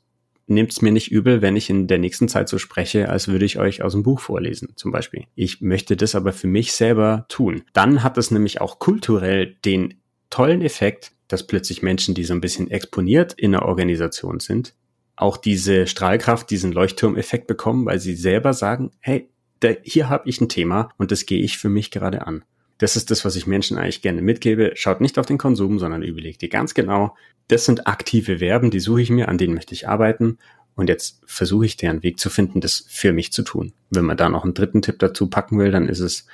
nehmt's 0.46 0.82
mir 0.82 0.92
nicht 0.92 1.10
übel, 1.10 1.42
wenn 1.42 1.56
ich 1.56 1.70
in 1.70 1.86
der 1.86 1.98
nächsten 1.98 2.28
Zeit 2.28 2.48
so 2.48 2.58
spreche, 2.58 3.08
als 3.08 3.28
würde 3.28 3.44
ich 3.44 3.58
euch 3.58 3.82
aus 3.82 3.92
dem 3.92 4.02
Buch 4.02 4.20
vorlesen, 4.20 4.72
zum 4.76 4.92
Beispiel. 4.92 5.24
Ich 5.34 5.60
möchte 5.60 5.96
das 5.96 6.14
aber 6.14 6.32
für 6.32 6.46
mich 6.46 6.72
selber 6.72 7.26
tun. 7.28 7.62
Dann 7.72 8.02
hat 8.02 8.18
es 8.18 8.30
nämlich 8.30 8.60
auch 8.60 8.78
kulturell 8.78 9.56
den 9.64 9.94
tollen 10.30 10.62
Effekt, 10.62 11.12
dass 11.28 11.46
plötzlich 11.46 11.82
Menschen, 11.82 12.14
die 12.14 12.24
so 12.24 12.34
ein 12.34 12.40
bisschen 12.40 12.70
exponiert 12.70 13.32
in 13.32 13.52
der 13.52 13.64
Organisation 13.64 14.38
sind, 14.40 14.74
auch 15.16 15.36
diese 15.36 15.86
Strahlkraft, 15.86 16.50
diesen 16.50 16.72
Leuchtturmeffekt 16.72 17.46
bekommen, 17.46 17.86
weil 17.86 17.98
sie 17.98 18.14
selber 18.14 18.52
sagen, 18.52 18.90
hey, 19.00 19.28
da, 19.60 19.70
hier 19.82 20.08
habe 20.08 20.28
ich 20.28 20.40
ein 20.40 20.48
Thema 20.48 20.90
und 20.98 21.10
das 21.10 21.26
gehe 21.26 21.40
ich 21.40 21.58
für 21.58 21.70
mich 21.70 21.90
gerade 21.90 22.26
an. 22.26 22.44
Das 22.78 22.96
ist 22.96 23.10
das, 23.10 23.24
was 23.24 23.36
ich 23.36 23.46
Menschen 23.46 23.78
eigentlich 23.78 24.02
gerne 24.02 24.20
mitgebe. 24.20 24.72
Schaut 24.74 25.00
nicht 25.00 25.18
auf 25.18 25.24
den 25.24 25.38
Konsum, 25.38 25.78
sondern 25.78 26.02
überlegt 26.02 26.42
dir 26.42 26.50
ganz 26.50 26.74
genau, 26.74 27.16
das 27.48 27.64
sind 27.64 27.86
aktive 27.86 28.38
Verben, 28.38 28.70
die 28.70 28.80
suche 28.80 29.02
ich 29.02 29.10
mir, 29.10 29.28
an 29.28 29.38
denen 29.38 29.54
möchte 29.54 29.74
ich 29.74 29.88
arbeiten. 29.88 30.38
Und 30.74 30.90
jetzt 30.90 31.22
versuche 31.24 31.64
ich 31.64 31.78
deren 31.78 32.02
Weg 32.02 32.20
zu 32.20 32.28
finden, 32.28 32.60
das 32.60 32.84
für 32.88 33.14
mich 33.14 33.32
zu 33.32 33.42
tun. 33.42 33.72
Wenn 33.88 34.04
man 34.04 34.18
da 34.18 34.28
noch 34.28 34.44
einen 34.44 34.52
dritten 34.52 34.82
Tipp 34.82 34.98
dazu 34.98 35.30
packen 35.30 35.58
will, 35.58 35.70
dann 35.70 35.88
ist 35.88 36.00
es, 36.00 36.26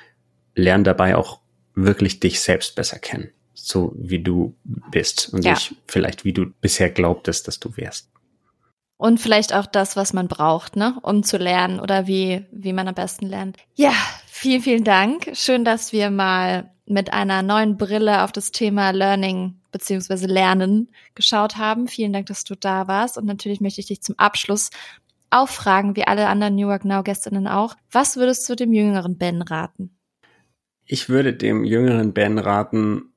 lern 0.55 0.83
dabei 0.83 1.15
auch 1.15 1.39
wirklich 1.75 2.19
dich 2.19 2.41
selbst 2.41 2.75
besser 2.75 2.99
kennen. 2.99 3.29
So 3.53 3.95
wie 3.95 4.21
du 4.21 4.55
bist 4.91 5.29
und 5.31 5.45
ja. 5.45 5.53
nicht 5.53 5.75
vielleicht 5.87 6.25
wie 6.25 6.33
du 6.33 6.47
bisher 6.59 6.89
glaubtest, 6.89 7.47
dass 7.47 7.59
du 7.59 7.77
wärst. 7.77 8.09
Und 9.03 9.19
vielleicht 9.19 9.53
auch 9.53 9.65
das, 9.65 9.97
was 9.97 10.13
man 10.13 10.29
braucht, 10.29 10.77
ne, 10.77 10.97
um 11.01 11.23
zu 11.23 11.35
lernen 11.35 11.81
oder 11.81 12.07
wie, 12.07 12.45
wie 12.53 12.71
man 12.71 12.87
am 12.87 12.95
besten 12.95 13.25
lernt. 13.25 13.57
Ja, 13.75 13.91
vielen, 14.27 14.61
vielen 14.61 14.85
Dank. 14.85 15.29
Schön, 15.33 15.65
dass 15.65 15.91
wir 15.91 16.09
mal 16.09 16.71
mit 16.85 17.11
einer 17.11 17.41
neuen 17.41 17.75
Brille 17.75 18.23
auf 18.23 18.31
das 18.31 18.51
Thema 18.51 18.91
Learning 18.91 19.55
beziehungsweise 19.73 20.27
Lernen 20.27 20.87
geschaut 21.15 21.57
haben. 21.57 21.89
Vielen 21.89 22.13
Dank, 22.13 22.27
dass 22.27 22.45
du 22.45 22.55
da 22.55 22.87
warst. 22.87 23.17
Und 23.17 23.25
natürlich 23.25 23.59
möchte 23.59 23.81
ich 23.81 23.87
dich 23.87 24.01
zum 24.01 24.17
Abschluss 24.17 24.69
auch 25.29 25.49
fragen, 25.49 25.97
wie 25.97 26.07
alle 26.07 26.29
anderen 26.29 26.55
New 26.55 26.69
York 26.69 26.85
Now 26.85 27.03
Gästinnen 27.03 27.45
auch. 27.45 27.75
Was 27.91 28.15
würdest 28.15 28.49
du 28.49 28.55
dem 28.55 28.71
jüngeren 28.71 29.17
Ben 29.17 29.41
raten? 29.41 29.97
Ich 30.85 31.09
würde 31.09 31.33
dem 31.33 31.65
jüngeren 31.65 32.13
Ben 32.13 32.37
raten, 32.37 33.11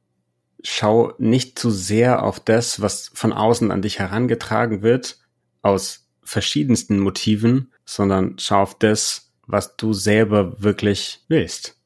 schau 0.64 1.12
nicht 1.18 1.57
zu 1.57 1.70
sehr 1.70 2.25
auf 2.25 2.40
das, 2.40 2.81
was 2.81 3.12
von 3.14 3.33
außen 3.33 3.70
an 3.70 3.83
dich 3.83 4.01
herangetragen 4.01 4.83
wird, 4.83 5.20
aus 5.66 6.07
verschiedensten 6.22 6.98
Motiven, 6.98 7.72
sondern 7.85 8.37
schau 8.38 8.62
auf 8.62 8.79
das, 8.79 9.33
was 9.46 9.76
du 9.76 9.92
selber 9.92 10.61
wirklich 10.62 11.20
willst. 11.29 11.79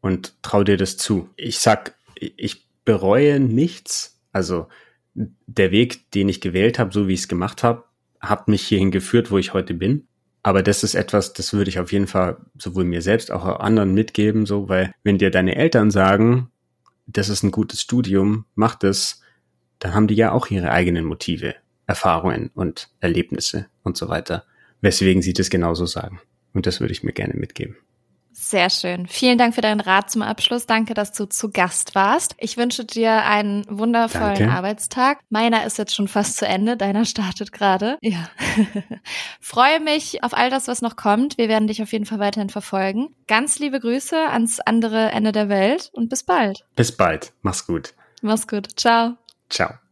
Und 0.00 0.34
trau 0.42 0.64
dir 0.64 0.76
das 0.76 0.96
zu. 0.96 1.28
Ich 1.36 1.58
sag, 1.58 1.94
ich 2.14 2.66
bereue 2.84 3.40
nichts. 3.40 4.18
Also 4.32 4.68
der 5.14 5.70
Weg, 5.70 6.10
den 6.12 6.28
ich 6.28 6.40
gewählt 6.40 6.78
habe, 6.78 6.92
so 6.92 7.08
wie 7.08 7.14
ich 7.14 7.20
es 7.20 7.28
gemacht 7.28 7.62
habe, 7.62 7.84
hat 8.20 8.48
mich 8.48 8.62
hierhin 8.62 8.90
geführt, 8.90 9.30
wo 9.30 9.38
ich 9.38 9.52
heute 9.52 9.74
bin. 9.74 10.06
Aber 10.42 10.62
das 10.62 10.84
ist 10.84 10.94
etwas, 10.94 11.32
das 11.32 11.52
würde 11.52 11.70
ich 11.70 11.80
auf 11.80 11.90
jeden 11.90 12.06
Fall 12.06 12.36
sowohl 12.56 12.84
mir 12.84 13.02
selbst 13.02 13.32
auch 13.32 13.44
anderen 13.58 13.94
mitgeben, 13.94 14.46
so, 14.46 14.68
weil 14.68 14.92
wenn 15.02 15.18
dir 15.18 15.30
deine 15.30 15.56
Eltern 15.56 15.90
sagen, 15.90 16.50
das 17.06 17.28
ist 17.28 17.42
ein 17.42 17.50
gutes 17.50 17.80
Studium, 17.80 18.44
mach 18.54 18.76
das, 18.76 19.22
dann 19.80 19.94
haben 19.94 20.06
die 20.06 20.14
ja 20.14 20.30
auch 20.30 20.46
ihre 20.48 20.70
eigenen 20.70 21.04
Motive. 21.04 21.56
Erfahrungen 21.86 22.50
und 22.54 22.88
Erlebnisse 23.00 23.66
und 23.82 23.96
so 23.96 24.08
weiter, 24.08 24.44
weswegen 24.80 25.22
sie 25.22 25.32
das 25.32 25.50
genauso 25.50 25.86
sagen. 25.86 26.20
Und 26.52 26.66
das 26.66 26.80
würde 26.80 26.92
ich 26.92 27.02
mir 27.02 27.12
gerne 27.12 27.34
mitgeben. 27.34 27.76
Sehr 28.38 28.68
schön. 28.68 29.06
Vielen 29.06 29.38
Dank 29.38 29.54
für 29.54 29.62
deinen 29.62 29.80
Rat 29.80 30.10
zum 30.10 30.20
Abschluss. 30.20 30.66
Danke, 30.66 30.92
dass 30.92 31.12
du 31.12 31.24
zu 31.24 31.50
Gast 31.50 31.94
warst. 31.94 32.34
Ich 32.38 32.58
wünsche 32.58 32.84
dir 32.84 33.24
einen 33.24 33.64
wundervollen 33.66 34.36
Danke. 34.36 34.52
Arbeitstag. 34.52 35.20
Meiner 35.30 35.64
ist 35.64 35.78
jetzt 35.78 35.94
schon 35.94 36.06
fast 36.06 36.36
zu 36.36 36.46
Ende. 36.46 36.76
Deiner 36.76 37.06
startet 37.06 37.50
gerade. 37.50 37.96
Ja. 38.02 38.28
Freue 39.40 39.80
mich 39.80 40.22
auf 40.22 40.34
all 40.34 40.50
das, 40.50 40.68
was 40.68 40.82
noch 40.82 40.96
kommt. 40.96 41.38
Wir 41.38 41.48
werden 41.48 41.66
dich 41.66 41.82
auf 41.82 41.92
jeden 41.92 42.04
Fall 42.04 42.18
weiterhin 42.18 42.50
verfolgen. 42.50 43.08
Ganz 43.26 43.58
liebe 43.58 43.80
Grüße 43.80 44.28
ans 44.28 44.60
andere 44.60 45.10
Ende 45.12 45.32
der 45.32 45.48
Welt 45.48 45.88
und 45.94 46.10
bis 46.10 46.22
bald. 46.22 46.66
Bis 46.76 46.94
bald. 46.94 47.32
Mach's 47.40 47.66
gut. 47.66 47.94
Mach's 48.20 48.46
gut. 48.46 48.68
Ciao. 48.78 49.14
Ciao. 49.48 49.85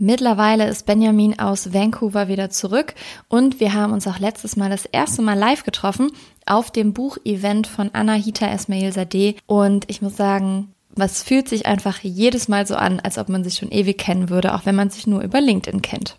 Mittlerweile 0.00 0.68
ist 0.68 0.86
Benjamin 0.86 1.40
aus 1.40 1.74
Vancouver 1.74 2.28
wieder 2.28 2.50
zurück 2.50 2.94
und 3.28 3.58
wir 3.58 3.74
haben 3.74 3.92
uns 3.92 4.06
auch 4.06 4.20
letztes 4.20 4.54
Mal 4.54 4.70
das 4.70 4.86
erste 4.86 5.22
Mal 5.22 5.36
live 5.36 5.64
getroffen 5.64 6.12
auf 6.46 6.70
dem 6.70 6.92
Buchevent 6.92 7.66
von 7.66 7.90
Anahita 7.92 8.46
Esmail 8.46 8.92
Sadeh 8.92 9.34
und 9.46 9.90
ich 9.90 10.00
muss 10.00 10.16
sagen, 10.16 10.72
was 10.94 11.24
fühlt 11.24 11.48
sich 11.48 11.66
einfach 11.66 11.98
jedes 12.02 12.46
Mal 12.46 12.64
so 12.64 12.76
an, 12.76 13.00
als 13.00 13.18
ob 13.18 13.28
man 13.28 13.42
sich 13.42 13.56
schon 13.56 13.72
ewig 13.72 13.98
kennen 13.98 14.30
würde, 14.30 14.54
auch 14.54 14.66
wenn 14.66 14.76
man 14.76 14.88
sich 14.88 15.08
nur 15.08 15.20
über 15.20 15.40
LinkedIn 15.40 15.82
kennt. 15.82 16.16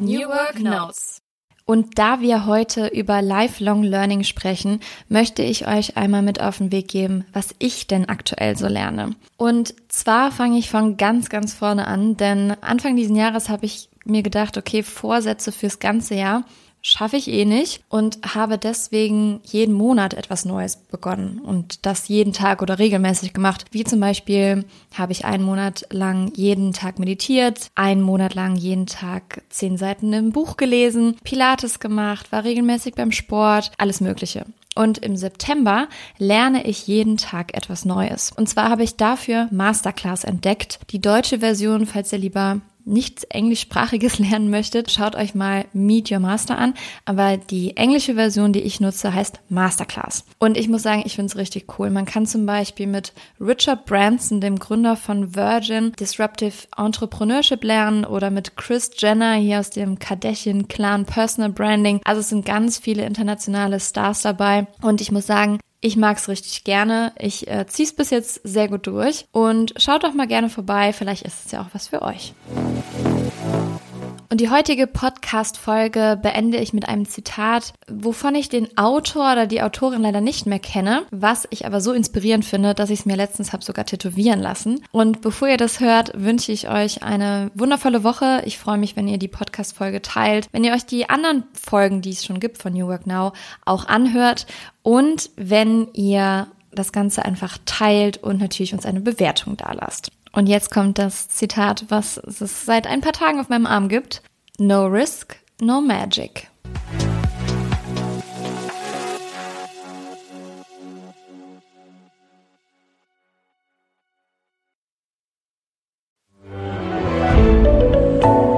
New 0.00 0.28
Work 0.28 0.60
Notes 0.60 1.20
und 1.66 1.98
da 1.98 2.20
wir 2.20 2.46
heute 2.46 2.86
über 2.86 3.20
Lifelong 3.20 3.82
Learning 3.82 4.22
sprechen, 4.22 4.80
möchte 5.08 5.42
ich 5.42 5.66
euch 5.66 5.96
einmal 5.96 6.22
mit 6.22 6.40
auf 6.40 6.58
den 6.58 6.70
Weg 6.70 6.86
geben, 6.86 7.24
was 7.32 7.56
ich 7.58 7.88
denn 7.88 8.08
aktuell 8.08 8.56
so 8.56 8.68
lerne. 8.68 9.16
Und 9.36 9.74
zwar 9.88 10.30
fange 10.30 10.58
ich 10.58 10.70
von 10.70 10.96
ganz, 10.96 11.28
ganz 11.28 11.54
vorne 11.54 11.88
an, 11.88 12.16
denn 12.16 12.52
Anfang 12.60 12.94
diesen 12.94 13.16
Jahres 13.16 13.48
habe 13.48 13.66
ich 13.66 13.88
mir 14.04 14.22
gedacht, 14.22 14.56
okay, 14.56 14.84
Vorsätze 14.84 15.50
fürs 15.50 15.80
ganze 15.80 16.14
Jahr 16.14 16.44
schaffe 16.86 17.16
ich 17.16 17.28
eh 17.28 17.44
nicht 17.44 17.82
und 17.88 18.18
habe 18.34 18.58
deswegen 18.58 19.40
jeden 19.42 19.74
Monat 19.74 20.14
etwas 20.14 20.44
Neues 20.44 20.76
begonnen 20.76 21.40
und 21.40 21.84
das 21.84 22.06
jeden 22.06 22.32
Tag 22.32 22.62
oder 22.62 22.78
regelmäßig 22.78 23.32
gemacht. 23.32 23.64
Wie 23.72 23.82
zum 23.82 23.98
Beispiel 23.98 24.64
habe 24.94 25.10
ich 25.10 25.24
einen 25.24 25.42
Monat 25.42 25.86
lang 25.90 26.30
jeden 26.36 26.72
Tag 26.72 27.00
meditiert, 27.00 27.72
einen 27.74 28.02
Monat 28.02 28.34
lang 28.34 28.54
jeden 28.54 28.86
Tag 28.86 29.42
zehn 29.48 29.76
Seiten 29.76 30.12
im 30.12 30.30
Buch 30.30 30.56
gelesen, 30.56 31.16
Pilates 31.24 31.80
gemacht, 31.80 32.30
war 32.30 32.44
regelmäßig 32.44 32.94
beim 32.94 33.10
Sport, 33.10 33.72
alles 33.78 34.00
Mögliche. 34.00 34.46
Und 34.76 34.98
im 34.98 35.16
September 35.16 35.88
lerne 36.18 36.66
ich 36.66 36.86
jeden 36.86 37.16
Tag 37.16 37.56
etwas 37.56 37.84
Neues. 37.84 38.30
Und 38.30 38.48
zwar 38.48 38.68
habe 38.68 38.84
ich 38.84 38.96
dafür 38.96 39.48
Masterclass 39.50 40.22
entdeckt. 40.22 40.78
Die 40.90 41.00
deutsche 41.00 41.40
Version, 41.40 41.86
falls 41.86 42.12
ihr 42.12 42.18
lieber 42.18 42.60
nichts 42.86 43.24
Englischsprachiges 43.24 44.18
lernen 44.20 44.48
möchtet, 44.48 44.90
schaut 44.90 45.16
euch 45.16 45.34
mal 45.34 45.66
Meet 45.72 46.10
Your 46.12 46.20
Master 46.20 46.56
an. 46.56 46.74
Aber 47.04 47.36
die 47.36 47.76
englische 47.76 48.14
Version, 48.14 48.52
die 48.52 48.62
ich 48.62 48.80
nutze, 48.80 49.12
heißt 49.12 49.40
Masterclass. 49.48 50.24
Und 50.38 50.56
ich 50.56 50.68
muss 50.68 50.82
sagen, 50.82 51.02
ich 51.04 51.16
finde 51.16 51.30
es 51.30 51.36
richtig 51.36 51.78
cool. 51.78 51.90
Man 51.90 52.06
kann 52.06 52.26
zum 52.26 52.46
Beispiel 52.46 52.86
mit 52.86 53.12
Richard 53.40 53.84
Branson, 53.84 54.40
dem 54.40 54.58
Gründer 54.58 54.96
von 54.96 55.34
Virgin, 55.34 55.92
Disruptive 55.92 56.68
Entrepreneurship 56.76 57.62
lernen 57.64 58.04
oder 58.04 58.30
mit 58.30 58.56
Chris 58.56 58.90
Jenner 58.96 59.34
hier 59.34 59.60
aus 59.60 59.70
dem 59.70 59.98
Kardashian 59.98 60.68
Clan 60.68 61.04
Personal 61.04 61.50
Branding. 61.50 62.00
Also 62.04 62.20
es 62.20 62.28
sind 62.28 62.46
ganz 62.46 62.78
viele 62.78 63.04
internationale 63.04 63.80
Stars 63.80 64.22
dabei. 64.22 64.66
Und 64.80 65.00
ich 65.00 65.10
muss 65.10 65.26
sagen, 65.26 65.58
ich 65.86 65.96
mag 65.96 66.18
es 66.18 66.28
richtig 66.28 66.64
gerne. 66.64 67.12
Ich 67.18 67.48
äh, 67.48 67.66
ziehe 67.66 67.86
es 67.86 67.94
bis 67.94 68.10
jetzt 68.10 68.40
sehr 68.42 68.68
gut 68.68 68.86
durch. 68.86 69.26
Und 69.30 69.72
schaut 69.76 70.02
doch 70.02 70.14
mal 70.14 70.26
gerne 70.26 70.50
vorbei. 70.50 70.92
Vielleicht 70.92 71.22
ist 71.22 71.46
es 71.46 71.52
ja 71.52 71.60
auch 71.60 71.68
was 71.72 71.88
für 71.88 72.02
euch. 72.02 72.34
Und 74.28 74.40
die 74.40 74.50
heutige 74.50 74.86
Podcast-Folge 74.86 76.18
beende 76.20 76.58
ich 76.58 76.72
mit 76.72 76.88
einem 76.88 77.06
Zitat, 77.06 77.72
wovon 77.88 78.34
ich 78.34 78.48
den 78.48 78.76
Autor 78.76 79.32
oder 79.32 79.46
die 79.46 79.62
Autorin 79.62 80.02
leider 80.02 80.20
nicht 80.20 80.46
mehr 80.46 80.58
kenne, 80.58 81.02
was 81.12 81.46
ich 81.50 81.64
aber 81.64 81.80
so 81.80 81.92
inspirierend 81.92 82.44
finde, 82.44 82.74
dass 82.74 82.90
ich 82.90 83.00
es 83.00 83.06
mir 83.06 83.16
letztens 83.16 83.52
habe 83.52 83.64
sogar 83.64 83.86
tätowieren 83.86 84.40
lassen. 84.40 84.82
Und 84.90 85.20
bevor 85.20 85.48
ihr 85.48 85.56
das 85.56 85.78
hört, 85.78 86.10
wünsche 86.14 86.50
ich 86.50 86.68
euch 86.68 87.02
eine 87.02 87.50
wundervolle 87.54 88.02
Woche. 88.02 88.42
Ich 88.46 88.58
freue 88.58 88.78
mich, 88.78 88.96
wenn 88.96 89.06
ihr 89.06 89.18
die 89.18 89.28
Podcast-Folge 89.28 90.02
teilt, 90.02 90.48
wenn 90.52 90.64
ihr 90.64 90.72
euch 90.72 90.86
die 90.86 91.08
anderen 91.08 91.44
Folgen, 91.52 92.02
die 92.02 92.10
es 92.10 92.24
schon 92.24 92.40
gibt 92.40 92.58
von 92.58 92.72
New 92.72 92.88
Work 92.88 93.06
Now, 93.06 93.32
auch 93.64 93.86
anhört 93.86 94.46
und 94.82 95.30
wenn 95.36 95.88
ihr 95.92 96.48
das 96.72 96.92
Ganze 96.92 97.24
einfach 97.24 97.58
teilt 97.64 98.22
und 98.22 98.40
natürlich 98.40 98.74
uns 98.74 98.86
eine 98.86 99.00
Bewertung 99.00 99.56
dalasst. 99.56 100.10
Und 100.36 100.48
jetzt 100.48 100.70
kommt 100.70 100.98
das 100.98 101.28
Zitat, 101.30 101.86
was 101.88 102.18
es 102.18 102.66
seit 102.66 102.86
ein 102.86 103.00
paar 103.00 103.14
Tagen 103.14 103.40
auf 103.40 103.48
meinem 103.48 103.64
Arm 103.64 103.88
gibt. 103.88 104.22
No 104.58 104.84
risk, 104.84 105.36
no 105.62 105.80
magic. 105.80 106.48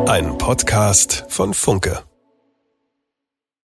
Ein 0.08 0.36
Podcast 0.36 1.26
von 1.28 1.54
Funke. 1.54 2.07